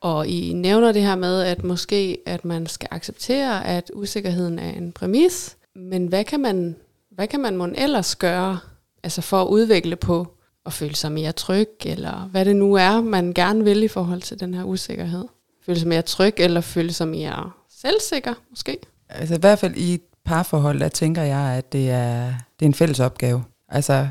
Og 0.00 0.28
I 0.28 0.52
nævner 0.52 0.92
det 0.92 1.02
her 1.02 1.16
med, 1.16 1.42
at 1.42 1.64
måske 1.64 2.18
at 2.26 2.44
man 2.44 2.66
skal 2.66 2.88
acceptere, 2.90 3.66
at 3.66 3.90
usikkerheden 3.94 4.58
er 4.58 4.70
en 4.70 4.92
præmis. 4.92 5.56
Men 5.74 6.06
hvad 6.06 6.24
kan 6.24 6.40
man, 6.40 6.76
hvad 7.10 7.26
kan 7.26 7.40
man 7.40 7.56
mon 7.56 7.74
ellers 7.74 8.16
gøre 8.16 8.58
altså 9.02 9.22
for 9.22 9.42
at 9.42 9.48
udvikle 9.48 9.96
på 9.96 10.26
at 10.66 10.72
føle 10.72 10.96
sig 10.96 11.12
mere 11.12 11.32
tryg, 11.32 11.68
eller 11.84 12.28
hvad 12.30 12.44
det 12.44 12.56
nu 12.56 12.74
er, 12.74 13.00
man 13.00 13.32
gerne 13.32 13.64
vil 13.64 13.82
i 13.82 13.88
forhold 13.88 14.22
til 14.22 14.40
den 14.40 14.54
her 14.54 14.64
usikkerhed? 14.64 15.24
Føle 15.66 15.78
sig 15.78 15.88
mere 15.88 16.02
tryg, 16.02 16.34
eller 16.38 16.60
føle 16.60 16.92
sig 16.92 17.08
mere 17.08 17.50
selvsikker, 17.70 18.34
måske? 18.50 18.78
Altså 19.08 19.34
i 19.34 19.38
hvert 19.38 19.58
fald 19.58 19.76
i 19.76 19.94
et 19.94 20.02
parforhold, 20.24 20.80
der 20.80 20.88
tænker 20.88 21.22
jeg, 21.22 21.56
at 21.58 21.72
det 21.72 21.90
er, 21.90 22.34
det 22.60 22.64
er 22.64 22.68
en 22.68 22.74
fælles 22.74 23.00
opgave. 23.00 23.44
Altså 23.72 24.08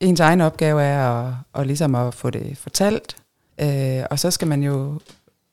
ens 0.00 0.20
egen 0.20 0.40
opgave 0.40 0.82
er 0.82 1.08
at, 1.08 1.34
at, 1.54 1.66
ligesom 1.66 1.94
at 1.94 2.14
få 2.14 2.30
det 2.30 2.58
fortalt, 2.58 3.16
øh, 3.60 4.02
og 4.10 4.18
så 4.18 4.30
skal 4.30 4.48
man 4.48 4.62
jo 4.62 5.00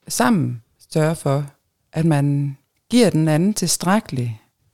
sammen 0.08 0.62
sørge 0.94 1.16
for, 1.16 1.46
at 1.94 2.06
man 2.06 2.58
giver 2.90 3.10
den 3.10 3.28
anden 3.28 3.54
tilstrækkeligt 3.54 4.32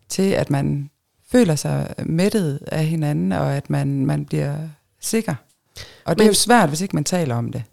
til, 0.09 0.31
at 0.31 0.49
man 0.49 0.89
føler 1.31 1.55
sig 1.55 1.93
mættet 2.05 2.59
af 2.67 2.85
hinanden, 2.85 3.31
og 3.31 3.55
at 3.55 3.69
man, 3.69 4.05
man 4.05 4.25
bliver 4.25 4.55
sikker. 4.99 5.35
Og 6.05 6.15
det 6.15 6.17
Men, 6.17 6.23
er 6.23 6.27
jo 6.27 6.33
svært, 6.33 6.69
hvis 6.69 6.81
ikke 6.81 6.95
man 6.95 7.03
taler 7.03 7.35
om 7.35 7.51
det. 7.51 7.63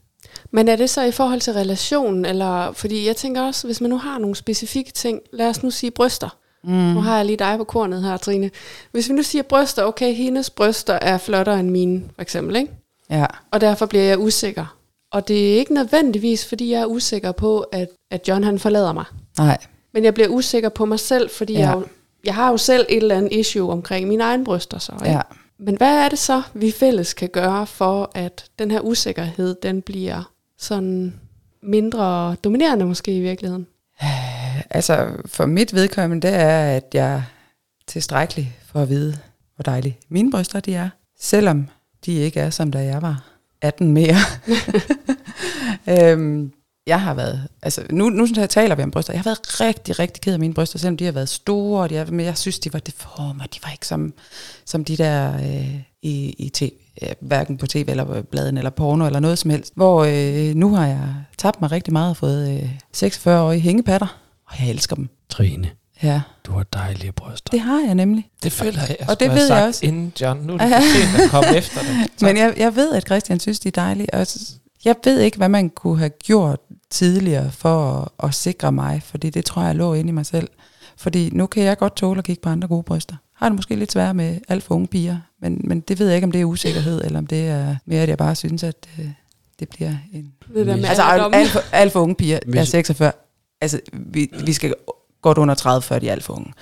Men 0.50 0.68
er 0.68 0.76
det 0.76 0.90
så 0.90 1.02
i 1.02 1.12
forhold 1.12 1.40
til 1.40 1.52
relationen, 1.52 2.24
eller 2.24 2.72
fordi 2.72 3.06
jeg 3.06 3.16
tænker 3.16 3.42
også, 3.42 3.66
hvis 3.66 3.80
man 3.80 3.90
nu 3.90 3.98
har 3.98 4.18
nogle 4.18 4.36
specifikke 4.36 4.92
ting, 4.92 5.20
lad 5.32 5.48
os 5.48 5.62
nu 5.62 5.70
sige 5.70 5.90
bryster. 5.90 6.36
Mm. 6.66 6.72
Nu 6.72 7.00
har 7.00 7.16
jeg 7.16 7.26
lige 7.26 7.36
dig 7.36 7.58
på 7.58 7.64
kornet 7.64 8.02
her, 8.02 8.16
Trine. 8.16 8.50
Hvis 8.92 9.08
vi 9.08 9.14
nu 9.14 9.22
siger 9.22 9.42
bryster, 9.42 9.82
okay, 9.84 10.14
hendes 10.14 10.50
bryster 10.50 10.98
er 11.02 11.18
flottere 11.18 11.60
end 11.60 11.70
mine, 11.70 12.02
for 12.14 12.22
eksempel, 12.22 12.56
ikke? 12.56 12.72
Ja. 13.10 13.26
Og 13.50 13.60
derfor 13.60 13.86
bliver 13.86 14.04
jeg 14.04 14.18
usikker. 14.18 14.76
Og 15.10 15.28
det 15.28 15.52
er 15.52 15.58
ikke 15.58 15.74
nødvendigvis, 15.74 16.46
fordi 16.46 16.70
jeg 16.70 16.80
er 16.80 16.86
usikker 16.86 17.32
på, 17.32 17.60
at, 17.60 17.88
at 18.10 18.28
John 18.28 18.44
han 18.44 18.58
forlader 18.58 18.92
mig. 18.92 19.04
Nej. 19.38 19.58
Men 19.94 20.04
jeg 20.04 20.14
bliver 20.14 20.28
usikker 20.28 20.68
på 20.68 20.84
mig 20.84 21.00
selv, 21.00 21.30
fordi 21.30 21.52
ja. 21.52 21.58
jeg, 21.58 21.74
jo, 21.76 21.84
jeg 22.24 22.34
har 22.34 22.50
jo 22.50 22.56
selv 22.56 22.86
et 22.88 22.96
eller 22.96 23.16
andet 23.16 23.32
issue 23.32 23.72
omkring 23.72 24.08
mine 24.08 24.24
egne 24.24 24.44
bryster. 24.44 24.78
Så, 24.78 24.92
ikke? 24.92 25.10
Ja. 25.10 25.20
Men 25.58 25.76
hvad 25.76 26.04
er 26.04 26.08
det 26.08 26.18
så, 26.18 26.42
vi 26.54 26.70
fælles 26.70 27.14
kan 27.14 27.28
gøre 27.28 27.66
for, 27.66 28.10
at 28.14 28.44
den 28.58 28.70
her 28.70 28.80
usikkerhed, 28.80 29.54
den 29.62 29.82
bliver 29.82 30.32
sådan 30.58 31.14
mindre 31.62 32.34
dominerende 32.44 32.84
måske 32.84 33.16
i 33.16 33.20
virkeligheden? 33.20 33.66
Altså, 34.70 35.08
for 35.26 35.46
mit 35.46 35.74
vedkommende, 35.74 36.28
det 36.28 36.36
er, 36.36 36.76
at 36.76 36.84
jeg 36.94 37.14
er 37.14 37.22
tilstrækkelig 37.86 38.56
for 38.66 38.82
at 38.82 38.88
vide, 38.88 39.18
hvor 39.56 39.62
dejlige 39.62 39.98
mine 40.08 40.30
bryster 40.30 40.60
de 40.60 40.74
er. 40.74 40.88
Selvom 41.20 41.68
de 42.06 42.12
ikke 42.12 42.40
er, 42.40 42.50
som 42.50 42.70
da 42.70 42.84
jeg 42.84 43.02
var 43.02 43.24
18 43.62 43.92
mere. 43.92 44.16
øhm, 46.12 46.52
jeg 46.86 47.00
har 47.00 47.14
været, 47.14 47.48
altså 47.62 47.82
nu, 47.90 48.08
nu 48.08 48.28
jeg 48.36 48.50
taler 48.50 48.74
vi 48.74 48.82
om 48.82 48.90
bryster, 48.90 49.12
jeg 49.12 49.20
har 49.20 49.30
været 49.30 49.60
rigtig, 49.60 49.98
rigtig 49.98 50.20
ked 50.20 50.32
af 50.32 50.38
mine 50.38 50.54
bryster, 50.54 50.78
selvom 50.78 50.96
de 50.96 51.04
har 51.04 51.12
været 51.12 51.28
store, 51.28 51.88
de 51.88 51.94
har, 51.94 52.04
men 52.04 52.26
jeg 52.26 52.38
synes, 52.38 52.58
de 52.58 52.72
var 52.72 52.78
deforme, 52.78 53.44
de 53.54 53.58
var 53.64 53.70
ikke 53.70 53.86
som, 53.86 54.14
som 54.64 54.84
de 54.84 54.96
der 54.96 55.34
øh, 55.34 55.80
i, 56.02 56.34
i 56.38 56.48
tv, 56.48 56.70
hverken 57.20 57.58
på 57.58 57.66
tv 57.66 57.86
eller 57.88 58.22
bladen 58.22 58.58
eller 58.58 58.70
porno 58.70 59.06
eller 59.06 59.20
noget 59.20 59.38
som 59.38 59.50
helst. 59.50 59.72
Hvor 59.76 60.04
øh, 60.04 60.54
nu 60.54 60.74
har 60.74 60.86
jeg 60.86 61.14
tabt 61.38 61.60
mig 61.60 61.72
rigtig 61.72 61.92
meget 61.92 62.10
og 62.10 62.16
fået 62.16 62.62
øh, 62.62 62.70
46 62.92 63.42
år 63.42 63.52
i 63.52 63.58
hængepatter, 63.58 64.23
og 64.46 64.54
jeg 64.60 64.70
elsker 64.70 64.96
dem. 64.96 65.08
Trine, 65.28 65.70
Ja, 66.02 66.20
du 66.46 66.52
har 66.52 66.62
dejlige 66.62 67.12
bryster. 67.12 67.50
det 67.50 67.60
har 67.60 67.80
jeg 67.80 67.94
nemlig. 67.94 68.28
Det 68.42 68.52
føler 68.52 68.80
jeg, 68.88 68.96
jeg 69.00 69.08
Og 69.10 69.20
det 69.20 69.30
ved 69.30 69.52
jeg 69.54 69.64
også. 69.64 69.86
inden 69.86 70.12
John. 70.20 70.40
Nu 70.46 70.52
er 70.54 70.58
det 70.58 70.68
for 70.72 71.12
sent 71.12 71.24
at 71.24 71.30
komme 71.30 71.56
efter 71.56 71.80
det. 71.80 71.88
Så, 72.16 72.24
Men 72.26 72.36
jeg, 72.36 72.54
jeg 72.56 72.76
ved, 72.76 72.92
at 72.94 73.06
Christian 73.06 73.40
synes, 73.40 73.60
de 73.60 73.68
er 73.68 73.72
dejlige. 73.72 74.14
Og 74.14 74.26
jeg 74.84 74.94
ved 75.04 75.20
ikke, 75.20 75.36
hvad 75.36 75.48
man 75.48 75.70
kunne 75.70 75.98
have 75.98 76.10
gjort 76.10 76.58
tidligere 76.90 77.50
for 77.52 78.00
at, 78.22 78.28
at 78.28 78.34
sikre 78.34 78.72
mig, 78.72 79.02
fordi 79.04 79.30
det 79.30 79.44
tror 79.44 79.62
jeg 79.62 79.74
lå 79.74 79.94
inde 79.94 80.08
i 80.08 80.12
mig 80.12 80.26
selv. 80.26 80.48
Fordi 80.96 81.30
nu 81.32 81.46
kan 81.46 81.62
jeg 81.62 81.78
godt 81.78 81.96
tåle 81.96 82.18
at 82.18 82.24
kigge 82.24 82.42
på 82.42 82.48
andre 82.48 82.68
gode 82.68 82.82
bryster. 82.82 83.16
Har 83.36 83.48
det 83.48 83.56
måske 83.56 83.76
lidt 83.76 83.92
svært 83.92 84.16
med 84.16 84.38
alt 84.48 84.62
for 84.64 84.74
unge 84.74 84.86
piger, 84.86 85.16
men, 85.40 85.60
men 85.64 85.80
det 85.80 85.98
ved 85.98 86.06
jeg 86.06 86.14
ikke, 86.16 86.24
om 86.24 86.32
det 86.32 86.40
er 86.40 86.44
usikkerhed, 86.44 87.04
eller 87.04 87.18
om 87.18 87.26
det 87.26 87.46
er 87.48 87.76
mere, 87.86 88.02
at 88.02 88.08
jeg 88.08 88.18
bare 88.18 88.34
synes, 88.34 88.62
at 88.62 88.74
øh, 88.98 89.08
det 89.60 89.68
bliver 89.68 89.92
en... 90.12 90.32
Det 90.54 90.66
der 90.66 90.76
med 90.76 90.84
Altså 90.84 91.02
alt 91.32 91.50
for, 91.50 91.60
alt 91.72 91.92
for 91.92 92.00
unge 92.00 92.14
piger, 92.14 92.38
jeg 92.46 92.52
er 92.54 92.60
Hvis- 92.60 92.68
46. 92.68 93.12
Altså, 93.60 93.80
vi, 93.92 94.30
vi 94.44 94.52
skal 94.52 94.74
godt 95.22 95.38
under 95.38 95.54
30, 95.54 95.82
før 95.82 95.98
de 95.98 96.08
er 96.08 96.12
alt 96.12 96.24
for 96.24 96.32
unge. 96.34 96.52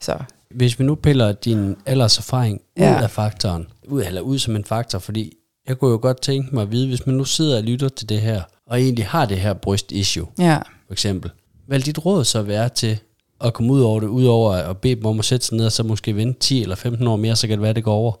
Så 0.00 0.18
Hvis 0.50 0.78
vi 0.78 0.84
nu 0.84 0.94
piller 0.94 1.32
din 1.32 1.76
alderserfaring 1.86 2.54
ud 2.54 2.82
Ja. 2.82 3.02
af 3.02 3.10
faktoren, 3.10 3.66
ud, 3.88 4.02
eller 4.02 4.20
ud 4.20 4.38
som 4.38 4.56
en 4.56 4.64
faktor, 4.64 4.98
fordi 4.98 5.32
jeg 5.68 5.78
kunne 5.78 5.90
jo 5.90 5.98
godt 6.02 6.20
tænke 6.20 6.54
mig 6.54 6.62
at 6.62 6.72
vide, 6.72 6.88
hvis 6.88 7.06
man 7.06 7.14
nu 7.14 7.24
sidder 7.24 7.56
og 7.56 7.62
lytter 7.62 7.88
til 7.88 8.08
det 8.08 8.20
her, 8.20 8.42
og 8.66 8.80
egentlig 8.80 9.06
har 9.06 9.24
det 9.26 9.38
her 9.40 9.52
bryst-issue, 9.54 10.26
ja, 10.38 10.56
for 10.86 10.92
eksempel, 10.92 11.30
hvad 11.66 11.80
dit 11.80 12.04
råd 12.06 12.24
så 12.24 12.42
være 12.42 12.68
til 12.68 12.98
at 13.40 13.54
komme 13.54 13.72
ud 13.72 13.80
over 13.80 14.00
det, 14.00 14.06
udover 14.06 14.52
at 14.52 14.76
bede 14.78 14.94
dem 14.94 15.06
om 15.06 15.18
at 15.18 15.24
sætte 15.24 15.46
sig 15.46 15.56
ned, 15.56 15.66
og 15.66 15.72
så 15.72 15.82
måske 15.82 16.16
vente 16.16 16.40
10 16.40 16.62
eller 16.62 16.76
15 16.76 17.06
år 17.06 17.16
mere, 17.16 17.36
så 17.36 17.46
kan 17.46 17.58
det 17.58 17.62
være, 17.62 17.72
det 17.72 17.84
går 17.84 17.94
over? 17.94 18.12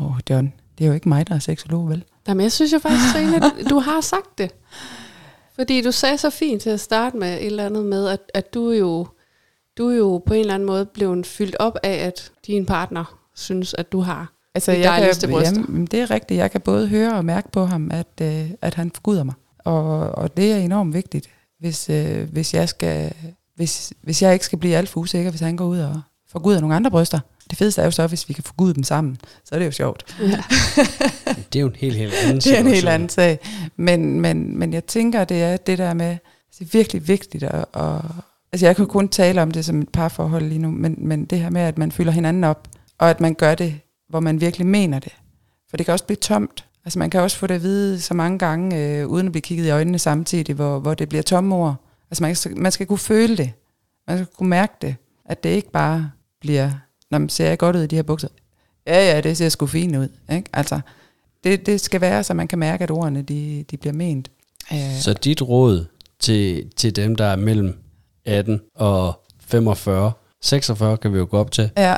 åh 0.00 0.06
oh, 0.06 0.16
John, 0.30 0.52
det 0.78 0.84
er 0.84 0.88
jo 0.88 0.94
ikke 0.94 1.08
mig, 1.08 1.28
der 1.28 1.34
er 1.34 1.38
seksolog, 1.38 1.88
vel? 1.88 2.04
Jamen, 2.28 2.42
jeg 2.42 2.52
synes 2.52 2.72
jo 2.72 2.78
faktisk, 2.78 3.02
Trine, 3.12 3.36
at 3.36 3.70
du 3.70 3.78
har 3.78 4.00
sagt 4.00 4.38
det. 4.38 4.50
Fordi 5.56 5.82
du 5.82 5.92
sagde 5.92 6.18
så 6.18 6.30
fint 6.30 6.62
til 6.62 6.70
at 6.70 6.80
starte 6.80 7.16
med 7.16 7.34
et 7.36 7.46
eller 7.46 7.66
andet 7.66 7.84
med, 7.84 8.08
at, 8.08 8.20
at 8.34 8.54
du 8.54 8.70
jo 8.70 9.06
du 9.78 9.88
er 9.88 9.96
jo 9.96 10.22
på 10.26 10.34
en 10.34 10.40
eller 10.40 10.54
anden 10.54 10.66
måde 10.66 10.86
blevet 10.86 11.26
fyldt 11.26 11.56
op 11.58 11.78
af, 11.82 11.94
at 12.06 12.32
din 12.46 12.66
partner 12.66 13.18
synes, 13.34 13.74
at 13.74 13.92
du 13.92 14.00
har 14.00 14.32
Altså, 14.54 14.72
De 14.72 14.78
jeg 14.78 14.84
dejligste 14.84 15.26
kan, 15.26 15.34
bryster. 15.34 15.60
jamen, 15.60 15.86
det 15.86 16.00
er 16.00 16.10
rigtigt. 16.10 16.38
Jeg 16.38 16.50
kan 16.50 16.60
både 16.60 16.88
høre 16.88 17.14
og 17.14 17.24
mærke 17.24 17.50
på 17.52 17.64
ham, 17.64 17.90
at, 17.92 18.06
øh, 18.22 18.50
at 18.62 18.74
han 18.74 18.90
forguder 18.94 19.24
mig. 19.24 19.34
Og, 19.58 20.00
og 20.00 20.36
det 20.36 20.52
er 20.52 20.56
enormt 20.56 20.94
vigtigt, 20.94 21.28
hvis, 21.58 21.90
øh, 21.90 22.28
hvis, 22.32 22.54
jeg 22.54 22.68
skal, 22.68 23.12
hvis, 23.54 23.92
hvis 24.02 24.22
jeg 24.22 24.32
ikke 24.32 24.44
skal 24.44 24.58
blive 24.58 24.76
alt 24.76 24.88
for 24.88 25.00
usikker, 25.00 25.30
hvis 25.30 25.40
han 25.40 25.56
går 25.56 25.64
ud 25.64 25.78
og 25.78 26.00
forguder 26.28 26.60
nogle 26.60 26.76
andre 26.76 26.90
bryster. 26.90 27.20
Det 27.50 27.58
fedeste 27.58 27.80
er 27.80 27.84
jo 27.84 27.90
så, 27.90 28.06
hvis 28.06 28.28
vi 28.28 28.34
kan 28.34 28.44
forgude 28.44 28.74
dem 28.74 28.82
sammen. 28.82 29.16
Så 29.44 29.54
er 29.54 29.58
det 29.58 29.66
jo 29.66 29.70
sjovt. 29.70 30.16
Ja. 30.20 30.26
Det 31.52 31.58
er 31.58 31.60
jo 31.60 31.66
en 31.66 31.76
helt, 31.76 31.96
helt 31.96 32.14
anden 32.14 32.36
Det 32.36 32.46
er 32.46 32.58
en 32.58 32.66
helt 32.66 32.76
situation. 32.76 32.92
anden 32.92 33.08
sag. 33.08 33.38
Men, 33.76 34.20
men, 34.20 34.58
men 34.58 34.72
jeg 34.72 34.84
tænker, 34.86 35.24
det 35.24 35.42
er 35.42 35.56
det 35.56 35.78
der 35.78 35.94
med, 35.94 36.16
det 36.58 36.60
er 36.60 36.68
virkelig 36.72 37.08
vigtigt 37.08 37.42
at, 37.44 37.64
at 37.74 38.00
altså 38.52 38.66
jeg 38.66 38.76
kan 38.76 38.86
kun 38.86 39.08
tale 39.08 39.42
om 39.42 39.50
det 39.50 39.64
som 39.64 39.80
et 39.80 39.88
parforhold 39.88 40.44
lige 40.48 40.58
nu, 40.58 40.70
men, 40.70 40.94
men 40.98 41.24
det 41.24 41.38
her 41.40 41.50
med, 41.50 41.60
at 41.60 41.78
man 41.78 41.92
fylder 41.92 42.12
hinanden 42.12 42.44
op, 42.44 42.68
og 42.98 43.10
at 43.10 43.20
man 43.20 43.34
gør 43.34 43.54
det, 43.54 43.80
hvor 44.08 44.20
man 44.20 44.40
virkelig 44.40 44.66
mener 44.66 44.98
det. 44.98 45.12
For 45.70 45.76
det 45.76 45.86
kan 45.86 45.92
også 45.92 46.04
blive 46.04 46.16
tomt. 46.16 46.64
Altså 46.84 46.98
man 46.98 47.10
kan 47.10 47.20
også 47.20 47.36
få 47.36 47.46
det 47.46 47.54
at 47.54 47.62
vide 47.62 48.00
så 48.00 48.14
mange 48.14 48.38
gange, 48.38 48.76
øh, 49.00 49.06
uden 49.06 49.26
at 49.26 49.32
blive 49.32 49.42
kigget 49.42 49.66
i 49.66 49.70
øjnene 49.70 49.98
samtidig, 49.98 50.54
hvor, 50.54 50.78
hvor 50.78 50.94
det 50.94 51.08
bliver 51.08 51.22
tomme 51.22 51.54
ord. 51.54 51.74
Altså 52.10 52.22
man, 52.22 52.34
skal- 52.34 52.56
man 52.58 52.72
skal 52.72 52.86
kunne 52.86 52.98
føle 52.98 53.36
det. 53.36 53.52
Man 54.08 54.18
skal 54.18 54.26
kunne 54.38 54.48
mærke 54.48 54.72
det. 54.82 54.96
At 55.24 55.44
det 55.44 55.50
ikke 55.50 55.70
bare 55.70 56.10
bliver, 56.40 56.70
man 57.10 57.28
ser 57.28 57.48
jeg 57.48 57.58
godt 57.58 57.76
ud 57.76 57.82
i 57.82 57.86
de 57.86 57.96
her 57.96 58.02
bukser. 58.02 58.28
Ja, 58.86 59.14
ja, 59.14 59.20
det 59.20 59.36
ser 59.36 59.48
sgu 59.48 59.66
fint 59.66 59.96
ud. 59.96 60.08
Ikke? 60.32 60.50
Altså, 60.52 60.80
det, 61.44 61.66
det 61.66 61.80
skal 61.80 62.00
være, 62.00 62.24
så 62.24 62.34
man 62.34 62.48
kan 62.48 62.58
mærke, 62.58 62.84
at 62.84 62.90
ordene 62.90 63.22
de, 63.22 63.64
de 63.70 63.76
bliver 63.76 63.92
ment. 63.92 64.30
Øh, 64.72 64.98
Så 65.00 65.12
dit 65.12 65.42
råd 65.42 65.84
til, 66.20 66.70
til 66.76 66.96
dem, 66.96 67.16
der 67.16 67.24
er 67.24 67.36
mellem 67.36 67.78
18 68.24 68.60
og 68.74 69.24
45, 69.40 70.12
46 70.42 70.96
kan 70.96 71.12
vi 71.12 71.18
jo 71.18 71.26
gå 71.30 71.38
op 71.38 71.50
til, 71.50 71.70
ja, 71.76 71.94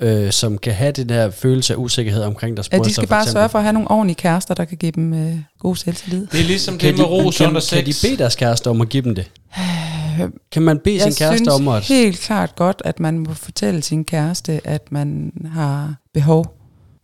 øh, 0.00 0.32
som 0.32 0.58
kan 0.58 0.72
have 0.74 0.92
den 0.92 1.08
der 1.08 1.30
følelse 1.30 1.72
af 1.74 1.76
usikkerhed 1.76 2.22
omkring 2.22 2.56
deres 2.56 2.68
at 2.68 2.70
bryster. 2.78 2.84
de 2.88 2.94
skal 2.94 3.08
bare 3.08 3.26
sørge 3.26 3.48
for 3.48 3.58
at 3.58 3.64
have 3.64 3.72
nogle 3.72 3.90
ordentlige 3.90 4.14
kærester, 4.16 4.54
der 4.54 4.64
kan 4.64 4.76
give 4.76 4.92
dem 4.92 5.12
øh, 5.12 5.36
god 5.58 5.76
selvtillid. 5.76 6.26
det 6.26 6.40
er 6.40 6.44
ligesom 6.44 6.78
Kan 6.78 6.88
det 6.88 6.98
med 6.98 7.04
de, 7.04 7.10
ros 7.10 7.36
kan, 7.36 7.46
under 7.46 7.60
kan 7.74 7.86
de 7.86 7.92
sex. 7.92 8.08
bede 8.08 8.16
deres 8.18 8.36
kæreste 8.36 8.70
om 8.70 8.80
at 8.80 8.88
give 8.88 9.02
dem 9.02 9.14
det? 9.14 9.30
Kan 10.52 10.62
man 10.62 10.78
bede 10.78 10.98
sin 11.00 11.06
Jeg 11.08 11.16
kæreste 11.16 11.36
synes 11.38 11.48
om 11.48 11.68
at... 11.68 11.82
helt 11.82 12.20
klart 12.20 12.56
godt, 12.56 12.82
at 12.84 13.00
man 13.00 13.18
må 13.18 13.34
fortælle 13.34 13.82
sin 13.82 14.04
kæreste, 14.04 14.60
at 14.64 14.92
man 14.92 15.32
har 15.54 15.94
behov 16.14 16.54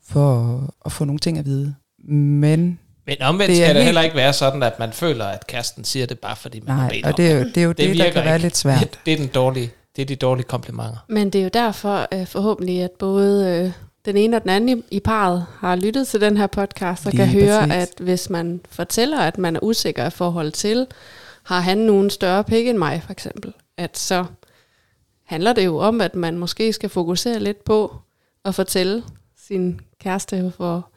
for 0.09 0.61
at 0.87 0.93
få 0.93 1.05
nogle 1.05 1.19
ting 1.19 1.39
at 1.39 1.45
vide. 1.47 1.75
Men 2.09 2.79
Men 3.07 3.17
omvendt 3.23 3.49
Det 3.49 3.57
skal 3.57 3.69
det 3.69 3.75
helt- 3.75 3.85
heller 3.85 4.03
ikke 4.03 4.17
være 4.17 4.33
sådan, 4.33 4.63
at 4.63 4.79
man 4.79 4.93
føler, 4.93 5.25
at 5.25 5.47
kæresten 5.47 5.85
siger 5.85 6.07
det 6.07 6.19
bare, 6.19 6.37
fordi 6.37 6.61
man 6.67 6.75
har 6.77 6.83
nej, 6.83 6.91
bedt 6.91 7.05
og 7.07 7.11
om 7.13 7.15
det 7.17 7.31
er 7.31 7.35
jo 7.35 7.45
det, 7.45 7.57
er 7.59 7.63
jo 7.65 7.69
det, 7.73 7.79
det 7.79 7.97
der 7.99 8.11
kan 8.11 8.25
være 8.25 8.39
lidt 8.39 8.57
svært. 8.57 8.81
Det, 8.81 8.99
det, 9.07 9.13
er 9.13 9.17
den 9.17 9.27
dårlige, 9.27 9.71
det 9.97 10.03
er 10.03 10.07
de 10.07 10.17
dårlige 10.17 10.47
komplimenter. 10.47 10.97
Men 11.09 11.31
det 11.31 11.39
er 11.39 11.43
jo 11.43 11.51
derfor 11.55 12.07
øh, 12.15 12.27
forhåbentlig, 12.27 12.83
at 12.83 12.91
både 12.91 13.47
øh, 13.67 13.73
den 14.05 14.17
ene 14.17 14.37
og 14.37 14.43
den 14.43 14.51
anden 14.51 14.79
i, 14.79 14.83
i 14.97 15.01
parret 15.01 15.47
har 15.59 15.77
lyttet 15.77 16.09
til 16.09 16.21
den 16.21 16.37
her 16.37 16.47
podcast 16.47 17.07
og 17.07 17.13
Lige 17.13 17.25
kan 17.25 17.33
høre, 17.33 17.61
præcis. 17.69 17.75
at 17.99 18.05
hvis 18.05 18.31
man 18.31 18.61
fortæller, 18.71 19.21
at 19.21 19.39
man 19.39 19.57
er 19.57 19.61
usikker 19.63 20.07
i 20.07 20.11
forhold 20.11 20.53
til 20.53 20.87
har 21.45 21.61
han 21.61 21.79
nogen 21.79 22.11
større 22.11 22.45
pik 22.45 22.67
end 22.67 22.79
mig, 22.79 23.03
for 23.03 23.13
eksempel, 23.13 23.53
at 23.77 23.99
så 23.99 24.25
handler 25.25 25.53
det 25.53 25.65
jo 25.65 25.77
om, 25.79 26.01
at 26.01 26.15
man 26.15 26.39
måske 26.39 26.73
skal 26.73 26.89
fokusere 26.89 27.41
lidt 27.41 27.65
på 27.65 27.97
at 28.45 28.55
fortælle 28.55 29.03
sin 29.49 29.81
kæreste, 30.01 30.53
hvor 30.57 30.89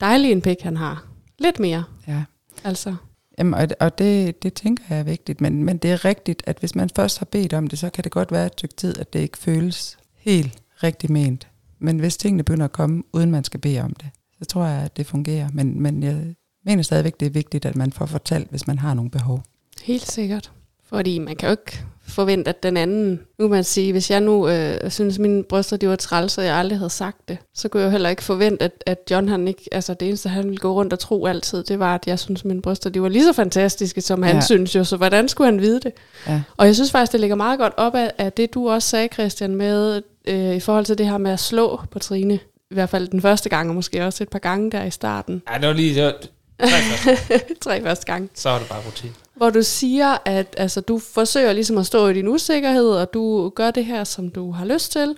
dejlig 0.00 0.32
en 0.32 0.40
pik 0.42 0.60
han 0.60 0.76
har. 0.76 1.04
Lidt 1.38 1.58
mere, 1.58 1.84
Ja. 2.08 2.22
altså. 2.64 2.94
Jamen, 3.38 3.54
og, 3.54 3.68
og 3.80 3.98
det, 3.98 4.42
det 4.42 4.54
tænker 4.54 4.84
jeg 4.88 4.98
er 4.98 5.02
vigtigt, 5.02 5.40
men, 5.40 5.64
men 5.64 5.76
det 5.76 5.92
er 5.92 6.04
rigtigt, 6.04 6.42
at 6.46 6.58
hvis 6.58 6.74
man 6.74 6.90
først 6.96 7.18
har 7.18 7.26
bedt 7.26 7.52
om 7.52 7.66
det, 7.66 7.78
så 7.78 7.90
kan 7.90 8.04
det 8.04 8.12
godt 8.12 8.32
være 8.32 8.46
et 8.46 8.52
stykke 8.52 8.74
tid, 8.74 8.98
at 8.98 9.12
det 9.12 9.18
ikke 9.18 9.38
føles 9.38 9.98
helt 10.16 10.58
rigtig 10.82 11.12
ment. 11.12 11.48
Men 11.78 11.98
hvis 11.98 12.16
tingene 12.16 12.42
begynder 12.42 12.64
at 12.64 12.72
komme, 12.72 13.02
uden 13.12 13.30
man 13.30 13.44
skal 13.44 13.60
bede 13.60 13.80
om 13.80 13.92
det, 13.94 14.10
så 14.38 14.44
tror 14.44 14.64
jeg, 14.64 14.82
at 14.82 14.96
det 14.96 15.06
fungerer. 15.06 15.48
Men, 15.52 15.80
men 15.80 16.02
jeg 16.02 16.34
mener 16.64 16.82
stadigvæk, 16.82 17.20
det 17.20 17.26
er 17.26 17.30
vigtigt, 17.30 17.64
at 17.64 17.76
man 17.76 17.92
får 17.92 18.06
fortalt, 18.06 18.50
hvis 18.50 18.66
man 18.66 18.78
har 18.78 18.94
nogle 18.94 19.10
behov. 19.10 19.42
Helt 19.82 20.10
sikkert. 20.10 20.52
Fordi 20.84 21.18
man 21.18 21.36
kan 21.36 21.48
jo 21.48 21.50
ikke 21.50 21.84
forvente, 22.08 22.48
at 22.48 22.62
den 22.62 22.76
anden... 22.76 23.20
Nu 23.38 23.44
kan 23.44 23.50
man 23.50 23.64
sige, 23.64 23.92
hvis 23.92 24.10
jeg 24.10 24.20
nu 24.20 24.48
øh, 24.48 24.90
synes, 24.90 25.14
at 25.14 25.20
mine 25.20 25.42
bryster 25.44 25.76
de 25.76 25.88
var 25.88 25.96
træls, 25.96 26.38
og 26.38 26.44
jeg 26.44 26.54
aldrig 26.56 26.78
havde 26.78 26.90
sagt 26.90 27.28
det, 27.28 27.38
så 27.54 27.68
kunne 27.68 27.80
jeg 27.80 27.86
jo 27.86 27.90
heller 27.90 28.08
ikke 28.08 28.22
forvente, 28.22 28.64
at, 28.64 28.72
at 28.86 28.98
John 29.10 29.28
han 29.28 29.48
ikke... 29.48 29.62
Altså 29.72 29.94
det 29.94 30.08
eneste, 30.08 30.28
han 30.28 30.44
ville 30.44 30.56
gå 30.58 30.72
rundt 30.74 30.92
og 30.92 30.98
tro 30.98 31.26
altid, 31.26 31.64
det 31.64 31.78
var, 31.78 31.94
at 31.94 32.02
jeg 32.06 32.18
synes, 32.18 32.40
at 32.40 32.44
mine 32.44 32.62
bryster 32.62 32.90
de 32.90 33.02
var 33.02 33.08
lige 33.08 33.24
så 33.24 33.32
fantastiske, 33.32 34.00
som 34.00 34.22
han 34.22 34.34
Ja. 34.36 34.40
synes 34.40 34.74
jo. 34.74 34.84
Så 34.84 34.96
hvordan 34.96 35.28
skulle 35.28 35.50
han 35.50 35.60
vide 35.60 35.80
det? 35.80 35.92
Ja. 36.28 36.42
Og 36.56 36.66
jeg 36.66 36.74
synes 36.74 36.90
faktisk, 36.90 37.12
det 37.12 37.20
ligger 37.20 37.36
meget 37.36 37.58
godt 37.58 37.72
op 37.76 37.94
af, 37.94 38.12
af 38.18 38.32
det, 38.32 38.54
du 38.54 38.70
også 38.70 38.88
sagde, 38.88 39.08
Christian, 39.12 39.54
med 39.56 40.02
øh, 40.28 40.54
i 40.54 40.60
forhold 40.60 40.84
til 40.84 40.98
det 40.98 41.06
her 41.06 41.18
med 41.18 41.30
at 41.30 41.40
slå 41.40 41.80
på 41.90 41.98
Trine. 41.98 42.34
I 42.70 42.74
hvert 42.74 42.88
fald 42.88 43.08
den 43.08 43.20
første 43.22 43.48
gang, 43.48 43.68
og 43.68 43.74
måske 43.74 44.04
også 44.06 44.22
et 44.22 44.28
par 44.28 44.38
gange 44.38 44.70
der 44.70 44.84
i 44.84 44.90
starten. 44.90 45.42
Ej, 45.46 45.58
det 45.58 45.68
var 45.68 45.74
lige... 45.74 45.94
Det 45.94 46.04
var, 46.04 46.12
tre 46.60 46.68
først. 46.68 47.42
Tre 47.64 47.82
første 47.82 48.06
gange. 48.06 48.28
så 48.34 48.48
var 48.48 48.58
det 48.58 48.68
bare 48.68 48.80
rutine. 48.86 49.12
Hvor 49.36 49.50
du 49.50 49.62
siger, 49.62 50.16
at 50.24 50.54
altså, 50.56 50.80
du 50.80 50.98
forsøger 50.98 51.52
ligesom 51.52 51.78
at 51.78 51.86
stå 51.86 52.08
i 52.08 52.14
din 52.14 52.28
usikkerhed, 52.28 52.88
og 52.88 53.14
du 53.14 53.48
gør 53.48 53.70
det 53.70 53.84
her, 53.84 54.04
som 54.04 54.28
du 54.28 54.50
har 54.50 54.64
lyst 54.64 54.92
til, 54.92 55.16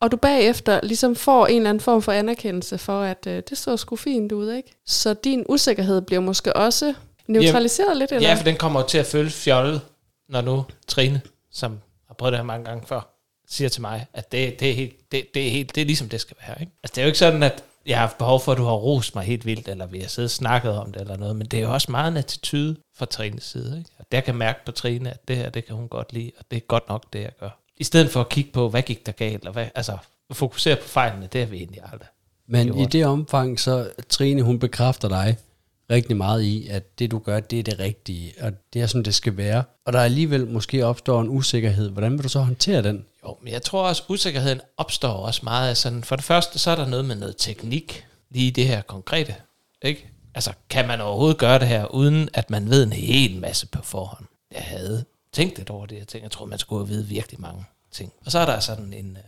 og 0.00 0.12
du 0.12 0.16
bagefter 0.16 0.80
ligesom 0.82 1.16
får 1.16 1.46
en 1.46 1.56
eller 1.56 1.70
anden 1.70 1.80
form 1.80 2.02
for 2.02 2.12
anerkendelse 2.12 2.78
for, 2.78 3.02
at 3.02 3.26
øh, 3.26 3.42
det 3.48 3.58
så 3.58 3.76
sgu 3.76 3.96
fint 3.96 4.32
ud, 4.32 4.52
ikke? 4.52 4.74
Så 4.86 5.14
din 5.14 5.44
usikkerhed 5.48 6.00
bliver 6.00 6.20
måske 6.20 6.56
også 6.56 6.94
neutraliseret 7.26 7.96
lidt, 7.96 8.12
eller? 8.12 8.28
Ja, 8.28 8.34
for 8.34 8.44
den 8.44 8.56
kommer 8.56 8.82
til 8.82 8.98
at 8.98 9.06
føles 9.06 9.34
fjollet, 9.34 9.80
når 10.28 10.40
nu 10.40 10.64
Trine, 10.88 11.20
som 11.52 11.78
har 12.06 12.14
prøvet 12.14 12.32
det 12.32 12.38
her 12.38 12.44
mange 12.44 12.64
gange 12.64 12.86
før, 12.86 13.18
siger 13.48 13.68
til 13.68 13.80
mig, 13.80 14.06
at 14.12 14.32
det, 14.32 14.60
det, 14.60 14.70
er, 14.70 14.74
helt, 14.74 15.12
det, 15.12 15.26
det, 15.34 15.46
er, 15.46 15.50
helt, 15.50 15.74
det 15.74 15.80
er 15.80 15.84
ligesom 15.84 16.08
det 16.08 16.20
skal 16.20 16.36
være. 16.46 16.60
Ikke? 16.60 16.72
Altså, 16.82 16.92
det 16.94 16.98
er 16.98 17.02
jo 17.02 17.06
ikke 17.06 17.18
sådan, 17.18 17.42
at 17.42 17.64
jeg 17.86 17.96
har 17.96 18.06
haft 18.06 18.18
behov 18.18 18.40
for, 18.40 18.52
at 18.52 18.58
du 18.58 18.64
har 18.64 18.72
rost 18.72 19.14
mig 19.14 19.24
helt 19.24 19.46
vildt, 19.46 19.68
eller 19.68 19.86
vi 19.86 20.00
har 20.00 20.08
siddet 20.08 20.26
og 20.26 20.30
snakket 20.30 20.78
om 20.78 20.92
det, 20.92 21.00
eller 21.00 21.16
noget, 21.16 21.36
men 21.36 21.46
det 21.46 21.58
er 21.58 21.62
jo 21.62 21.72
også 21.72 21.90
meget 21.90 22.10
en 22.10 22.16
attitude 22.16 22.76
fra 22.96 23.06
Trines 23.06 23.44
side. 23.44 23.78
Ikke? 23.78 23.90
At 23.98 24.06
jeg 24.12 24.24
kan 24.24 24.34
mærke 24.34 24.58
på 24.66 24.72
Trine, 24.72 25.10
at 25.10 25.28
det 25.28 25.36
her, 25.36 25.50
det 25.50 25.66
kan 25.66 25.76
hun 25.76 25.88
godt 25.88 26.12
lide, 26.12 26.32
og 26.38 26.44
det 26.50 26.56
er 26.56 26.60
godt 26.60 26.88
nok, 26.88 27.04
det 27.12 27.20
jeg 27.20 27.32
gør. 27.40 27.58
I 27.76 27.84
stedet 27.84 28.10
for 28.10 28.20
at 28.20 28.28
kigge 28.28 28.52
på, 28.52 28.68
hvad 28.68 28.82
gik 28.82 29.06
der 29.06 29.12
galt, 29.12 29.46
og 29.46 29.52
hvad, 29.52 29.66
altså, 29.74 29.96
fokusere 30.32 30.76
på 30.76 30.88
fejlene, 30.88 31.28
det 31.32 31.40
har 31.40 31.48
vi 31.48 31.56
egentlig 31.56 31.80
aldrig. 31.92 32.08
Men 32.46 32.78
i 32.78 32.86
det 32.86 33.06
omfang, 33.06 33.60
så 33.60 33.90
Trine, 34.08 34.42
hun 34.42 34.58
bekræfter 34.58 35.08
dig 35.08 35.36
rigtig 35.92 36.16
meget 36.16 36.42
i, 36.42 36.68
at 36.68 36.98
det 36.98 37.10
du 37.10 37.18
gør, 37.18 37.40
det 37.40 37.58
er 37.58 37.62
det 37.62 37.78
rigtige, 37.78 38.32
og 38.40 38.52
det 38.72 38.82
er 38.82 38.86
sådan, 38.86 39.02
det 39.02 39.14
skal 39.14 39.36
være. 39.36 39.64
Og 39.86 39.92
der 39.92 40.00
alligevel 40.00 40.46
måske 40.46 40.86
opstår 40.86 41.20
en 41.20 41.28
usikkerhed. 41.28 41.90
Hvordan 41.90 42.12
vil 42.12 42.22
du 42.22 42.28
så 42.28 42.40
håndtere 42.40 42.82
den? 42.82 43.04
Jo, 43.24 43.36
men 43.42 43.52
jeg 43.52 43.62
tror 43.62 43.88
også, 43.88 44.02
usikkerheden 44.08 44.60
opstår 44.76 45.12
også 45.12 45.40
meget 45.44 45.68
af 45.70 45.76
sådan, 45.76 46.04
for 46.04 46.16
det 46.16 46.24
første, 46.24 46.58
så 46.58 46.70
er 46.70 46.74
der 46.76 46.86
noget 46.86 47.04
med 47.04 47.16
noget 47.16 47.34
teknik, 47.38 48.06
lige 48.30 48.50
det 48.50 48.66
her 48.66 48.82
konkrete, 48.82 49.34
ikke? 49.82 50.08
Altså, 50.34 50.52
kan 50.70 50.86
man 50.88 51.00
overhovedet 51.00 51.38
gøre 51.38 51.58
det 51.58 51.68
her, 51.68 51.86
uden 51.86 52.28
at 52.34 52.50
man 52.50 52.70
ved 52.70 52.82
en 52.82 52.92
hel 52.92 53.40
masse 53.40 53.66
på 53.66 53.82
forhånd? 53.82 54.26
Jeg 54.54 54.62
havde 54.62 55.04
tænkt 55.32 55.58
lidt 55.58 55.70
over 55.70 55.86
det, 55.86 55.98
her 55.98 56.04
ting. 56.04 56.22
jeg 56.22 56.30
tror, 56.30 56.46
man 56.46 56.58
skulle 56.58 56.88
vide 56.88 57.06
virkelig 57.06 57.40
mange 57.40 57.64
ting. 57.92 58.12
Og 58.26 58.32
så 58.32 58.38
er 58.38 58.46
der 58.46 58.60
sådan 58.60 58.92
en, 58.92 59.16
øh, 59.16 59.22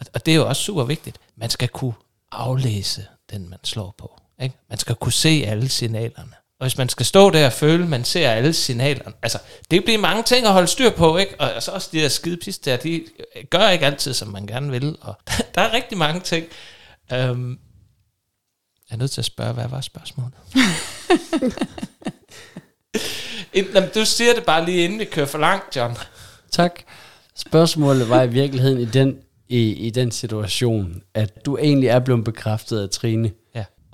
og- 0.00 0.06
og 0.14 0.26
det 0.26 0.32
er 0.32 0.36
jo 0.36 0.48
også 0.48 0.62
super 0.62 0.84
vigtigt, 0.84 1.18
man 1.36 1.50
skal 1.50 1.68
kunne 1.68 1.92
aflæse 2.32 3.06
den, 3.30 3.50
man 3.50 3.58
slår 3.64 3.94
på. 3.98 4.20
Ikke? 4.44 4.56
Man 4.68 4.78
skal 4.78 4.94
kunne 4.94 5.12
se 5.12 5.44
alle 5.46 5.68
signalerne. 5.68 6.32
Og 6.60 6.66
hvis 6.66 6.78
man 6.78 6.88
skal 6.88 7.06
stå 7.06 7.30
der 7.30 7.46
og 7.46 7.52
føle, 7.52 7.82
at 7.84 7.90
man 7.90 8.04
ser 8.04 8.30
alle 8.30 8.52
signalerne, 8.52 9.12
altså, 9.22 9.38
det 9.70 9.84
bliver 9.84 9.98
mange 9.98 10.22
ting 10.22 10.46
at 10.46 10.52
holde 10.52 10.66
styr 10.68 10.90
på, 10.90 11.16
ikke? 11.16 11.40
Og 11.40 11.62
så 11.62 11.70
også 11.70 11.88
de 11.92 11.98
der 11.98 12.08
skide 12.08 12.36
pis 12.36 12.58
der, 12.58 12.76
de 12.76 13.04
gør 13.50 13.68
ikke 13.68 13.86
altid, 13.86 14.14
som 14.14 14.28
man 14.28 14.46
gerne 14.46 14.70
vil, 14.70 14.96
og 15.00 15.14
der 15.54 15.60
er 15.60 15.72
rigtig 15.72 15.98
mange 15.98 16.20
ting. 16.20 16.46
Um, 17.12 17.58
jeg 18.90 18.94
er 18.94 18.96
nødt 18.96 19.10
til 19.10 19.20
at 19.20 19.24
spørge, 19.24 19.52
hvad 19.52 19.68
var 19.68 19.80
spørgsmålet? 19.80 20.32
En- 23.52 23.66
Jamen, 23.74 23.90
du 23.94 24.04
siger 24.04 24.34
det 24.34 24.44
bare 24.44 24.64
lige 24.64 24.84
inden 24.84 24.98
vi 24.98 25.04
kører 25.04 25.26
for 25.26 25.38
langt, 25.38 25.76
John. 25.76 25.96
Tak. 26.50 26.80
Spørgsmålet 27.36 28.08
var 28.08 28.22
i 28.22 28.28
virkeligheden 28.28 28.80
i 28.80 28.84
den, 28.84 29.16
i, 29.48 29.72
i 29.72 29.90
den 29.90 30.10
situation, 30.10 31.02
at 31.14 31.44
du 31.46 31.56
egentlig 31.56 31.88
er 31.88 31.98
blevet 31.98 32.24
bekræftet 32.24 32.80
af 32.82 32.88
Trine. 32.90 33.30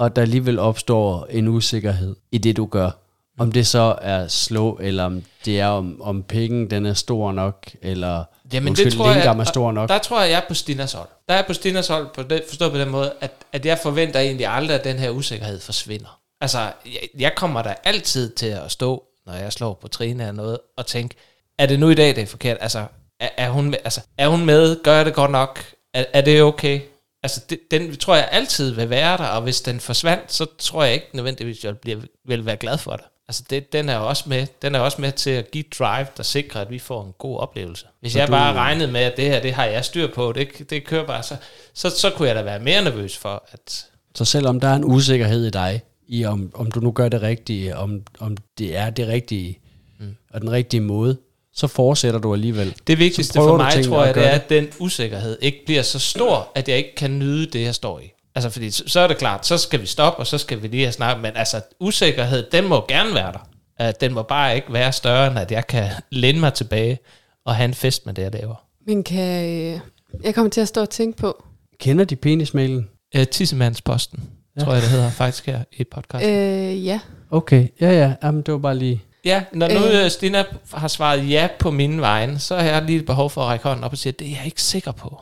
Og 0.00 0.16
der 0.16 0.22
alligevel 0.22 0.58
opstår 0.58 1.26
en 1.30 1.48
usikkerhed 1.48 2.16
i 2.32 2.38
det, 2.38 2.56
du 2.56 2.66
gør. 2.66 2.90
Om 3.38 3.52
det 3.52 3.66
så 3.66 3.96
er 4.00 4.28
slå, 4.28 4.78
eller 4.82 5.04
om 5.04 5.22
det 5.44 5.60
er 5.60 5.66
om, 5.66 6.02
om 6.02 6.22
penge, 6.22 6.68
den 6.68 6.86
er 6.86 6.94
stor 6.94 7.32
nok, 7.32 7.70
eller 7.82 8.24
Jamen, 8.52 8.68
undskyld, 8.68 8.90
det 8.90 8.98
tror 8.98 9.10
jeg, 9.10 9.38
er 9.40 9.44
stor 9.44 9.72
nok. 9.72 9.88
Der 9.88 9.98
tror 9.98 10.20
jeg, 10.20 10.30
jeg 10.30 10.36
er 10.36 10.48
på 10.48 10.54
Stinas 10.54 10.92
hold. 10.92 11.08
Der 11.28 11.34
er 11.34 11.42
på 11.46 11.52
Stinas 11.52 11.88
hold, 11.88 12.06
på 12.14 12.22
det, 12.22 12.42
forstået 12.48 12.72
på 12.72 12.78
den 12.78 12.90
måde, 12.90 13.12
at, 13.20 13.30
at 13.52 13.66
jeg 13.66 13.78
forventer 13.82 14.20
egentlig 14.20 14.46
aldrig, 14.46 14.78
at 14.78 14.84
den 14.84 14.98
her 14.98 15.10
usikkerhed 15.10 15.60
forsvinder. 15.60 16.20
Altså, 16.40 16.58
jeg, 16.86 17.08
jeg 17.18 17.32
kommer 17.36 17.62
der 17.62 17.74
altid 17.84 18.30
til 18.30 18.46
at 18.46 18.70
stå, 18.70 19.04
når 19.26 19.34
jeg 19.34 19.52
slår 19.52 19.78
på 19.80 19.88
Trine 19.88 20.22
eller 20.22 20.32
noget, 20.32 20.58
og 20.76 20.86
tænke, 20.86 21.14
er 21.58 21.66
det 21.66 21.80
nu 21.80 21.90
i 21.90 21.94
dag, 21.94 22.08
det 22.08 22.22
er 22.22 22.26
forkert? 22.26 22.56
Altså, 22.60 22.84
er, 23.20 23.28
er, 23.36 23.50
hun, 23.50 23.70
med, 23.70 23.78
altså, 23.84 24.00
er 24.18 24.28
hun 24.28 24.46
med? 24.46 24.82
Gør 24.82 24.96
jeg 24.96 25.06
det 25.06 25.14
godt 25.14 25.30
nok? 25.30 25.64
Er, 25.94 26.04
er 26.12 26.20
det 26.20 26.42
okay? 26.42 26.80
Altså, 27.22 27.40
det, 27.50 27.60
den 27.70 27.96
tror 27.96 28.14
jeg 28.16 28.28
altid 28.32 28.70
vil 28.74 28.90
være 28.90 29.16
der, 29.18 29.24
og 29.24 29.42
hvis 29.42 29.60
den 29.60 29.80
forsvandt, 29.80 30.32
så 30.32 30.46
tror 30.58 30.84
jeg 30.84 30.94
ikke 30.94 31.06
nødvendigvis, 31.12 31.64
jeg 31.64 31.78
bliver, 31.78 32.00
vil 32.28 32.46
være 32.46 32.56
glad 32.56 32.78
for 32.78 32.90
det. 32.92 33.04
Altså, 33.28 33.44
det, 33.50 33.72
den, 33.72 33.88
er 33.88 33.96
også 33.96 34.24
med, 34.26 34.46
den 34.62 34.74
er 34.74 34.78
også 34.78 35.00
med 35.00 35.12
til 35.12 35.30
at 35.30 35.50
give 35.50 35.64
drive, 35.78 36.06
der 36.16 36.22
sikrer, 36.22 36.60
at 36.60 36.70
vi 36.70 36.78
får 36.78 37.04
en 37.04 37.12
god 37.18 37.38
oplevelse. 37.38 37.86
Hvis 38.00 38.12
Så 38.12 38.18
jeg 38.18 38.28
du- 38.28 38.32
bare 38.32 38.54
regnede 38.54 38.92
med, 38.92 39.00
at 39.00 39.16
det 39.16 39.24
her, 39.24 39.40
det 39.42 39.52
har 39.52 39.64
jeg 39.64 39.84
styr 39.84 40.14
på, 40.14 40.32
det, 40.32 40.70
det 40.70 40.84
kører 40.84 41.06
bare, 41.06 41.22
så, 41.22 41.36
så, 41.74 41.90
så 41.90 42.10
kunne 42.10 42.28
jeg 42.28 42.36
da 42.36 42.42
være 42.42 42.60
mere 42.60 42.84
nervøs 42.84 43.16
for, 43.16 43.44
at... 43.52 43.86
Så 44.14 44.24
selvom 44.24 44.60
der 44.60 44.68
er 44.68 44.74
en 44.74 44.84
usikkerhed 44.84 45.46
i 45.46 45.50
dig, 45.50 45.82
i 46.08 46.24
om, 46.24 46.50
om 46.54 46.70
du 46.70 46.80
nu 46.80 46.92
gør 46.92 47.08
det 47.08 47.22
rigtige, 47.22 47.76
om, 47.76 48.02
om 48.20 48.36
det 48.58 48.76
er 48.76 48.90
det 48.90 49.08
rigtige, 49.08 49.58
mm. 50.00 50.16
og 50.30 50.40
den 50.40 50.50
rigtige 50.52 50.80
måde, 50.80 51.16
så 51.54 51.66
fortsætter 51.66 52.20
du 52.20 52.34
alligevel. 52.34 52.74
Det 52.86 52.98
vigtigste 52.98 53.34
for 53.34 53.56
mig, 53.56 53.72
ting 53.72 53.86
tror 53.86 54.04
jeg, 54.04 54.14
det 54.14 54.26
er, 54.26 54.30
at 54.30 54.48
den 54.48 54.68
usikkerhed 54.78 55.38
ikke 55.40 55.58
bliver 55.66 55.82
så 55.82 55.98
stor, 55.98 56.52
at 56.54 56.68
jeg 56.68 56.76
ikke 56.76 56.94
kan 56.94 57.18
nyde 57.18 57.46
det, 57.46 57.62
jeg 57.62 57.74
står 57.74 58.00
i. 58.00 58.12
Altså, 58.34 58.50
fordi 58.50 58.70
så 58.70 59.00
er 59.00 59.08
det 59.08 59.18
klart, 59.18 59.46
så 59.46 59.58
skal 59.58 59.80
vi 59.80 59.86
stoppe, 59.86 60.18
og 60.18 60.26
så 60.26 60.38
skal 60.38 60.62
vi 60.62 60.68
lige 60.68 60.82
have 60.82 60.92
snakket, 60.92 61.22
men 61.22 61.32
altså, 61.36 61.60
usikkerhed, 61.80 62.50
den 62.52 62.68
må 62.68 62.84
gerne 62.88 63.14
være 63.14 63.32
der. 63.32 63.92
Den 63.92 64.14
må 64.14 64.22
bare 64.22 64.56
ikke 64.56 64.72
være 64.72 64.92
større, 64.92 65.26
end 65.26 65.38
at 65.38 65.52
jeg 65.52 65.66
kan 65.66 65.90
læne 66.10 66.40
mig 66.40 66.54
tilbage 66.54 66.98
og 67.46 67.54
have 67.54 67.64
en 67.64 67.74
fest 67.74 68.06
med 68.06 68.14
det, 68.14 68.22
jeg 68.22 68.32
laver. 68.32 68.54
Men 68.86 69.02
kan... 69.02 69.44
Øh, 69.44 69.80
jeg 70.24 70.34
kommer 70.34 70.50
til 70.50 70.60
at 70.60 70.68
stå 70.68 70.80
og 70.80 70.90
tænke 70.90 71.18
på, 71.18 71.44
Kender 71.80 72.04
de 72.04 72.16
penismailen? 72.16 72.88
Uh, 73.18 73.24
Tissemandsposten, 73.24 74.22
ja. 74.56 74.64
tror 74.64 74.72
jeg, 74.72 74.82
det 74.82 74.90
hedder 74.90 75.10
faktisk 75.10 75.46
her 75.46 75.64
i 75.72 75.84
podcasten. 75.84 76.30
Øh, 76.30 76.86
ja, 76.86 77.00
Okay, 77.30 77.68
ja 77.80 77.90
ja, 77.92 78.14
Jamen, 78.22 78.42
det 78.42 78.52
var 78.52 78.58
bare 78.58 78.78
lige... 78.78 79.02
Ja, 79.24 79.42
når 79.52 79.68
nu 79.68 79.86
Øh. 79.86 80.04
øh. 80.04 80.10
Stina 80.10 80.44
har 80.72 80.88
svaret 80.88 81.30
ja 81.30 81.48
på 81.58 81.70
mine 81.70 82.00
vegne, 82.00 82.38
så 82.38 82.56
har 82.56 82.62
jeg 82.62 82.82
lige 82.82 82.98
et 82.98 83.06
behov 83.06 83.30
for 83.30 83.40
at 83.42 83.46
række 83.46 83.64
hånden 83.64 83.84
op 83.84 83.92
og 83.92 83.98
sige, 83.98 84.12
det 84.12 84.26
er 84.26 84.30
jeg 84.36 84.44
ikke 84.44 84.62
sikker 84.62 84.92
på. 84.92 85.20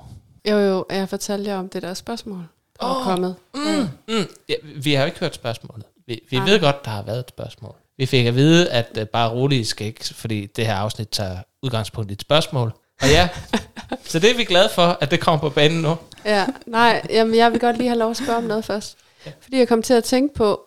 jo 0.49 0.59
jo, 0.59 0.85
jeg 0.91 1.09
fortalte 1.09 1.51
jer 1.51 1.59
om 1.59 1.69
det 1.69 1.83
der 1.83 1.95
spørgsmål, 1.95 2.39
der 2.81 2.87
oh. 2.87 2.97
Er 2.97 3.05
kommet. 3.05 3.35
Mm, 3.55 3.89
mm. 4.09 4.27
Ja, 4.49 4.55
vi 4.77 4.95
har 4.95 5.03
jo 5.03 5.07
ikke 5.07 5.19
hørt 5.21 5.35
spørgsmålet. 5.35 5.85
Vi, 6.07 6.21
vi 6.31 6.37
Nej. 6.37 6.47
ved 6.47 6.61
godt, 6.61 6.85
der 6.85 6.91
har 6.91 7.03
været 7.03 7.19
et 7.19 7.29
spørgsmål. 7.29 7.75
Vi 7.99 8.07
fik 8.07 8.27
at 8.27 8.35
vide, 8.35 8.71
at 8.71 8.99
uh, 9.01 9.05
bare 9.05 9.31
roligt 9.31 9.69
skal 9.69 9.87
ikke, 9.87 10.05
fordi 10.05 10.47
det 10.47 10.67
her 10.67 10.75
afsnit 10.75 11.09
tager 11.09 11.37
udgangspunkt 11.63 12.11
i 12.11 12.13
et 12.13 12.21
spørgsmål. 12.21 12.73
Og 13.03 13.09
ja, 13.09 13.29
så 14.11 14.19
det 14.19 14.31
er 14.31 14.37
vi 14.37 14.45
glade 14.45 14.69
for, 14.75 14.99
at 15.01 15.11
det 15.11 15.21
kommer 15.21 15.41
på 15.41 15.51
banen 15.51 15.83
nu. 15.83 15.97
Ja, 16.25 16.47
nej, 16.67 17.07
jamen, 17.11 17.35
jeg 17.35 17.53
vil 17.53 17.61
godt 17.61 17.77
lige 17.77 17.89
have 17.89 17.99
lov 17.99 18.11
at 18.11 18.17
spørge 18.17 18.37
om 18.39 18.45
noget 18.45 18.65
først. 18.65 18.97
Fordi 19.41 19.59
jeg 19.59 19.69
kom 19.69 19.83
til 19.83 19.95
at 19.95 20.05
tænke 20.05 20.35
på, 20.35 20.61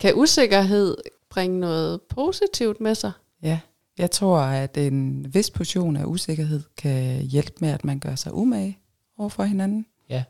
kan 0.00 0.14
usikkerhed 0.14 0.96
bringe 1.36 1.60
noget 1.60 2.00
positivt 2.10 2.80
med 2.80 2.94
sig? 2.94 3.12
Ja, 3.42 3.58
jeg 3.98 4.10
tror, 4.10 4.38
at 4.38 4.76
en 4.76 5.26
vis 5.34 5.50
portion 5.50 5.96
af 5.96 6.04
usikkerhed 6.04 6.62
kan 6.78 7.20
hjælpe 7.22 7.52
med, 7.60 7.68
at 7.70 7.84
man 7.84 7.98
gør 7.98 8.14
sig 8.14 8.34
umage 8.34 8.78
over 9.18 9.28
for 9.28 9.44
hinanden. 9.44 9.86
Ja. 10.10 10.24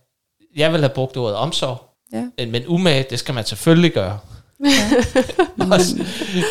Jeg 0.57 0.73
vil 0.73 0.81
have 0.81 0.93
brugt 0.95 1.17
ordet 1.17 1.37
omsorg, 1.37 1.79
Ja. 2.13 2.29
men, 2.39 2.51
men 2.53 2.63
umage, 2.67 3.07
det 3.11 3.19
skal 3.19 3.35
man 3.35 3.45
selvfølgelig 3.45 3.93
gøre. 3.93 4.19
Også, 5.73 6.05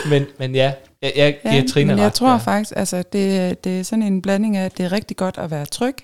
men, 0.10 0.26
men 0.40 0.56
ja, 0.56 0.74
jeg, 1.02 1.14
jeg 1.16 1.38
giver 1.42 1.56
Ja, 1.56 1.64
Trine 1.68 1.88
men 1.88 1.98
jeg 1.98 2.06
ret 2.06 2.14
tror 2.14 2.30
der. 2.32 2.40
faktisk, 2.40 2.74
altså 2.76 2.98
det, 3.14 3.64
det 3.64 3.80
er 3.80 3.84
sådan 3.84 4.04
en 4.04 4.22
blanding 4.22 4.58
af, 4.58 4.66
at 4.66 4.78
det 4.78 4.86
er 4.86 4.92
rigtig 4.92 5.18
godt 5.18 5.38
at 5.38 5.52
være 5.52 5.66
tryg, 5.66 5.96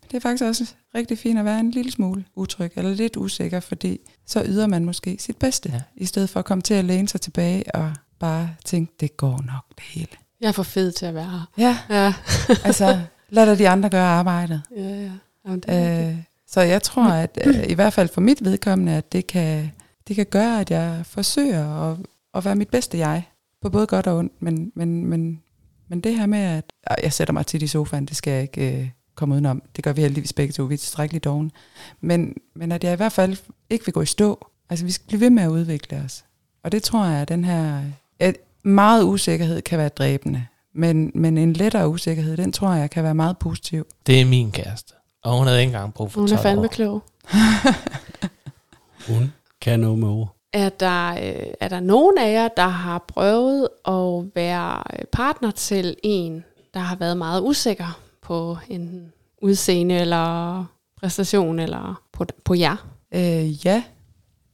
men 0.00 0.08
det 0.10 0.16
er 0.16 0.20
faktisk 0.20 0.44
også 0.44 0.74
rigtig 0.94 1.18
fint 1.18 1.38
at 1.38 1.44
være 1.44 1.60
en 1.60 1.70
lille 1.70 1.92
smule 1.92 2.24
utryg, 2.36 2.72
eller 2.76 2.94
lidt 2.94 3.16
usikker, 3.16 3.60
fordi 3.60 3.98
så 4.26 4.42
yder 4.46 4.66
man 4.66 4.84
måske 4.84 5.16
sit 5.20 5.36
bedste, 5.36 5.68
Ja. 5.72 5.80
i 5.96 6.04
stedet 6.06 6.30
for 6.30 6.38
at 6.40 6.44
komme 6.46 6.62
til 6.62 6.74
at 6.74 6.84
læne 6.84 7.08
sig 7.08 7.20
tilbage 7.20 7.74
og 7.74 7.92
bare 8.18 8.50
tænke, 8.64 8.92
det 9.00 9.16
går 9.16 9.42
nok 9.46 9.64
det 9.76 9.80
hele. 9.90 10.08
Jeg 10.40 10.48
er 10.48 10.52
for 10.52 10.62
fed 10.62 10.92
til 10.92 11.06
at 11.06 11.14
være 11.14 11.30
her. 11.30 11.50
Ja, 11.58 11.78
Ja, 11.90 12.14
altså 12.68 13.00
lad 13.30 13.46
da 13.46 13.54
de 13.54 13.68
andre 13.68 13.90
gøre 13.90 14.06
arbejdet. 14.06 14.62
ja, 14.76 14.82
ja. 15.02 15.10
Jamen, 15.46 15.60
det 15.60 15.64
er. 15.74 16.08
Øh, 16.10 16.16
så 16.46 16.60
jeg 16.60 16.82
tror, 16.82 17.04
at 17.04 17.38
øh, 17.46 17.70
i 17.70 17.74
hvert 17.74 17.92
fald 17.92 18.08
for 18.08 18.20
mit 18.20 18.44
vedkommende, 18.44 18.92
at 18.92 19.12
det 19.12 19.26
kan, 19.26 19.72
det 20.08 20.16
kan 20.16 20.26
gøre, 20.26 20.60
at 20.60 20.70
jeg 20.70 21.00
forsøger 21.06 21.90
at, 21.92 21.96
at 22.34 22.44
være 22.44 22.56
mit 22.56 22.68
bedste 22.68 22.98
jeg, 22.98 23.22
på 23.62 23.70
både 23.70 23.86
godt 23.86 24.06
og 24.06 24.16
ondt. 24.18 24.42
Men, 24.42 24.72
men, 24.74 25.06
men, 25.06 25.42
men 25.88 26.00
det 26.00 26.18
her 26.18 26.26
med, 26.26 26.38
at 26.38 26.64
Ej, 26.86 26.96
jeg 27.02 27.12
sætter 27.12 27.32
mig 27.34 27.46
tit 27.46 27.62
i 27.62 27.66
sofaen, 27.66 28.06
det 28.06 28.16
skal 28.16 28.30
jeg 28.32 28.42
ikke 28.42 28.80
øh, 28.80 28.88
komme 29.18 29.34
udenom. 29.34 29.62
Det 29.76 29.84
gør 29.84 29.92
vi 29.92 30.00
heldigvis 30.00 30.32
begge 30.32 30.52
to, 30.52 30.62
vi 30.62 30.74
er 30.74 30.78
tilstrækkeligt 30.78 31.24
doven. 31.24 31.52
Men, 32.00 32.34
men 32.54 32.72
at 32.72 32.84
jeg 32.84 32.92
i 32.92 32.96
hvert 32.96 33.12
fald 33.12 33.36
ikke 33.70 33.84
vil 33.84 33.92
gå 33.92 34.02
i 34.02 34.06
stå. 34.06 34.46
Altså 34.70 34.84
vi 34.84 34.90
skal 34.90 35.06
blive 35.06 35.20
ved 35.20 35.30
med 35.30 35.42
at 35.42 35.48
udvikle 35.48 36.02
os. 36.04 36.24
Og 36.64 36.72
det 36.72 36.82
tror 36.82 37.04
jeg, 37.04 37.22
at 37.22 37.28
den 37.28 37.44
her... 37.44 37.82
At 38.18 38.36
meget 38.62 39.04
usikkerhed 39.04 39.62
kan 39.62 39.78
være 39.78 39.88
dræbende. 39.88 40.46
Men, 40.74 41.10
men 41.14 41.38
en 41.38 41.52
lettere 41.52 41.88
usikkerhed, 41.88 42.36
den 42.36 42.52
tror 42.52 42.72
jeg 42.72 42.90
kan 42.90 43.04
være 43.04 43.14
meget 43.14 43.38
positiv. 43.38 43.86
Det 44.06 44.20
er 44.20 44.24
min 44.24 44.50
kæreste. 44.50 44.94
Og 45.24 45.38
hun 45.38 45.46
havde 45.46 45.60
ikke 45.60 45.68
engang 45.68 45.94
brug 45.94 46.12
for 46.12 46.20
Hun 46.20 46.28
er 46.28 46.36
12 46.36 46.42
fandme 46.42 46.64
år. 46.64 46.68
klog. 46.68 47.02
Hun 49.08 49.32
kan 49.60 49.80
noget 49.80 49.98
med 49.98 50.08
ord. 50.08 50.34
Er 50.52 50.68
der, 50.68 51.10
øh, 51.10 51.46
er 51.60 51.68
der 51.68 51.80
nogen 51.80 52.18
af 52.18 52.32
jer, 52.32 52.48
der 52.48 52.68
har 52.68 53.04
prøvet 53.08 53.68
at 53.88 54.34
være 54.34 54.82
partner 55.12 55.50
til 55.50 55.96
en, 56.02 56.44
der 56.74 56.80
har 56.80 56.96
været 56.96 57.16
meget 57.16 57.42
usikker 57.42 58.00
på 58.28 58.58
en 58.68 59.12
udseende 59.42 59.94
eller 59.94 60.64
præstation 61.00 61.58
eller 61.58 62.02
på, 62.12 62.26
på 62.44 62.54
jer? 62.54 62.76
Øh, 63.14 63.66
ja, 63.66 63.84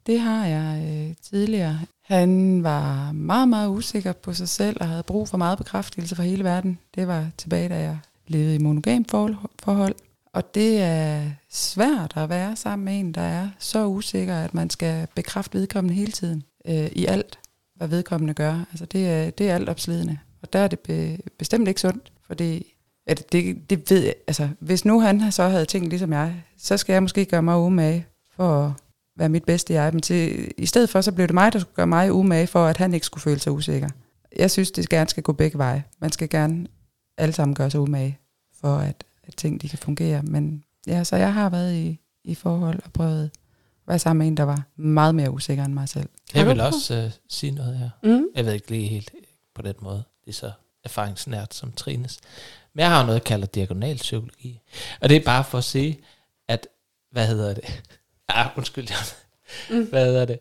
det 0.06 0.20
har 0.20 0.46
jeg 0.46 0.84
øh, 0.88 1.16
tidligere. 1.22 1.80
Han 2.04 2.62
var 2.62 3.12
meget, 3.12 3.48
meget 3.48 3.68
usikker 3.68 4.12
på 4.12 4.32
sig 4.32 4.48
selv 4.48 4.76
og 4.80 4.88
havde 4.88 5.02
brug 5.02 5.28
for 5.28 5.36
meget 5.36 5.58
bekræftelse 5.58 6.16
fra 6.16 6.22
hele 6.22 6.44
verden. 6.44 6.78
Det 6.94 7.08
var 7.08 7.26
tilbage, 7.38 7.68
da 7.68 7.78
jeg 7.78 7.98
levede 8.26 8.54
i 8.54 8.58
monogam 8.58 9.04
forhold. 9.04 9.36
forhold. 9.62 9.94
Og 10.32 10.54
det 10.54 10.82
er 10.82 11.30
svært 11.50 12.12
at 12.16 12.28
være 12.28 12.56
sammen 12.56 12.84
med 12.84 13.00
en, 13.00 13.12
der 13.12 13.20
er 13.20 13.48
så 13.58 13.86
usikker, 13.86 14.36
at 14.36 14.54
man 14.54 14.70
skal 14.70 15.06
bekræfte 15.14 15.58
vedkommende 15.58 15.94
hele 15.94 16.12
tiden 16.12 16.42
øh, 16.66 16.86
i 16.92 17.06
alt, 17.06 17.38
hvad 17.76 17.88
vedkommende 17.88 18.34
gør. 18.34 18.64
Altså 18.70 18.86
det 18.86 19.08
er, 19.08 19.30
det 19.30 19.50
er 19.50 19.54
alt 19.54 19.68
opslidende. 19.68 20.18
Og 20.42 20.52
der 20.52 20.58
er 20.58 20.68
det 20.68 20.80
be, 20.80 21.18
bestemt 21.38 21.68
ikke 21.68 21.80
sundt, 21.80 22.12
fordi 22.26 22.73
at 23.06 23.32
det, 23.32 23.70
det 23.70 23.90
ved 23.90 24.02
jeg, 24.02 24.14
altså 24.26 24.48
hvis 24.60 24.84
nu 24.84 25.00
han 25.00 25.32
så 25.32 25.48
havde 25.48 25.64
tænkt 25.64 25.88
ligesom 25.88 26.12
jeg, 26.12 26.42
så 26.58 26.76
skal 26.76 26.92
jeg 26.92 27.02
måske 27.02 27.24
gøre 27.24 27.42
mig 27.42 27.56
umage 27.56 28.06
for 28.36 28.66
at 28.66 28.72
være 29.16 29.28
mit 29.28 29.44
bedste 29.44 29.72
jeg. 29.72 29.92
Men 29.92 30.02
til, 30.02 30.50
i 30.58 30.66
stedet 30.66 30.90
for, 30.90 31.00
så 31.00 31.12
blev 31.12 31.26
det 31.26 31.34
mig, 31.34 31.52
der 31.52 31.58
skulle 31.58 31.74
gøre 31.74 31.86
mig 31.86 32.12
umage 32.12 32.46
for, 32.46 32.66
at 32.66 32.76
han 32.76 32.94
ikke 32.94 33.06
skulle 33.06 33.22
føle 33.22 33.40
sig 33.40 33.52
usikker. 33.52 33.88
Jeg 34.36 34.50
synes, 34.50 34.70
det 34.70 34.88
gerne 34.88 35.10
skal 35.10 35.22
gå 35.22 35.32
begge 35.32 35.58
veje. 35.58 35.84
Man 35.98 36.12
skal 36.12 36.28
gerne 36.28 36.66
alle 37.18 37.32
sammen 37.32 37.54
gøre 37.54 37.70
sig 37.70 37.80
umage 37.80 38.18
for, 38.60 38.76
at, 38.76 39.04
at 39.24 39.36
ting 39.36 39.62
de 39.62 39.68
kan 39.68 39.78
fungere. 39.78 40.22
Men 40.22 40.64
ja, 40.86 41.04
så 41.04 41.16
jeg 41.16 41.34
har 41.34 41.50
været 41.50 41.74
i, 41.74 42.00
i 42.24 42.34
forhold 42.34 42.80
og 42.84 42.92
prøvet 42.92 43.24
at 43.24 43.30
være 43.86 43.98
sammen 43.98 44.18
med 44.18 44.26
en, 44.26 44.36
der 44.36 44.42
var 44.42 44.62
meget 44.76 45.14
mere 45.14 45.30
usikker 45.30 45.64
end 45.64 45.74
mig 45.74 45.88
selv. 45.88 46.08
Jeg 46.34 46.46
vil 46.46 46.60
også 46.60 47.04
uh, 47.04 47.10
sige 47.28 47.50
noget 47.50 47.78
her. 47.78 47.90
Mm. 48.02 48.26
Jeg 48.34 48.46
ved 48.46 48.52
ikke 48.52 48.70
lige 48.70 48.88
helt 48.88 49.10
på 49.54 49.62
den 49.62 49.74
måde. 49.80 50.02
Det 50.24 50.30
er 50.30 50.34
så 50.34 50.52
erfaringsnært 50.84 51.54
som 51.54 51.72
Trines. 51.72 52.20
Men 52.74 52.80
jeg 52.80 52.90
har 52.90 53.02
noget, 53.02 53.14
jeg 53.14 53.24
kalder 53.24 53.46
diagonalpsykologi. 53.46 54.60
Og 55.00 55.08
det 55.08 55.16
er 55.16 55.24
bare 55.24 55.44
for 55.44 55.58
at 55.58 55.64
sige, 55.64 56.00
at, 56.48 56.66
hvad 57.10 57.26
hedder 57.26 57.54
det? 57.54 57.64
Ah, 58.28 58.46
undskyld. 58.56 58.88
Mm. 59.70 59.86
Hvad 59.86 60.06
hedder 60.06 60.24
det? 60.24 60.38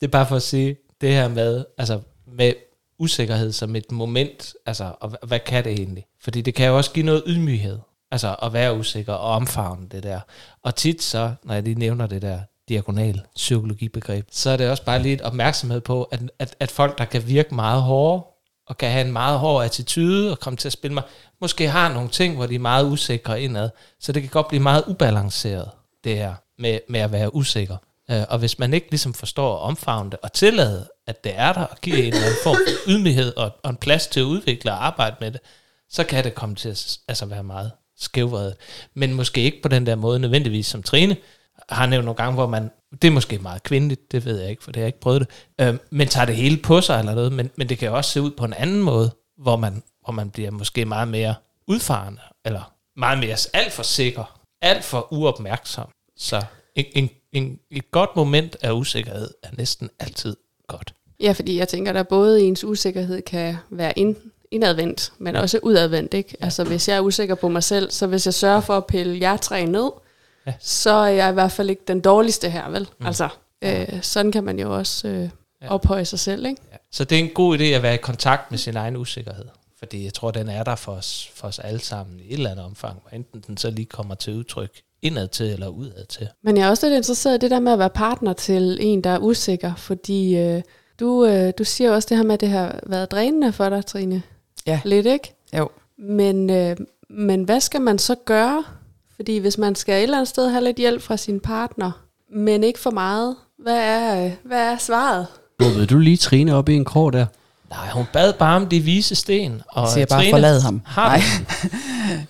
Det 0.00 0.06
er 0.06 0.10
bare 0.10 0.26
for 0.26 0.36
at 0.36 0.42
sige, 0.42 0.76
det 1.00 1.12
her 1.12 1.28
med, 1.28 1.64
altså 1.78 2.00
med 2.26 2.52
usikkerhed 2.98 3.52
som 3.52 3.76
et 3.76 3.92
moment, 3.92 4.54
altså, 4.66 4.94
og 5.00 5.08
hvad, 5.08 5.18
hvad 5.26 5.40
kan 5.40 5.64
det 5.64 5.72
egentlig? 5.72 6.06
Fordi 6.20 6.40
det 6.40 6.54
kan 6.54 6.66
jo 6.66 6.76
også 6.76 6.92
give 6.92 7.06
noget 7.06 7.22
ydmyghed, 7.26 7.78
altså 8.10 8.36
at 8.42 8.52
være 8.52 8.76
usikker 8.76 9.12
og 9.12 9.30
omfavne 9.30 9.88
det 9.88 10.02
der. 10.02 10.20
Og 10.62 10.74
tit 10.74 11.02
så, 11.02 11.34
når 11.44 11.54
jeg 11.54 11.62
lige 11.62 11.78
nævner 11.78 12.06
det 12.06 12.22
der 12.22 12.40
diagonal 12.68 13.22
psykologibegreb, 13.34 14.28
så 14.30 14.50
er 14.50 14.56
det 14.56 14.70
også 14.70 14.84
bare 14.84 15.02
lige 15.02 15.14
et 15.14 15.20
opmærksomhed 15.20 15.80
på, 15.80 16.02
at, 16.02 16.20
at, 16.38 16.56
at 16.60 16.70
folk, 16.70 16.98
der 16.98 17.04
kan 17.04 17.28
virke 17.28 17.54
meget 17.54 17.82
hårde, 17.82 18.24
og 18.66 18.78
kan 18.78 18.90
have 18.90 19.06
en 19.06 19.12
meget 19.12 19.38
hård 19.38 19.64
attitude, 19.64 20.30
og 20.30 20.40
komme 20.40 20.56
til 20.56 20.68
at 20.68 20.72
spille 20.72 20.94
mig, 20.94 21.02
måske 21.40 21.68
har 21.68 21.92
nogle 21.92 22.08
ting, 22.08 22.36
hvor 22.36 22.46
de 22.46 22.54
er 22.54 22.58
meget 22.58 22.84
usikre 22.84 23.42
indad, 23.42 23.70
så 24.00 24.12
det 24.12 24.22
kan 24.22 24.30
godt 24.30 24.48
blive 24.48 24.62
meget 24.62 24.84
ubalanceret, 24.86 25.70
det 26.04 26.16
her 26.16 26.34
med, 26.58 26.78
med 26.88 27.00
at 27.00 27.12
være 27.12 27.34
usikker. 27.34 27.76
Øh, 28.10 28.22
og 28.28 28.38
hvis 28.38 28.58
man 28.58 28.74
ikke 28.74 28.90
ligesom 28.90 29.14
forstår 29.14 29.54
at 29.54 29.60
omfavne 29.60 30.10
det, 30.10 30.18
og 30.22 30.32
tillade, 30.32 30.88
at 31.06 31.24
det 31.24 31.32
er 31.36 31.52
der, 31.52 31.64
og 31.64 31.76
giver 31.82 31.96
en 31.96 32.04
eller 32.04 32.20
anden 32.20 32.38
form 32.42 32.56
for 32.56 32.90
ydmyghed 32.90 33.36
og, 33.36 33.50
og 33.62 33.70
en 33.70 33.76
plads 33.76 34.06
til 34.06 34.20
at 34.20 34.24
udvikle 34.24 34.72
og 34.72 34.86
arbejde 34.86 35.16
med 35.20 35.30
det, 35.30 35.40
så 35.90 36.04
kan 36.04 36.24
det 36.24 36.34
komme 36.34 36.54
til 36.54 36.68
at 36.68 36.98
altså 37.08 37.26
være 37.26 37.42
meget 37.42 37.70
skævvredet. 37.96 38.54
Men 38.94 39.14
måske 39.14 39.40
ikke 39.40 39.62
på 39.62 39.68
den 39.68 39.86
der 39.86 39.94
måde 39.94 40.18
nødvendigvis 40.18 40.66
som 40.66 40.82
Trine 40.82 41.16
har 41.68 41.86
nævnt 41.86 42.04
nogle 42.04 42.16
gange, 42.16 42.34
hvor 42.34 42.46
man, 42.46 42.70
det 43.02 43.08
er 43.08 43.12
måske 43.12 43.38
meget 43.38 43.62
kvindeligt, 43.62 44.12
det 44.12 44.24
ved 44.24 44.40
jeg 44.40 44.50
ikke, 44.50 44.64
for 44.64 44.72
det 44.72 44.76
har 44.76 44.82
jeg 44.82 44.88
ikke 44.88 45.00
prøvet 45.00 45.20
det, 45.20 45.28
øh, 45.66 45.74
men 45.90 46.08
tager 46.08 46.24
det 46.24 46.36
hele 46.36 46.56
på 46.56 46.80
sig 46.80 46.98
eller 46.98 47.14
noget, 47.14 47.32
men, 47.32 47.50
men 47.56 47.68
det 47.68 47.78
kan 47.78 47.88
jo 47.88 47.96
også 47.96 48.10
se 48.10 48.22
ud 48.22 48.30
på 48.30 48.44
en 48.44 48.52
anden 48.52 48.82
måde, 48.82 49.10
hvor 49.38 49.56
man, 49.56 49.82
hvor 50.04 50.12
man 50.12 50.30
bliver 50.30 50.50
måske 50.50 50.84
meget 50.84 51.08
mere 51.08 51.34
udfarende, 51.68 52.20
eller 52.44 52.72
meget 52.96 53.18
mere 53.18 53.36
alt 53.52 53.72
for 53.72 53.82
sikker, 53.82 54.40
alt 54.62 54.84
for 54.84 55.12
uopmærksom. 55.12 55.88
Så 56.16 56.42
en, 56.74 56.84
en, 56.94 57.10
en, 57.32 57.58
et 57.70 57.90
godt 57.90 58.16
moment 58.16 58.56
af 58.62 58.72
usikkerhed 58.72 59.30
er 59.42 59.48
næsten 59.52 59.90
altid 59.98 60.36
godt. 60.66 60.94
Ja, 61.20 61.32
fordi 61.32 61.58
jeg 61.58 61.68
tænker, 61.68 61.92
at 61.92 62.08
både 62.08 62.42
ens 62.42 62.64
usikkerhed 62.64 63.22
kan 63.22 63.56
være 63.70 63.92
ind, 63.98 64.16
indadvendt, 64.50 65.12
men 65.18 65.36
også 65.36 65.58
udadvendt. 65.62 66.14
Ikke? 66.14 66.36
Altså 66.40 66.64
hvis 66.64 66.88
jeg 66.88 66.96
er 66.96 67.00
usikker 67.00 67.34
på 67.34 67.48
mig 67.48 67.62
selv, 67.62 67.90
så 67.90 68.06
hvis 68.06 68.26
jeg 68.26 68.34
sørger 68.34 68.60
for 68.60 68.76
at 68.76 68.86
pille 68.86 69.20
jer 69.20 69.36
tre 69.36 69.66
ned, 69.66 69.90
Ja. 70.46 70.52
så 70.60 70.90
er 70.90 71.08
jeg 71.08 71.30
i 71.30 71.32
hvert 71.32 71.52
fald 71.52 71.70
ikke 71.70 71.82
den 71.88 72.00
dårligste 72.00 72.50
her, 72.50 72.68
vel? 72.70 72.88
Mm. 73.00 73.06
Altså, 73.06 73.28
øh, 73.62 74.02
sådan 74.02 74.32
kan 74.32 74.44
man 74.44 74.58
jo 74.58 74.76
også 74.76 75.08
øh, 75.08 75.28
Ja. 75.62 75.68
ophøje 75.70 76.04
sig 76.04 76.18
selv, 76.18 76.46
ikke? 76.46 76.62
Ja. 76.72 76.76
Så 76.92 77.04
det 77.04 77.18
er 77.20 77.22
en 77.24 77.30
god 77.34 77.58
idé 77.58 77.62
at 77.62 77.82
være 77.82 77.94
i 77.94 77.98
kontakt 77.98 78.50
med 78.50 78.58
sin 78.58 78.76
egen 78.76 78.96
usikkerhed. 78.96 79.44
Fordi 79.78 80.04
jeg 80.04 80.14
tror, 80.14 80.30
den 80.30 80.48
er 80.48 80.62
der 80.62 80.74
for 80.74 80.92
os, 80.92 81.30
for 81.34 81.48
os 81.48 81.58
alle 81.58 81.80
sammen 81.80 82.20
i 82.20 82.26
et 82.26 82.32
eller 82.32 82.50
andet 82.50 82.64
omfang. 82.66 82.98
hvor 83.02 83.10
Enten 83.16 83.44
den 83.46 83.56
så 83.56 83.70
lige 83.70 83.86
kommer 83.86 84.14
til 84.14 84.34
udtryk 84.34 84.70
indad 85.02 85.28
til 85.28 85.46
eller 85.52 85.68
udad 85.68 86.04
til. 86.08 86.28
Men 86.44 86.56
jeg 86.56 86.66
er 86.66 86.70
også 86.70 86.86
lidt 86.88 86.96
interesseret 86.96 87.34
i 87.34 87.38
det 87.38 87.50
der 87.50 87.60
med 87.60 87.72
at 87.72 87.78
være 87.78 87.90
partner 87.90 88.32
til 88.32 88.78
en, 88.80 89.04
der 89.04 89.10
er 89.10 89.18
usikker, 89.18 89.74
fordi 89.74 90.36
øh, 90.38 90.62
du, 91.00 91.26
øh, 91.26 91.52
du 91.58 91.64
siger 91.64 91.92
også 91.92 92.06
det 92.08 92.16
her 92.16 92.24
med, 92.24 92.34
at 92.34 92.40
det 92.40 92.48
har 92.48 92.80
været 92.86 93.10
drænende 93.10 93.52
for 93.52 93.68
dig, 93.68 93.86
Trine. 93.86 94.22
Ja. 94.66 94.80
Lidt, 94.84 95.06
ikke? 95.06 95.34
Jo. 95.58 95.68
Men, 95.98 96.50
øh, 96.50 96.76
men 97.10 97.44
hvad 97.44 97.60
skal 97.60 97.80
man 97.80 97.98
så 97.98 98.14
gøre? 98.24 98.64
Fordi 99.16 99.38
hvis 99.38 99.58
man 99.58 99.74
skal 99.74 99.94
et 99.94 100.02
eller 100.02 100.16
andet 100.16 100.28
sted 100.28 100.50
have 100.50 100.64
lidt 100.64 100.76
hjælp 100.76 101.02
fra 101.02 101.16
sin 101.16 101.40
partner, 101.40 101.92
men 102.34 102.64
ikke 102.64 102.78
for 102.78 102.90
meget, 102.90 103.36
hvad 103.58 103.78
er, 103.78 104.24
øh, 104.24 104.32
hvad 104.44 104.72
er 104.72 104.78
svaret? 104.78 105.26
Råbede 105.62 105.86
du 105.86 105.98
lige 105.98 106.16
Trine 106.16 106.54
op 106.54 106.68
i 106.68 106.74
en 106.74 106.84
krog 106.84 107.12
der? 107.12 107.26
Nej, 107.70 107.90
hun 107.90 108.04
bad 108.12 108.32
bare 108.32 108.56
om 108.56 108.66
de 108.66 108.80
vise 108.80 109.14
sten. 109.14 109.62
Og 109.68 109.82
Jeg 109.82 109.92
siger 109.92 110.06
bare, 110.06 110.20
Trine 110.20 110.30
forlad 110.30 110.60
ham. 110.60 110.82
Har 110.84 111.08
Nej. 111.08 111.20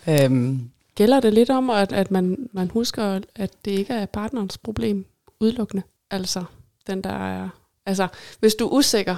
Nej. 0.06 0.24
øhm, 0.24 0.70
Gælder 0.94 1.20
det 1.20 1.34
lidt 1.34 1.50
om, 1.50 1.70
at, 1.70 1.92
at 1.92 2.10
man, 2.10 2.36
man 2.52 2.70
husker, 2.70 3.20
at 3.36 3.50
det 3.64 3.70
ikke 3.70 3.94
er 3.94 4.06
partnerens 4.06 4.58
problem 4.58 5.06
udelukkende? 5.40 5.82
Altså, 6.10 6.44
den 6.86 7.02
der 7.02 7.10
er... 7.10 7.48
Altså, 7.86 8.08
hvis 8.40 8.54
du 8.54 8.66
er 8.66 8.72
usikker, 8.72 9.16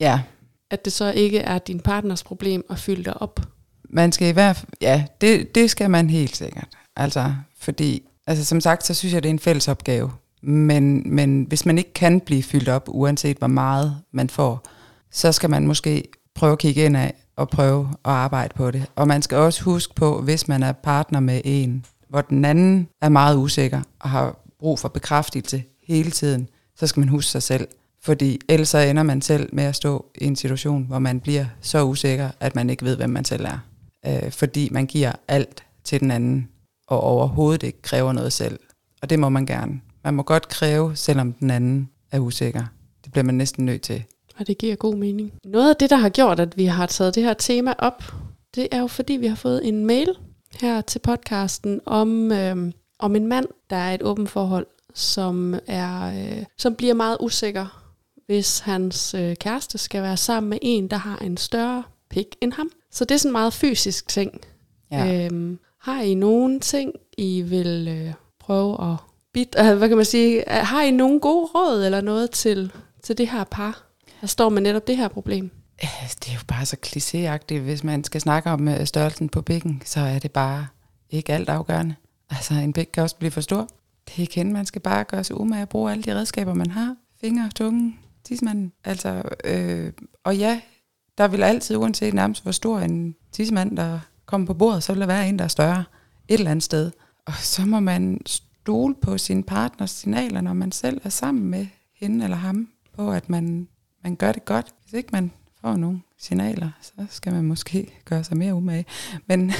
ja, 0.00 0.20
at 0.70 0.84
det 0.84 0.92
så 0.92 1.12
ikke 1.12 1.38
er 1.38 1.58
din 1.58 1.80
partners 1.80 2.22
problem 2.22 2.64
at 2.70 2.78
fylde 2.78 3.04
dig 3.04 3.22
op. 3.22 3.40
man 3.90 4.12
skal 4.12 4.28
i 4.28 4.32
hvert 4.32 4.56
fald, 4.56 4.72
ja, 4.80 5.04
det, 5.20 5.54
det 5.54 5.70
skal 5.70 5.90
man 5.90 6.10
helt 6.10 6.36
sikkert. 6.36 6.68
Altså, 6.96 7.34
fordi, 7.58 8.02
altså 8.26 8.44
som 8.44 8.60
sagt, 8.60 8.86
så 8.86 8.94
synes 8.94 9.14
jeg, 9.14 9.22
det 9.22 9.28
er 9.28 9.34
en 9.34 9.38
fælles 9.38 9.68
opgave. 9.68 10.12
Men, 10.42 11.14
men 11.14 11.44
hvis 11.48 11.66
man 11.66 11.78
ikke 11.78 11.92
kan 11.92 12.20
blive 12.20 12.42
fyldt 12.42 12.68
op, 12.68 12.84
uanset 12.88 13.38
hvor 13.38 13.46
meget 13.46 13.96
man 14.12 14.30
får, 14.30 14.66
så 15.10 15.32
skal 15.32 15.50
man 15.50 15.66
måske 15.66 16.04
prøve 16.34 16.52
at 16.52 16.58
kigge 16.58 16.84
ind 16.84 16.96
af 16.96 17.14
og 17.36 17.48
prøve 17.48 17.88
at 18.04 18.10
arbejde 18.10 18.54
på 18.56 18.70
det. 18.70 18.86
Og 18.96 19.08
man 19.08 19.22
skal 19.22 19.38
også 19.38 19.62
huske 19.62 19.94
på, 19.94 20.20
hvis 20.20 20.48
man 20.48 20.62
er 20.62 20.72
partner 20.72 21.20
med 21.20 21.40
en, 21.44 21.84
hvor 22.08 22.20
den 22.20 22.44
anden 22.44 22.88
er 23.02 23.08
meget 23.08 23.36
usikker 23.36 23.82
og 24.00 24.10
har 24.10 24.38
brug 24.58 24.78
for 24.78 24.88
bekræftelse 24.88 25.64
hele 25.86 26.10
tiden, 26.10 26.48
så 26.76 26.86
skal 26.86 27.00
man 27.00 27.08
huske 27.08 27.30
sig 27.30 27.42
selv. 27.42 27.68
Fordi 28.02 28.40
ellers 28.48 28.68
så 28.68 28.78
ender 28.78 29.02
man 29.02 29.22
selv 29.22 29.48
med 29.52 29.64
at 29.64 29.76
stå 29.76 30.06
i 30.14 30.24
en 30.24 30.36
situation, 30.36 30.84
hvor 30.86 30.98
man 30.98 31.20
bliver 31.20 31.46
så 31.60 31.84
usikker, 31.84 32.30
at 32.40 32.54
man 32.54 32.70
ikke 32.70 32.84
ved, 32.84 32.96
hvem 32.96 33.10
man 33.10 33.24
selv 33.24 33.44
er. 33.44 33.58
Øh, 34.06 34.30
fordi 34.32 34.68
man 34.72 34.86
giver 34.86 35.12
alt 35.28 35.64
til 35.84 36.00
den 36.00 36.10
anden, 36.10 36.48
og 36.86 37.00
overhovedet 37.00 37.62
ikke 37.62 37.82
kræver 37.82 38.12
noget 38.12 38.32
selv. 38.32 38.58
Og 39.02 39.10
det 39.10 39.18
må 39.18 39.28
man 39.28 39.46
gerne. 39.46 39.80
Man 40.04 40.14
må 40.14 40.22
godt 40.22 40.48
kræve, 40.48 40.96
selvom 40.96 41.32
den 41.32 41.50
anden 41.50 41.90
er 42.12 42.18
usikker. 42.18 42.64
Det 43.04 43.12
bliver 43.12 43.24
man 43.24 43.34
næsten 43.34 43.64
nødt 43.64 43.82
til. 43.82 44.04
Og 44.38 44.46
det 44.46 44.58
giver 44.58 44.76
god 44.76 44.94
mening. 44.94 45.32
Noget 45.44 45.70
af 45.70 45.76
det, 45.76 45.90
der 45.90 45.96
har 45.96 46.08
gjort, 46.08 46.40
at 46.40 46.56
vi 46.56 46.64
har 46.64 46.86
taget 46.86 47.14
det 47.14 47.22
her 47.22 47.34
tema 47.34 47.74
op, 47.78 48.14
det 48.54 48.68
er 48.72 48.80
jo 48.80 48.86
fordi, 48.86 49.12
vi 49.12 49.26
har 49.26 49.36
fået 49.36 49.68
en 49.68 49.86
mail 49.86 50.18
her 50.60 50.80
til 50.80 50.98
podcasten 50.98 51.80
om, 51.86 52.32
øh, 52.32 52.72
om 52.98 53.16
en 53.16 53.26
mand, 53.26 53.46
der 53.70 53.76
er 53.76 53.94
et 53.94 54.02
åbent 54.02 54.30
forhold, 54.30 54.66
som, 54.94 55.54
er, 55.66 56.02
øh, 56.02 56.44
som 56.58 56.74
bliver 56.74 56.94
meget 56.94 57.16
usikker, 57.20 57.92
hvis 58.26 58.58
hans 58.58 59.14
øh, 59.14 59.36
kæreste 59.36 59.78
skal 59.78 60.02
være 60.02 60.16
sammen 60.16 60.50
med 60.50 60.58
en, 60.62 60.88
der 60.88 60.96
har 60.96 61.18
en 61.18 61.36
større 61.36 61.82
pik 62.10 62.36
end 62.40 62.52
ham. 62.52 62.70
Så 62.90 63.04
det 63.04 63.14
er 63.14 63.18
sådan 63.18 63.28
en 63.28 63.32
meget 63.32 63.52
fysisk 63.52 64.08
ting. 64.08 64.40
Ja. 64.90 65.26
Øhm, 65.26 65.58
har 65.84 66.00
I 66.00 66.14
nogen 66.14 66.60
ting, 66.60 66.92
I 67.18 67.42
vil 67.42 67.88
øh, 67.88 68.14
prøve 68.40 68.92
at 68.92 68.96
bit, 69.32 69.56
øh, 69.58 69.76
hvad 69.76 69.88
kan 69.88 69.96
man 69.96 70.06
sige, 70.06 70.56
øh, 70.56 70.66
har 70.66 70.82
I 70.82 70.90
nogen 70.90 71.20
gode 71.20 71.46
råd 71.54 71.84
eller 71.84 72.00
noget 72.00 72.30
til, 72.30 72.72
til 73.02 73.18
det 73.18 73.28
her 73.28 73.44
par, 73.44 73.86
der 74.20 74.26
står 74.26 74.48
med 74.48 74.62
netop 74.62 74.86
det 74.86 74.96
her 74.96 75.08
problem? 75.08 75.50
Det 75.80 76.28
er 76.28 76.34
jo 76.34 76.40
bare 76.48 76.66
så 76.66 76.76
klichéagtigt. 76.86 77.60
Hvis 77.60 77.84
man 77.84 78.04
skal 78.04 78.20
snakke 78.20 78.50
om 78.50 78.68
øh, 78.68 78.86
størrelsen 78.86 79.28
på 79.28 79.42
bækken, 79.42 79.82
så 79.84 80.00
er 80.00 80.18
det 80.18 80.30
bare 80.30 80.66
ikke 81.10 81.32
alt 81.32 81.48
afgørende. 81.48 81.94
Altså, 82.30 82.54
en 82.54 82.72
bæk 82.72 82.88
kan 82.92 83.02
også 83.02 83.16
blive 83.16 83.30
for 83.30 83.40
stor. 83.40 83.68
Det 84.04 84.14
er 84.16 84.20
ikke. 84.20 84.44
Man 84.44 84.66
skal 84.66 84.80
bare 84.80 85.04
gøre 85.04 85.24
sig 85.24 85.40
umage 85.40 85.62
at 85.62 85.68
bruge 85.68 85.92
alle 85.92 86.02
de 86.02 86.14
redskaber, 86.14 86.54
man 86.54 86.70
har. 86.70 86.96
Fingre, 87.20 87.50
tunge, 87.54 87.96
tidsmanden. 88.24 88.72
Altså, 88.84 89.22
øh, 89.44 89.92
og 90.24 90.36
ja, 90.36 90.60
der 91.18 91.28
vil 91.28 91.42
altid, 91.42 91.76
uanset 91.76 92.14
nærmest 92.14 92.42
hvor 92.42 92.52
stor 92.52 92.78
en 92.78 93.14
tidsmand, 93.32 93.76
der 93.76 93.98
kommer 94.26 94.46
på 94.46 94.54
bordet, 94.54 94.82
så 94.82 94.92
vil 94.92 95.00
der 95.00 95.06
være 95.06 95.28
en, 95.28 95.38
der 95.38 95.44
er 95.44 95.48
større 95.48 95.84
et 96.28 96.38
eller 96.38 96.50
andet 96.50 96.62
sted. 96.62 96.90
Og 97.26 97.32
så 97.36 97.62
må 97.66 97.80
man 97.80 98.20
stole 98.26 98.94
på 99.02 99.18
sin 99.18 99.42
partners 99.42 99.90
signaler, 99.90 100.40
når 100.40 100.52
man 100.52 100.72
selv 100.72 101.00
er 101.04 101.08
sammen 101.08 101.44
med 101.50 101.66
hende 102.00 102.24
eller 102.24 102.36
ham, 102.36 102.68
på 102.96 103.10
at 103.12 103.28
man, 103.30 103.68
man 104.04 104.16
gør 104.16 104.32
det 104.32 104.44
godt. 104.44 104.66
Hvis 104.82 104.92
ikke 104.98 105.08
man 105.12 105.30
får 105.60 105.76
nogle 105.76 106.00
signaler, 106.18 106.68
så 106.82 106.92
skal 107.10 107.32
man 107.32 107.44
måske 107.44 107.92
gøre 108.04 108.24
sig 108.24 108.36
mere 108.36 108.54
umage. 108.54 108.84
Men 109.26 109.52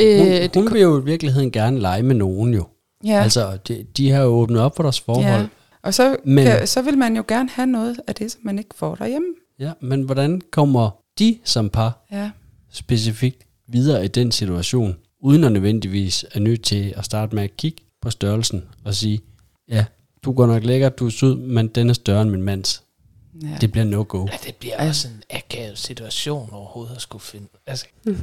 Øh, 0.00 0.18
Hun, 0.18 0.26
det, 0.26 0.56
hun 0.56 0.72
vil 0.72 0.80
jo 0.80 1.00
i 1.00 1.04
virkeligheden 1.04 1.50
gerne 1.50 1.78
lege 1.80 2.02
med 2.02 2.14
nogen 2.14 2.54
jo. 2.54 2.66
ja, 3.04 3.22
Altså, 3.22 3.58
de, 3.68 3.86
de 3.96 4.10
har 4.10 4.22
jo 4.22 4.28
åbnet 4.28 4.60
op 4.60 4.76
for 4.76 4.82
deres 4.82 5.00
forhold. 5.00 5.24
ja. 5.42 5.46
og 5.82 5.94
så, 5.94 6.16
Men- 6.24 6.34
Men, 6.34 6.44
kan, 6.46 6.66
så 6.66 6.82
vil 6.82 6.98
man 6.98 7.16
jo 7.16 7.24
gerne 7.28 7.48
have 7.52 7.66
noget 7.66 8.00
af 8.06 8.14
det, 8.14 8.32
som 8.32 8.40
man 8.44 8.58
ikke 8.58 8.74
får 8.74 8.94
derhjemme. 8.94 9.26
Ja, 9.58 9.72
men 9.80 10.02
hvordan 10.02 10.40
kommer 10.52 10.90
de 11.18 11.38
som 11.44 11.68
par 11.70 12.06
Ja. 12.12 12.30
specifikt 12.70 13.46
videre 13.68 14.04
i 14.04 14.08
den 14.08 14.32
situation, 14.32 14.96
uden 15.20 15.44
at 15.44 15.52
nødvendigvis 15.52 16.24
er 16.32 16.40
nødt 16.40 16.62
til 16.62 16.94
at 16.96 17.04
starte 17.04 17.34
med 17.34 17.42
at 17.42 17.56
kigge 17.56 17.82
på 18.02 18.10
størrelsen 18.10 18.64
og 18.84 18.94
sige, 18.94 19.20
ja, 19.68 19.84
du 20.24 20.32
går 20.32 20.46
nok 20.46 20.64
lækker, 20.64 20.88
du 20.88 21.06
er 21.06 21.10
sød, 21.10 21.36
men 21.36 21.68
den 21.68 21.90
er 21.90 21.94
større 21.94 22.22
end 22.22 22.30
min 22.30 22.42
mands. 22.42 22.82
ja. 23.42 23.56
Det 23.60 23.72
bliver 23.72 23.84
no-go. 23.84 24.26
Ja, 24.26 24.36
det 24.46 24.54
bliver 24.54 24.88
også 24.88 25.08
en 25.08 25.22
akavet 25.30 25.78
situation 25.78 26.50
overhovedet 26.52 26.94
at 26.94 27.02
skulle 27.02 27.22
finde. 27.22 27.46
Altså, 27.66 27.86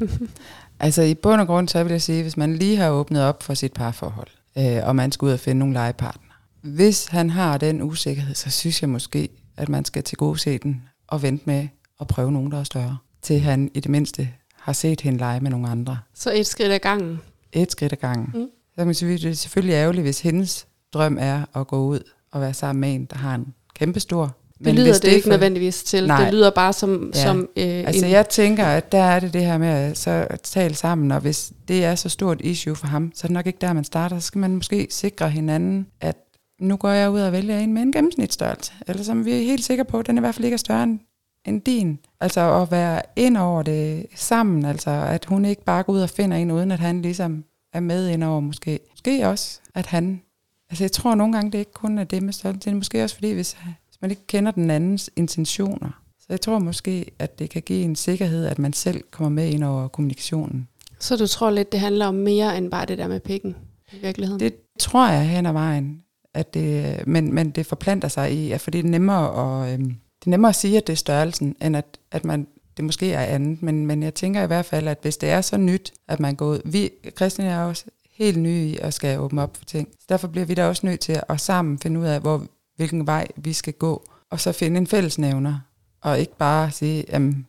Altså 0.80 1.02
i 1.02 1.14
bund 1.14 1.42
og 1.42 1.48
grund, 1.48 1.68
så 1.68 1.84
vil 1.84 1.92
jeg 1.92 2.02
sige, 2.02 2.22
hvis 2.22 2.38
man 2.38 2.56
lige 2.56 2.78
har 2.78 2.90
åbnet 2.90 3.24
op 3.24 3.44
for 3.44 3.54
sit 3.54 3.74
parforhold, 3.74 4.28
øh, 4.58 4.88
og 4.88 4.96
man 4.96 5.12
skal 5.12 5.26
ud 5.26 5.32
og 5.32 5.40
finde 5.40 5.60
nogle 5.60 5.74
legepartner. 5.74 6.32
Hvis 6.62 7.06
han 7.06 7.30
har 7.30 7.58
den 7.58 7.82
usikkerhed, 7.82 8.36
så 8.36 8.50
synes 8.50 8.82
jeg 8.82 8.90
måske, 8.90 9.30
at 9.58 9.70
man 9.70 9.86
skal 9.86 10.04
til 10.04 10.18
gode 10.18 10.40
se 10.40 10.58
den 10.58 10.82
og 11.08 11.22
vente 11.22 11.44
med 11.46 11.68
at 12.02 12.08
prøve 12.08 12.32
nogen, 12.32 12.52
der 12.52 12.60
er 12.60 12.64
større. 12.64 12.98
Til 13.22 13.40
han 13.40 13.72
i 13.74 13.80
det 13.80 13.92
mindste 13.92 14.30
har 14.62 14.74
set 14.74 15.02
hende 15.02 15.18
lege 15.20 15.40
med 15.40 15.52
nogle 15.52 15.68
andre. 15.70 15.98
så 16.14 16.32
et 16.34 16.48
skridt 16.48 16.72
ad 16.72 16.80
gangen. 16.80 17.20
Et 17.54 17.72
skridt 17.72 17.92
ad 17.94 17.98
gangen. 17.98 18.32
Mm. 18.42 18.48
Så 18.80 18.86
man 18.86 18.94
sige, 18.94 19.18
det 19.18 19.26
er 19.26 19.34
selvfølgelig 19.34 19.74
ærgerligt, 19.74 20.04
hvis 20.04 20.20
hendes 20.22 20.68
drøm 20.94 21.18
er 21.20 21.60
at 21.60 21.68
gå 21.68 21.86
ud 21.86 22.00
og 22.32 22.42
være 22.42 22.54
sammen 22.54 22.82
med 22.82 22.94
en, 22.96 23.06
der 23.06 23.18
har 23.18 23.36
en 23.36 23.54
kæmpestor. 23.76 24.36
Det 24.66 24.74
lyder 24.76 24.86
hvis 24.92 25.00
det 25.00 25.08
ikke 25.10 25.24
for- 25.24 25.30
nødvendigvis 25.30 25.84
til. 25.84 26.08
Nej. 26.08 26.24
Det 26.24 26.34
lyder 26.34 26.50
bare 26.50 26.74
som, 26.74 27.12
Ja. 27.16 27.24
som 27.24 27.40
øh, 27.58 27.64
Altså 27.66 28.06
en, 28.06 28.12
jeg 28.12 28.30
tænker, 28.30 28.66
at 28.66 28.92
der 28.92 28.98
er 29.04 29.20
det 29.20 29.34
det 29.34 29.42
her 29.46 29.58
med 29.58 29.68
at, 29.68 29.98
så 29.98 30.28
tale 30.44 30.74
sammen, 30.76 31.12
og 31.12 31.20
hvis 31.22 31.52
det 31.68 31.86
er 31.86 31.96
så 31.96 32.10
stort 32.10 32.42
issue 32.42 32.76
for 32.76 32.88
ham, 32.88 33.12
så 33.16 33.22
er 33.26 33.28
det 33.28 33.34
nok 33.34 33.48
ikke 33.48 33.58
der, 33.62 33.74
man 33.74 33.84
starter. 33.84 34.20
Så 34.20 34.28
skal 34.28 34.40
man 34.40 34.56
måske 34.56 34.88
sikre 34.90 35.30
hinanden, 35.30 35.88
at 36.02 36.16
nu 36.60 36.76
går 36.78 36.90
jeg 36.90 37.10
ud 37.12 37.20
og 37.20 37.32
vælger 37.32 37.60
en 37.60 37.74
med 37.74 37.82
en 37.82 37.92
gennemsnitsstørrelse, 37.92 38.72
eller 38.88 39.04
som 39.04 39.26
vi 39.26 39.32
er 39.32 39.38
helt 39.44 39.64
sikre 39.64 39.86
på, 39.86 40.00
at 40.00 40.08
den 40.08 40.18
i 40.18 40.20
hvert 40.20 40.36
fald 40.36 40.46
ikke 40.46 40.56
er 40.56 40.58
større 40.58 40.84
end, 40.84 41.00
end 41.46 41.62
din. 41.62 42.00
Altså 42.20 42.62
at 42.62 42.72
være 42.72 43.02
ind 43.16 43.38
over 43.38 43.64
det 43.64 44.06
sammen, 44.16 44.66
altså 44.66 44.90
at 44.90 45.26
hun 45.26 45.46
ikke 45.46 45.64
bare 45.64 45.84
går 45.84 45.94
ud 45.94 46.02
og 46.02 46.10
finder 46.10 46.38
en, 46.38 46.52
uden 46.52 46.72
at 46.72 46.80
han 46.80 47.02
ligesom 47.02 47.44
er 47.74 47.80
med 47.80 48.08
ind 48.08 48.24
over 48.24 48.40
måske. 48.40 48.80
Måske 48.92 49.28
også, 49.28 49.60
at 49.76 49.86
han, 49.86 50.22
altså 50.70 50.84
jeg 50.84 50.92
tror 50.92 51.16
nogle 51.16 51.34
gange, 51.34 51.52
det 51.52 51.58
ikke 51.58 51.74
kun 51.74 51.98
er 51.98 52.04
det 52.04 52.24
med 52.24 52.34
størrelse, 52.34 52.60
det 52.66 52.72
er 52.72 52.76
måske 52.76 53.04
også 53.04 53.16
fordi, 53.16 53.32
hvis, 53.32 53.54
hvis 53.54 54.02
man 54.02 54.12
ikke 54.12 54.28
kender 54.28 54.52
den 54.52 54.72
andens 54.72 55.10
intentioner, 55.16 56.02
så 56.20 56.26
jeg 56.30 56.42
tror 56.42 56.60
måske, 56.60 57.12
at 57.20 57.40
det 57.40 57.50
kan 57.50 57.62
give 57.62 57.84
en 57.84 57.96
sikkerhed, 57.96 58.46
at 58.46 58.60
man 58.60 58.74
selv 58.74 59.04
kommer 59.12 59.30
med 59.30 59.50
ind 59.50 59.64
over 59.64 59.88
kommunikationen. 59.88 60.68
Så 61.00 61.18
du 61.18 61.28
tror 61.28 61.50
lidt, 61.50 61.72
det 61.72 61.80
handler 61.80 62.06
om 62.06 62.16
mere 62.16 62.58
end 62.58 62.72
bare 62.72 62.86
det 62.86 62.98
der 62.98 63.08
med 63.08 63.20
pikken 63.20 63.56
i 63.94 63.98
virkeligheden? 64.02 64.40
Det 64.40 64.56
tror 64.80 65.08
jeg 65.08 65.30
hen 65.30 65.46
ad 65.46 65.54
vejen, 65.54 66.04
at 66.34 66.54
det, 66.54 66.98
men, 67.08 67.34
men 67.34 67.50
det 67.50 67.66
forplanter 67.66 68.08
sig 68.08 68.34
i, 68.34 68.52
at 68.52 68.62
fordi 68.62 68.78
det 68.78 68.86
er 68.86 68.90
nemmere 68.90 69.64
at, 69.64 69.74
øhm, 69.74 69.96
det 70.22 70.28
er 70.28 70.30
nemmere 70.30 70.50
at 70.50 70.56
sige, 70.56 70.78
at 70.78 70.88
det 70.88 70.94
er 70.94 70.98
størrelsen, 70.98 71.56
end 71.62 71.78
at, 71.78 71.86
at 72.12 72.26
man, 72.26 72.48
det 72.78 72.86
måske 72.86 73.14
er 73.14 73.26
andet. 73.26 73.62
Men, 73.64 73.86
men 73.88 74.04
jeg 74.04 74.14
tænker 74.14 74.44
i 74.44 74.48
hvert 74.48 74.66
fald, 74.66 74.88
at 74.88 74.98
hvis 75.02 75.18
det 75.18 75.30
er 75.30 75.42
så 75.42 75.58
nyt, 75.58 75.94
at 76.08 76.20
man 76.20 76.36
går 76.36 76.46
ud... 76.46 76.62
Vi, 76.66 76.90
Christian 77.16 77.48
er 77.48 77.64
også 77.64 77.86
helt 78.12 78.38
nye 78.38 78.66
i 78.66 78.78
at 78.78 78.94
skal 78.94 79.20
åbne 79.20 79.42
op 79.42 79.58
for 79.58 79.66
ting. 79.66 79.88
Så 80.00 80.06
derfor 80.10 80.28
bliver 80.28 80.46
vi 80.46 80.54
da 80.54 80.68
også 80.68 80.86
nødt 80.86 81.00
til 81.00 81.22
at 81.30 81.42
sammen 81.42 81.80
finde 81.80 82.00
ud 82.00 82.06
af, 82.06 82.22
hvor, 82.22 82.46
hvilken 82.76 83.08
vej 83.08 83.28
vi 83.36 83.54
skal 83.54 83.74
gå, 83.74 84.04
og 84.30 84.40
så 84.40 84.52
finde 84.52 84.78
en 84.78 84.88
fællesnævner, 84.88 85.60
og 86.02 86.20
ikke 86.20 86.38
bare 86.38 86.72
sige, 86.72 87.06
jamen, 87.10 87.48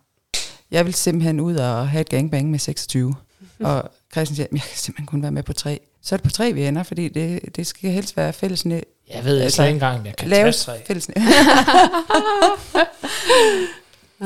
jeg 0.71 0.85
vil 0.85 0.95
simpelthen 0.95 1.41
ud 1.41 1.57
og 1.57 1.89
have 1.89 2.01
et 2.01 2.09
gangbang 2.09 2.51
med 2.51 2.59
26. 2.59 3.15
og 3.61 3.91
Christian 4.13 4.37
siger, 4.37 4.47
"Men 4.51 4.57
jeg 4.57 4.63
kan 4.69 4.79
simpelthen 4.79 5.07
kun 5.07 5.23
være 5.23 5.33
med 5.33 5.43
på 5.43 5.53
tre. 5.53 5.81
Så 6.03 6.15
er 6.15 6.17
det 6.17 6.25
på 6.25 6.31
tre, 6.31 6.53
vi 6.53 6.67
ender, 6.67 6.83
fordi 6.83 7.09
det, 7.09 7.57
det 7.57 7.67
skal 7.67 7.91
helst 7.91 8.17
være 8.17 8.33
fælles 8.33 8.65
næ- 8.65 8.81
jeg 9.09 9.25
ved 9.25 9.41
Altså, 9.41 9.63
ikke 9.63 9.73
engang, 9.75 10.07
jeg 10.07 10.17
kan 10.17 10.29
laves 10.29 10.65
tage 10.65 10.79
tre. 10.79 10.85
fælles 10.87 11.05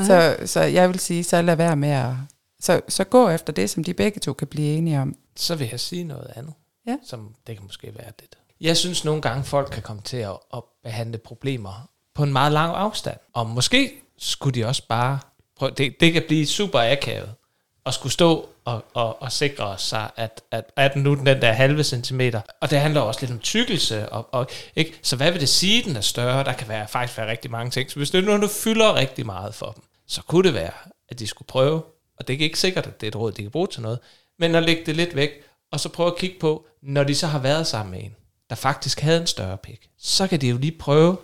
så, 0.07 0.37
så 0.45 0.61
jeg 0.61 0.89
vil 0.89 0.99
sige, 0.99 1.23
så 1.23 1.41
lad 1.41 1.55
være 1.55 1.75
med 1.75 1.89
at... 1.89 2.13
Så, 2.59 2.81
så 2.89 3.03
gå 3.03 3.29
efter 3.29 3.53
det, 3.53 3.69
som 3.69 3.83
de 3.83 3.93
begge 3.93 4.19
to 4.19 4.33
kan 4.33 4.47
blive 4.47 4.77
enige 4.77 4.99
om. 5.01 5.15
Så 5.35 5.55
vil 5.55 5.67
jeg 5.71 5.79
sige 5.79 6.03
noget 6.03 6.31
andet, 6.35 6.53
Ja. 6.87 6.95
som 7.05 7.33
det 7.47 7.55
kan 7.57 7.65
måske 7.65 7.91
være 7.95 8.11
det. 8.19 8.27
Jeg 8.61 8.77
synes 8.77 9.05
nogle 9.05 9.21
gange, 9.21 9.43
folk 9.43 9.69
kan 9.71 9.83
komme 9.83 10.01
til 10.01 10.17
at, 10.17 10.31
at 10.53 10.63
behandle 10.83 11.17
problemer 11.17 11.89
på 12.15 12.23
en 12.23 12.33
meget 12.33 12.51
lang 12.51 12.75
afstand. 12.75 13.17
Og 13.33 13.47
måske 13.47 13.91
skulle 14.17 14.61
de 14.61 14.65
også 14.67 14.83
bare 14.89 15.19
prøve, 15.57 15.71
det, 15.77 15.95
det 15.99 16.13
kan 16.13 16.23
blive 16.27 16.45
super 16.45 16.91
akavet, 16.91 17.29
at 17.87 17.93
skulle 17.93 18.13
stå 18.13 18.49
og, 18.65 18.85
og, 18.93 19.21
og 19.21 19.31
sikre 19.31 19.77
sig, 19.77 20.09
at, 20.15 20.41
at, 20.51 20.65
at 20.75 20.95
nu 20.95 21.15
den 21.15 21.41
der 21.41 21.51
halve 21.51 21.83
centimeter, 21.83 22.41
og 22.61 22.69
det 22.69 22.79
handler 22.79 23.01
også 23.01 23.21
lidt 23.21 23.31
om 23.31 23.39
tykkelse, 23.39 24.09
og, 24.09 24.29
og, 24.31 24.47
ikke? 24.75 24.99
så 25.01 25.15
hvad 25.15 25.31
vil 25.31 25.41
det 25.41 25.49
sige, 25.49 25.83
den 25.83 25.95
er 25.95 26.01
større? 26.01 26.43
Der 26.43 26.53
kan 26.53 26.67
være, 26.67 26.87
faktisk 26.87 27.17
være 27.17 27.29
rigtig 27.29 27.51
mange 27.51 27.71
ting. 27.71 27.91
Så 27.91 27.95
hvis 27.95 28.09
det 28.11 28.23
nu 28.23 28.37
noget, 28.37 28.51
fylder 28.51 28.95
rigtig 28.95 29.25
meget 29.25 29.55
for 29.55 29.71
dem, 29.71 29.83
så 30.07 30.21
kunne 30.21 30.43
det 30.43 30.53
være, 30.53 30.71
at 31.09 31.19
de 31.19 31.27
skulle 31.27 31.47
prøve, 31.47 31.81
og 32.19 32.27
det 32.27 32.35
er 32.35 32.39
ikke 32.39 32.59
sikkert, 32.59 32.87
at 32.87 33.01
det 33.01 33.07
er 33.07 33.11
et 33.11 33.15
råd, 33.15 33.31
de 33.31 33.41
kan 33.41 33.51
bruge 33.51 33.67
til 33.67 33.81
noget, 33.81 33.99
men 34.39 34.55
at 34.55 34.63
lægge 34.63 34.85
det 34.85 34.95
lidt 34.95 35.15
væk, 35.15 35.31
og 35.71 35.79
så 35.79 35.89
prøve 35.89 36.07
at 36.07 36.17
kigge 36.17 36.39
på, 36.39 36.65
når 36.81 37.03
de 37.03 37.15
så 37.15 37.27
har 37.27 37.39
været 37.39 37.67
sammen 37.67 37.91
med 37.91 38.03
en, 38.03 38.15
der 38.49 38.55
faktisk 38.55 38.99
havde 38.99 39.21
en 39.21 39.27
større 39.27 39.57
pik, 39.57 39.89
så 39.99 40.27
kan 40.27 40.41
de 40.41 40.47
jo 40.47 40.57
lige 40.57 40.77
prøve 40.79 41.17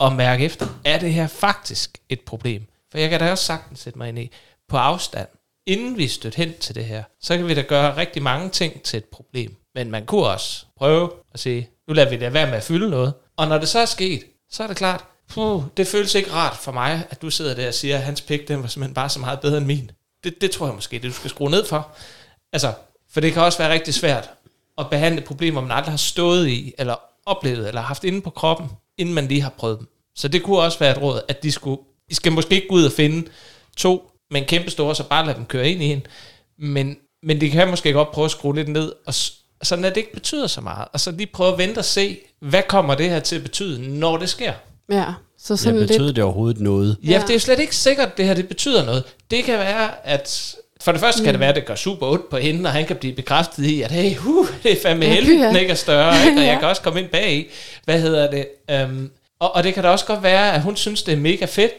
at 0.00 0.12
mærke 0.12 0.44
efter, 0.44 0.66
er 0.84 0.98
det 0.98 1.12
her 1.12 1.26
faktisk 1.26 1.98
et 2.08 2.20
problem? 2.20 2.66
For 2.90 2.98
jeg 2.98 3.10
kan 3.10 3.20
da 3.20 3.30
også 3.30 3.44
sagtens 3.44 3.80
sætte 3.80 3.98
mig 3.98 4.08
ind 4.08 4.18
i, 4.18 4.30
på 4.68 4.76
afstand, 4.76 5.28
inden 5.70 5.98
vi 5.98 6.08
stødt 6.08 6.34
hen 6.34 6.52
til 6.60 6.74
det 6.74 6.84
her, 6.84 7.02
så 7.20 7.36
kan 7.36 7.48
vi 7.48 7.54
da 7.54 7.62
gøre 7.62 7.96
rigtig 7.96 8.22
mange 8.22 8.50
ting 8.50 8.82
til 8.82 8.96
et 8.96 9.04
problem. 9.04 9.56
Men 9.74 9.90
man 9.90 10.06
kunne 10.06 10.26
også 10.26 10.64
prøve 10.78 11.10
at 11.34 11.40
sige, 11.40 11.68
nu 11.88 11.94
lader 11.94 12.10
vi 12.10 12.16
det 12.16 12.32
være 12.32 12.46
med 12.46 12.54
at 12.54 12.62
fylde 12.62 12.90
noget. 12.90 13.14
Og 13.36 13.48
når 13.48 13.58
det 13.58 13.68
så 13.68 13.78
er 13.78 13.84
sket, 13.84 14.24
så 14.50 14.62
er 14.62 14.66
det 14.66 14.76
klart, 14.76 15.04
puh, 15.28 15.62
det 15.76 15.86
føles 15.86 16.14
ikke 16.14 16.32
rart 16.32 16.56
for 16.56 16.72
mig, 16.72 17.06
at 17.10 17.22
du 17.22 17.30
sidder 17.30 17.54
der 17.54 17.68
og 17.68 17.74
siger, 17.74 17.96
at 17.96 18.02
hans 18.02 18.20
pik, 18.20 18.48
den 18.48 18.62
var 18.62 18.68
simpelthen 18.68 18.94
bare 18.94 19.08
så 19.08 19.18
meget 19.18 19.40
bedre 19.40 19.58
end 19.58 19.66
min. 19.66 19.90
Det, 20.24 20.40
det 20.40 20.50
tror 20.50 20.66
jeg 20.66 20.74
måske, 20.74 20.96
det 20.96 21.02
du 21.02 21.12
skal 21.12 21.30
skrue 21.30 21.50
ned 21.50 21.64
for. 21.64 21.88
Altså, 22.52 22.72
for 23.10 23.20
det 23.20 23.32
kan 23.32 23.42
også 23.42 23.58
være 23.58 23.72
rigtig 23.72 23.94
svært 23.94 24.30
at 24.78 24.90
behandle 24.90 25.20
problemer, 25.20 25.60
man 25.60 25.70
aldrig 25.70 25.92
har 25.92 25.96
stået 25.96 26.48
i, 26.48 26.74
eller 26.78 26.94
oplevet, 27.26 27.68
eller 27.68 27.80
haft 27.80 28.04
inde 28.04 28.20
på 28.20 28.30
kroppen, 28.30 28.68
inden 28.98 29.14
man 29.14 29.28
lige 29.28 29.42
har 29.42 29.50
prøvet 29.58 29.78
dem. 29.78 29.88
Så 30.14 30.28
det 30.28 30.42
kunne 30.42 30.58
også 30.58 30.78
være 30.78 30.90
et 30.90 31.02
råd, 31.02 31.20
at 31.28 31.42
de 31.42 31.52
skulle, 31.52 31.80
I 32.08 32.14
skal 32.14 32.32
måske 32.32 32.54
ikke 32.54 32.68
gå 32.68 32.74
ud 32.74 32.84
og 32.84 32.92
finde 32.92 33.28
to 33.76 34.09
med 34.30 34.40
en 34.40 34.46
kæmpe 34.46 34.70
store, 34.70 34.94
så 34.96 35.04
bare 35.04 35.26
lade 35.26 35.36
dem 35.36 35.44
køre 35.46 35.70
ind 35.70 35.82
i 35.82 35.86
en. 35.92 36.06
Men, 36.58 36.96
men 37.22 37.40
de 37.40 37.50
kan 37.50 37.68
måske 37.68 37.92
godt 37.92 38.10
prøve 38.10 38.24
at 38.24 38.30
skrue 38.30 38.54
lidt 38.54 38.68
ned, 38.68 38.92
og 39.06 39.14
sådan 39.62 39.84
at 39.84 39.94
det 39.94 40.00
ikke 40.00 40.12
betyder 40.12 40.46
så 40.46 40.60
meget. 40.60 40.88
Og 40.92 41.00
så 41.00 41.10
lige 41.10 41.26
prøve 41.26 41.52
at 41.52 41.58
vente 41.58 41.78
og 41.78 41.84
se, 41.84 42.18
hvad 42.40 42.62
kommer 42.68 42.94
det 42.94 43.10
her 43.10 43.20
til 43.20 43.36
at 43.36 43.42
betyde, 43.42 43.98
når 43.98 44.16
det 44.16 44.28
sker. 44.28 44.52
Ja, 44.92 45.04
så 45.38 45.52
Ja, 45.52 45.56
sådan 45.56 45.78
lidt... 45.78 45.88
betyder 45.88 46.12
det 46.12 46.24
overhovedet 46.24 46.60
noget? 46.60 46.96
Ja, 47.04 47.10
Ja. 47.10 47.22
det 47.26 47.34
er 47.34 47.40
slet 47.40 47.58
ikke 47.58 47.76
sikkert, 47.76 48.08
at 48.08 48.16
det 48.16 48.26
her 48.26 48.34
det 48.34 48.48
betyder 48.48 48.84
noget. 48.84 49.04
Det 49.30 49.44
kan 49.44 49.58
være, 49.58 50.06
at... 50.06 50.54
For 50.80 50.92
det 50.92 51.00
første 51.00 51.24
kan 51.24 51.34
det 51.34 51.40
være, 51.40 51.48
at 51.48 51.54
det 51.56 51.64
gør 51.66 51.74
super 51.74 52.06
ondt 52.06 52.30
på 52.30 52.36
hende, 52.36 52.68
og 52.68 52.72
han 52.72 52.86
kan 52.86 52.96
blive 52.96 53.14
bekræftet 53.14 53.64
i, 53.64 53.82
at 53.82 53.90
hey, 53.90 54.16
uh, 54.26 54.46
det 54.62 54.72
er 54.72 54.76
fandme 54.82 55.04
Ja, 55.04 55.12
heldigt, 55.14 55.40
ja. 55.40 55.48
den 55.48 55.56
ikke 55.56 55.70
er 55.70 55.74
større, 55.74 56.26
ikke? 56.26 56.38
og 56.40 56.46
jeg 56.46 56.52
Ja. 56.54 56.58
kan 56.58 56.68
også 56.68 56.82
komme 56.82 57.00
ind 57.00 57.08
bag 57.08 57.32
i. 57.32 57.46
Hvad 57.84 58.00
hedder 58.00 58.30
det? 58.30 58.48
Um, 58.84 59.10
og, 59.40 59.54
og 59.54 59.62
det 59.64 59.74
kan 59.74 59.82
da 59.82 59.88
også 59.88 60.04
godt 60.04 60.22
være, 60.22 60.52
at 60.54 60.62
hun 60.62 60.76
synes, 60.76 61.02
det 61.02 61.12
er 61.12 61.16
mega 61.16 61.44
fedt. 61.44 61.72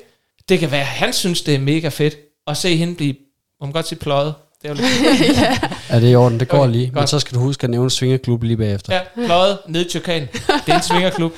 Det 0.50 0.60
kan 0.60 0.72
være, 0.72 0.82
at 0.82 0.86
han 0.88 1.14
synes, 1.14 1.42
det 1.42 1.56
er 1.56 1.60
mega 1.60 1.88
fedt, 1.90 2.18
at 2.48 2.58
se 2.58 2.76
hende 2.76 2.96
blive, 2.96 3.16
må 3.60 3.66
man 3.66 3.74
godt 3.74 3.88
sige 3.88 4.00
pløjet. 4.00 4.34
Det 4.62 4.70
er 4.70 4.74
jo 4.76 4.82
lidt, 4.82 5.40
Er 5.90 6.00
det 6.00 6.12
i 6.12 6.16
orden? 6.16 6.40
Det 6.40 6.48
går 6.48 6.58
Okay, 6.60 6.72
lige. 6.72 6.86
Men 6.86 6.94
godt. 6.94 7.10
så 7.10 7.20
skal 7.20 7.36
du 7.36 7.40
huske 7.44 7.64
at 7.64 7.70
nævne 7.70 7.90
Svingerklub 7.92 8.44
lige 8.44 8.58
bagefter. 8.58 8.94
ja, 8.96 9.26
pløjet 9.26 9.58
ned 9.68 9.86
i 9.86 9.90
Tyrkan. 9.90 10.28
Det 10.32 10.62
er 10.68 10.76
en 10.76 10.82
svingerklub. 10.84 11.34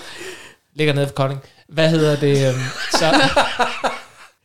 Ligger 0.76 0.94
nede 0.94 1.08
for 1.08 1.14
Kolding. 1.14 1.42
Hvad 1.70 1.90
hedder 1.90 2.16
det? 2.16 2.50
Um, 2.50 2.62
så, 2.92 3.14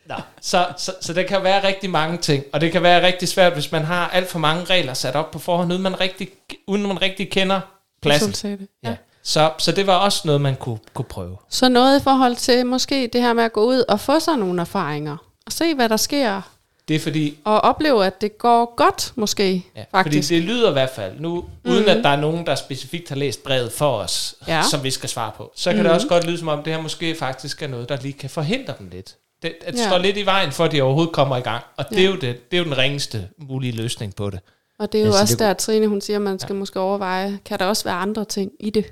Nå, 0.07 0.15
så, 0.41 0.67
så, 0.77 0.93
så 1.01 1.13
det 1.13 1.27
kan 1.27 1.43
være 1.43 1.67
rigtig 1.67 1.91
mange 1.91 2.19
ting, 2.19 2.45
og 2.53 2.61
det 2.61 2.73
kan 2.73 2.83
være 2.83 3.07
rigtig 3.07 3.29
svært, 3.29 3.53
hvis 3.53 3.73
man 3.73 3.85
har 3.85 4.09
alt 4.09 4.29
for 4.29 4.39
mange 4.39 4.65
regler 4.65 4.95
sat 4.95 5.15
op 5.17 5.31
på 5.31 5.39
forhånd, 5.39 5.73
uden 5.73 5.83
man 5.83 6.01
rigtig, 6.01 6.29
uden 6.67 6.87
man 6.87 7.03
rigtig 7.03 7.31
kender 7.31 7.61
pladsen. 8.03 8.29
Resultatet. 8.29 8.69
Ja. 8.85 8.95
Så, 9.23 9.51
så 9.59 9.73
det 9.73 9.87
var 9.87 9.95
også 9.97 10.23
noget, 10.25 10.41
man 10.41 10.57
kunne, 10.57 10.79
kunne 10.95 11.05
prøve. 11.05 11.37
Så 11.51 11.69
noget 11.69 12.01
i 12.01 12.03
forhold 12.03 12.37
til 12.37 12.67
måske 12.67 13.11
det 13.13 13.21
her 13.21 13.33
med 13.33 13.45
at 13.45 13.53
gå 13.53 13.65
ud 13.65 13.85
og 13.89 14.01
få 14.01 14.21
sig 14.21 14.37
nogle 14.37 14.61
erfaringer, 14.61 15.17
og 15.49 15.53
se 15.53 15.75
hvad 15.75 15.89
der 15.89 15.97
sker, 15.97 16.41
Det 16.89 16.97
er 16.97 17.01
fordi, 17.01 17.39
og 17.45 17.61
opleve, 17.61 18.07
at 18.07 18.21
det 18.21 18.39
går 18.39 18.75
godt 18.77 19.13
måske, 19.17 19.65
ja, 19.77 19.85
faktisk. 19.93 20.29
fordi 20.29 20.41
det 20.41 20.49
lyder 20.49 20.69
i 20.71 20.73
hvert 20.73 20.91
fald, 20.91 21.21
nu 21.21 21.45
uden 21.65 21.81
Mhm. 21.81 21.89
at 21.89 22.05
der 22.05 22.09
er 22.11 22.17
nogen, 22.21 22.47
der 22.47 22.55
specifikt 22.55 23.09
har 23.09 23.17
læst 23.17 23.43
brevet 23.45 23.73
for 23.73 23.91
os, 23.93 24.35
Ja. 24.49 24.63
som 24.71 24.85
vi 24.85 24.91
skal 24.91 25.09
svare 25.09 25.33
på, 25.37 25.53
så 25.57 25.73
kan 25.73 25.85
det 25.85 25.93
også 25.93 26.09
godt 26.09 26.27
lyde 26.27 26.39
som 26.39 26.49
om, 26.49 26.63
det 26.63 26.73
her 26.75 26.83
måske 26.83 27.15
faktisk 27.15 27.63
er 27.63 27.67
noget, 27.67 27.89
der 27.89 27.97
lige 28.03 28.13
kan 28.13 28.31
forhindre 28.31 28.75
dem 28.79 28.89
lidt. 28.93 29.17
Det, 29.43 29.53
at 29.67 29.73
det 29.73 29.81
Ja. 29.81 29.87
står 29.89 29.99
lidt 29.99 30.17
i 30.17 30.27
vejen 30.27 30.53
for, 30.53 30.65
at 30.65 30.73
de 30.73 30.83
overhovedet 30.83 31.13
kommer 31.13 31.37
i 31.37 31.41
gang. 31.41 31.65
Og 31.77 31.85
det, 31.91 31.97
Ja. 31.97 32.03
er 32.03 32.07
jo 32.11 32.15
det, 32.15 32.51
det 32.51 32.57
er 32.57 32.59
jo 32.59 32.65
den 32.65 32.79
ringeste 32.79 33.29
mulige 33.39 33.73
løsning 33.73 34.15
på 34.15 34.31
det. 34.31 34.41
Og 34.79 34.93
det 34.93 34.99
er 35.01 35.03
jo 35.03 35.11
Ja, 35.11 35.13
så 35.17 35.21
også 35.23 35.35
det- 35.35 35.39
der, 35.39 35.53
Trine, 35.55 35.87
hun 35.87 36.01
siger, 36.01 36.17
at 36.17 36.23
man 36.23 36.39
skal 36.39 36.55
ja. 36.55 36.59
måske 36.59 36.81
overveje, 36.81 37.39
kan 37.45 37.59
der 37.59 37.65
også 37.65 37.85
være 37.85 37.95
andre 37.95 38.25
ting 38.25 38.51
i 38.61 38.71
det, 38.71 38.85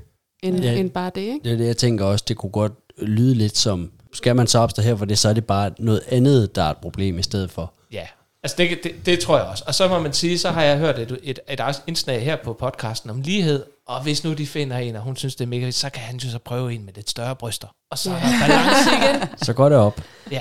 end, 0.42 0.60
ja. 0.60 0.72
end 0.74 0.90
bare 0.90 1.10
det, 1.14 1.20
ikke? 1.20 1.40
Det 1.44 1.52
er 1.52 1.56
det, 1.56 1.66
jeg 1.66 1.76
tænker 1.76 2.04
også, 2.04 2.24
det 2.28 2.36
kunne 2.36 2.50
godt 2.52 2.72
lyde 3.02 3.34
lidt 3.34 3.56
som, 3.56 3.90
skal 4.16 4.36
man 4.36 4.46
så 4.46 4.58
abstrahere 4.58 4.98
for 4.98 5.04
det, 5.04 5.18
så 5.18 5.28
er 5.28 5.32
det 5.32 5.44
bare 5.44 5.70
noget 5.78 6.02
andet, 6.08 6.54
der 6.56 6.62
er 6.62 6.70
et 6.70 6.76
problem 6.76 7.18
i 7.18 7.22
stedet 7.22 7.50
for. 7.50 7.72
Ja, 7.92 8.06
altså 8.42 8.54
det, 8.58 8.78
det, 8.84 8.92
det 9.06 9.20
tror 9.20 9.38
jeg 9.38 9.46
også. 9.46 9.64
Og 9.66 9.74
så 9.74 9.88
må 9.88 9.98
man 9.98 10.12
sige, 10.12 10.38
så 10.38 10.50
har 10.50 10.62
jeg 10.62 10.78
hørt 10.78 10.98
et, 10.98 11.18
et, 11.22 11.38
et 11.48 11.60
indsnag 11.86 12.24
her 12.24 12.36
på 12.44 12.52
podcasten 12.52 13.10
om 13.10 13.20
lighed, 13.20 13.64
og 13.86 14.02
hvis 14.02 14.24
nu 14.24 14.32
de 14.32 14.46
finder 14.46 14.76
en, 14.76 14.96
og 14.96 15.02
hun 15.02 15.16
synes, 15.16 15.34
det 15.34 15.44
er 15.44 15.48
mega 15.48 15.70
så 15.70 15.90
kan 15.90 16.02
han 16.02 16.16
jo 16.16 16.30
så 16.30 16.38
prøve 16.38 16.74
en 16.74 16.84
med 16.84 16.92
lidt 16.92 17.10
større 17.10 17.36
bryster. 17.36 17.68
Og 17.90 17.98
så 17.98 18.10
er 18.10 18.14
der 18.14 18.46
balance 18.46 18.90
igen. 18.90 19.28
Så 19.46 19.52
går 19.52 19.68
det 19.68 19.78
op. 19.78 20.00
Ja, 20.30 20.40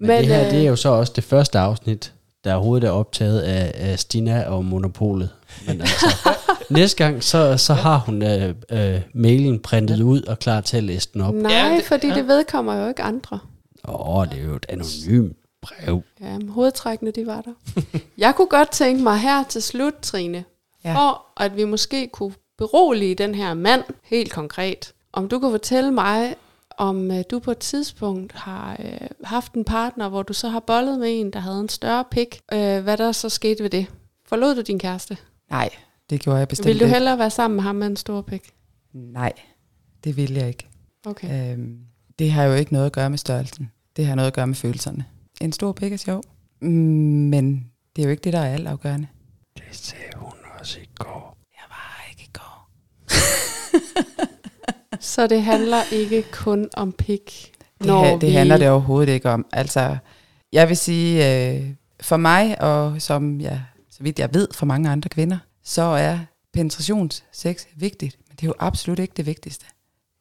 Men, 0.00 0.08
Men 0.08 0.18
det 0.18 0.26
her, 0.26 0.46
øh, 0.46 0.50
det 0.50 0.62
er 0.62 0.68
jo 0.68 0.76
så 0.76 0.88
også 0.88 1.12
det 1.16 1.24
første 1.24 1.58
afsnit, 1.58 2.12
der 2.44 2.54
overhovedet 2.54 2.86
er 2.86 2.90
optaget 2.90 3.40
af, 3.40 3.72
af 3.74 3.98
Stina 3.98 4.44
og 4.48 4.64
Monopolet. 4.64 5.30
Men 5.66 5.80
altså, 5.80 6.28
næste 6.70 7.04
gang, 7.04 7.24
så, 7.24 7.56
så 7.56 7.74
har 7.74 7.98
hun 7.98 8.22
øh, 8.22 8.54
øh, 8.70 9.00
mailen 9.14 9.58
printet 9.58 10.00
ud 10.00 10.22
og 10.22 10.38
klar 10.38 10.60
til 10.60 10.76
at 10.76 10.84
læse 10.84 11.08
den 11.12 11.20
op. 11.20 11.34
Nej, 11.34 11.82
fordi 11.84 12.06
ja. 12.06 12.14
det 12.14 12.28
vedkommer 12.28 12.74
jo 12.74 12.88
ikke 12.88 13.02
andre. 13.02 13.38
Åh, 13.88 14.16
oh, 14.16 14.26
det 14.28 14.38
er 14.38 14.44
jo 14.44 14.54
et 14.54 14.66
anonymt 14.68 15.36
brev. 15.62 16.02
Ja, 16.20 16.38
men 16.38 16.48
hovedtrækkene, 16.48 17.10
de 17.10 17.26
var 17.26 17.40
der. 17.40 17.80
Jeg 18.18 18.34
kunne 18.34 18.48
godt 18.48 18.70
tænke 18.70 19.02
mig 19.02 19.18
her 19.18 19.44
til 19.44 19.62
slut, 19.62 19.94
Trine, 20.02 20.44
ja. 20.84 20.94
for 20.94 21.26
at 21.36 21.56
vi 21.56 21.64
måske 21.64 22.08
kunne 22.12 22.32
berolige 22.58 23.14
den 23.14 23.34
her 23.34 23.54
mand 23.54 23.82
helt 24.02 24.32
konkret. 24.32 24.92
Om 25.12 25.28
du 25.28 25.38
kunne 25.38 25.50
fortælle 25.50 25.92
mig, 25.92 26.34
om 26.78 27.10
øh, 27.10 27.24
du 27.30 27.38
på 27.38 27.50
et 27.50 27.58
tidspunkt 27.58 28.32
har 28.32 28.76
øh, 28.84 29.08
haft 29.24 29.52
en 29.52 29.64
partner, 29.64 30.08
hvor 30.08 30.22
du 30.22 30.32
så 30.32 30.48
har 30.48 30.60
bollet 30.60 30.98
med 30.98 31.20
en, 31.20 31.30
der 31.32 31.38
havde 31.40 31.60
en 31.60 31.68
større 31.68 32.04
pik. 32.10 32.40
Øh, 32.52 32.82
hvad 32.82 32.96
der 32.96 33.12
så 33.12 33.28
skete 33.28 33.62
ved 33.62 33.70
det? 33.70 33.86
Forlod 34.26 34.54
du 34.54 34.60
din 34.60 34.78
kæreste? 34.78 35.16
Nej, 35.50 35.70
det 36.10 36.20
gjorde 36.20 36.38
jeg 36.38 36.48
bestemt 36.48 36.66
Vil 36.66 36.80
du 36.80 36.84
ikke. 36.84 36.94
hellere 36.94 37.18
være 37.18 37.30
sammen 37.30 37.56
med 37.56 37.62
ham 37.64 37.76
med 37.76 37.86
en 37.86 37.96
stor 37.96 38.22
pik? 38.22 38.50
Nej, 38.92 39.32
det 40.04 40.16
vil 40.16 40.32
jeg 40.32 40.48
ikke. 40.48 40.68
Okay. 41.06 41.52
Øhm, 41.52 41.78
det 42.18 42.30
har 42.32 42.44
jo 42.44 42.54
ikke 42.54 42.72
noget 42.72 42.86
at 42.86 42.92
gøre 42.92 43.10
med 43.10 43.18
størrelsen. 43.18 43.70
Det 43.96 44.06
har 44.06 44.14
noget 44.14 44.26
at 44.26 44.34
gøre 44.34 44.46
med 44.46 44.54
følelserne. 44.54 45.04
En 45.40 45.52
stor 45.52 45.72
pik 45.72 45.92
er 45.92 45.96
sjov, 45.96 46.22
mm, 46.60 46.68
men 46.68 47.70
det 47.96 48.02
er 48.02 48.06
jo 48.06 48.10
ikke 48.10 48.24
det, 48.24 48.32
der 48.32 48.38
er 48.38 48.54
altafgørende. 48.54 49.06
Det 49.56 49.64
sagde 49.72 50.12
hun 50.16 50.32
også 50.60 50.80
i 50.80 50.88
går. 50.98 51.38
Jeg 51.52 51.64
var 51.68 52.06
ikke 52.10 52.22
i 52.22 52.30
går. 52.32 52.70
Så 55.00 55.26
det 55.26 55.42
handler 55.42 55.82
ikke 55.92 56.24
kun 56.32 56.68
om 56.74 56.92
pik, 56.92 57.52
Det, 57.78 57.86
når 57.86 58.04
det 58.18 58.28
vi... 58.28 58.32
handler 58.32 58.56
det 58.56 58.70
overhovedet 58.70 59.12
ikke 59.12 59.30
om. 59.30 59.46
Altså, 59.52 59.96
jeg 60.52 60.68
vil 60.68 60.76
sige, 60.76 61.48
øh, 61.56 61.70
for 62.00 62.16
mig, 62.16 62.62
og 62.62 63.02
som 63.02 63.40
jeg, 63.40 63.62
så 63.90 64.02
vidt 64.02 64.18
jeg 64.18 64.34
ved 64.34 64.48
for 64.54 64.66
mange 64.66 64.90
andre 64.90 65.08
kvinder, 65.08 65.38
så 65.64 65.82
er 65.82 66.18
penetrationssex 66.52 67.64
vigtigt, 67.76 68.16
men 68.28 68.36
det 68.36 68.42
er 68.42 68.46
jo 68.46 68.54
absolut 68.58 68.98
ikke 68.98 69.14
det 69.16 69.26
vigtigste. 69.26 69.66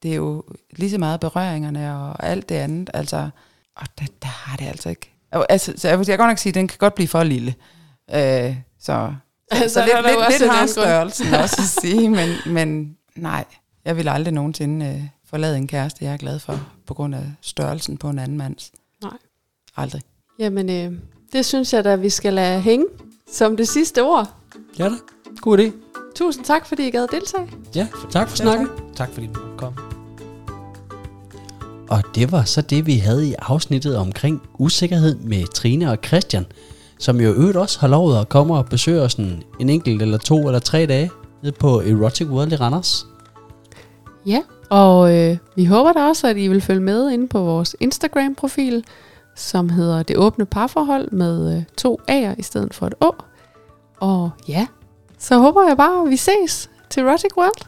Det 0.03 0.11
er 0.11 0.15
jo 0.15 0.43
lige 0.76 0.89
så 0.91 0.97
meget 0.97 1.20
berøringerne 1.20 1.95
og 1.95 2.26
alt 2.26 2.49
det 2.49 2.55
andet, 2.55 2.89
altså, 2.93 3.30
og 3.76 3.88
der, 3.99 4.05
der 4.22 4.28
har 4.28 4.57
det 4.57 4.68
altså 4.68 4.89
ikke. 4.89 5.13
Altså, 5.49 5.74
så 5.78 5.88
jeg, 5.88 5.97
jeg 5.97 6.05
kan 6.05 6.18
godt 6.18 6.30
nok 6.30 6.38
sige, 6.38 6.51
at 6.51 6.55
den 6.55 6.68
kan 6.68 6.78
godt 6.78 6.95
blive 6.95 7.07
for 7.07 7.24
lille. 7.24 7.55
Øh, 8.13 8.55
så 8.80 9.13
Altså, 9.51 9.70
så 9.70 9.80
der 9.86 10.01
lidt, 10.01 10.18
lidt, 10.30 10.39
lidt 10.39 10.51
har 10.51 10.68
størrelsen 10.68 11.34
også 11.34 11.55
at 11.59 11.84
sige, 11.84 12.09
men, 12.09 12.30
men 12.45 12.97
nej, 13.15 13.45
jeg 13.88 13.97
vil 13.97 14.07
aldrig 14.07 14.33
nogensinde 14.33 14.85
øh, 14.85 15.01
forlade 15.25 15.57
en 15.57 15.67
kæreste, 15.67 16.05
jeg 16.05 16.13
er 16.13 16.17
glad 16.17 16.39
for, 16.39 16.59
på 16.85 16.93
grund 16.93 17.15
af 17.15 17.23
størrelsen 17.41 17.97
på 17.97 18.09
en 18.09 18.19
anden 18.19 18.38
mands. 18.38 18.71
Nej. 19.03 19.17
Aldrig. 19.77 20.01
Jamen, 20.39 20.69
øh, 20.69 20.99
det 21.33 21.45
synes 21.45 21.73
jeg 21.73 21.83
da, 21.83 21.95
vi 21.95 22.09
skal 22.09 22.33
lade 22.33 22.61
hænge 22.61 22.85
som 23.31 23.57
det 23.57 23.67
sidste 23.67 24.03
ord. 24.03 24.33
Ja 24.79 24.83
da, 24.83 24.95
god 25.41 25.59
idé. 25.59 25.71
Tusind 26.15 26.45
tak, 26.45 26.65
fordi 26.65 26.88
I 26.88 26.91
gad 26.91 27.07
deltage. 27.07 27.47
Ja, 27.75 27.88
tak 28.09 28.29
for 28.29 28.38
snakken. 28.38 28.67
tak 28.95 29.09
fordi 29.13 29.27
du 29.27 29.39
kom. 29.57 29.73
Og 31.89 32.03
det 32.15 32.31
var 32.31 32.43
så 32.43 32.61
det, 32.61 32.85
vi 32.85 32.97
havde 32.97 33.27
i 33.27 33.35
afsnittet 33.39 33.97
omkring 33.97 34.41
usikkerhed 34.59 35.15
med 35.15 35.53
Trine 35.53 35.91
og 35.91 35.97
Christian, 36.05 36.45
som 36.99 37.21
jo 37.21 37.33
øvrigt 37.33 37.57
også 37.57 37.79
har 37.79 37.88
lovet 37.88 38.19
at 38.19 38.29
komme 38.29 38.55
og 38.55 38.65
besøge 38.65 39.01
os 39.01 39.13
en, 39.13 39.43
en 39.59 39.69
enkelt 39.69 40.01
eller 40.01 40.17
to 40.17 40.47
eller 40.47 40.59
tre 40.59 40.85
dage 40.85 41.11
nede 41.43 41.55
på 41.59 41.81
Erotic 41.81 42.27
World 42.27 42.51
i 42.51 42.55
Randers. 42.55 43.07
Ja, 44.26 44.41
og 44.70 45.15
øh, 45.15 45.38
vi 45.55 45.65
håber 45.65 45.93
da 45.93 46.07
også, 46.07 46.28
at 46.28 46.38
I 46.38 46.47
vil 46.47 46.61
følge 46.61 46.82
med 46.82 47.11
inde 47.11 47.28
på 47.28 47.39
vores 47.39 47.76
Instagram-profil, 47.80 48.84
som 49.36 49.70
hedder 49.70 50.03
Det 50.03 50.18
Åbne 50.18 50.45
Parforhold 50.45 51.11
med 51.11 51.57
øh, 51.57 51.63
to 51.78 51.99
A'er 52.11 52.36
i 52.38 52.41
stedet 52.41 52.74
for 52.74 52.88
et 52.88 52.93
Å. 53.01 53.15
Og 53.99 54.30
ja, 54.47 54.68
så 55.20 55.38
håber 55.38 55.68
jeg 55.68 55.78
bare, 55.78 56.01
at 56.01 56.09
vi 56.09 56.18
ses 56.18 56.70
til 56.89 57.03
Erotic 57.03 57.38
World. 57.38 57.68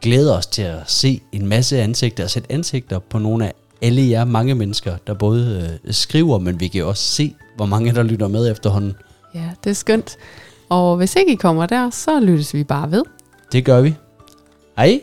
Glæder 0.00 0.36
os 0.36 0.46
til 0.46 0.62
at 0.62 0.90
se 0.90 1.20
en 1.32 1.46
masse 1.46 1.80
ansigter 1.80 2.24
og 2.24 2.30
sætte 2.30 2.52
ansigter 2.52 2.98
på 2.98 3.18
nogle 3.18 3.46
af 3.46 3.52
alle 3.82 4.10
jer 4.10 4.24
mange 4.24 4.54
mennesker, 4.54 4.96
der 5.06 5.14
både 5.14 5.78
øh, 5.84 5.92
skriver, 5.92 6.38
men 6.38 6.60
vi 6.60 6.68
kan 6.68 6.84
også 6.84 7.02
se, 7.02 7.36
hvor 7.56 7.66
mange 7.66 7.94
der 7.94 8.02
lytter 8.02 8.28
med 8.28 8.50
efterhånden. 8.50 8.96
Ja, 9.34 9.50
det 9.64 9.70
er 9.70 9.74
skønt. 9.74 10.16
Og 10.68 10.96
hvis 10.96 11.16
ikke 11.16 11.32
I 11.32 11.36
kommer 11.36 11.66
der, 11.66 11.90
så 11.90 12.20
lyttes 12.20 12.54
vi 12.54 12.64
bare 12.64 12.90
ved. 12.90 13.02
Det 13.52 13.64
gør 13.64 13.80
vi. 13.80 13.94
Hej! 14.76 15.00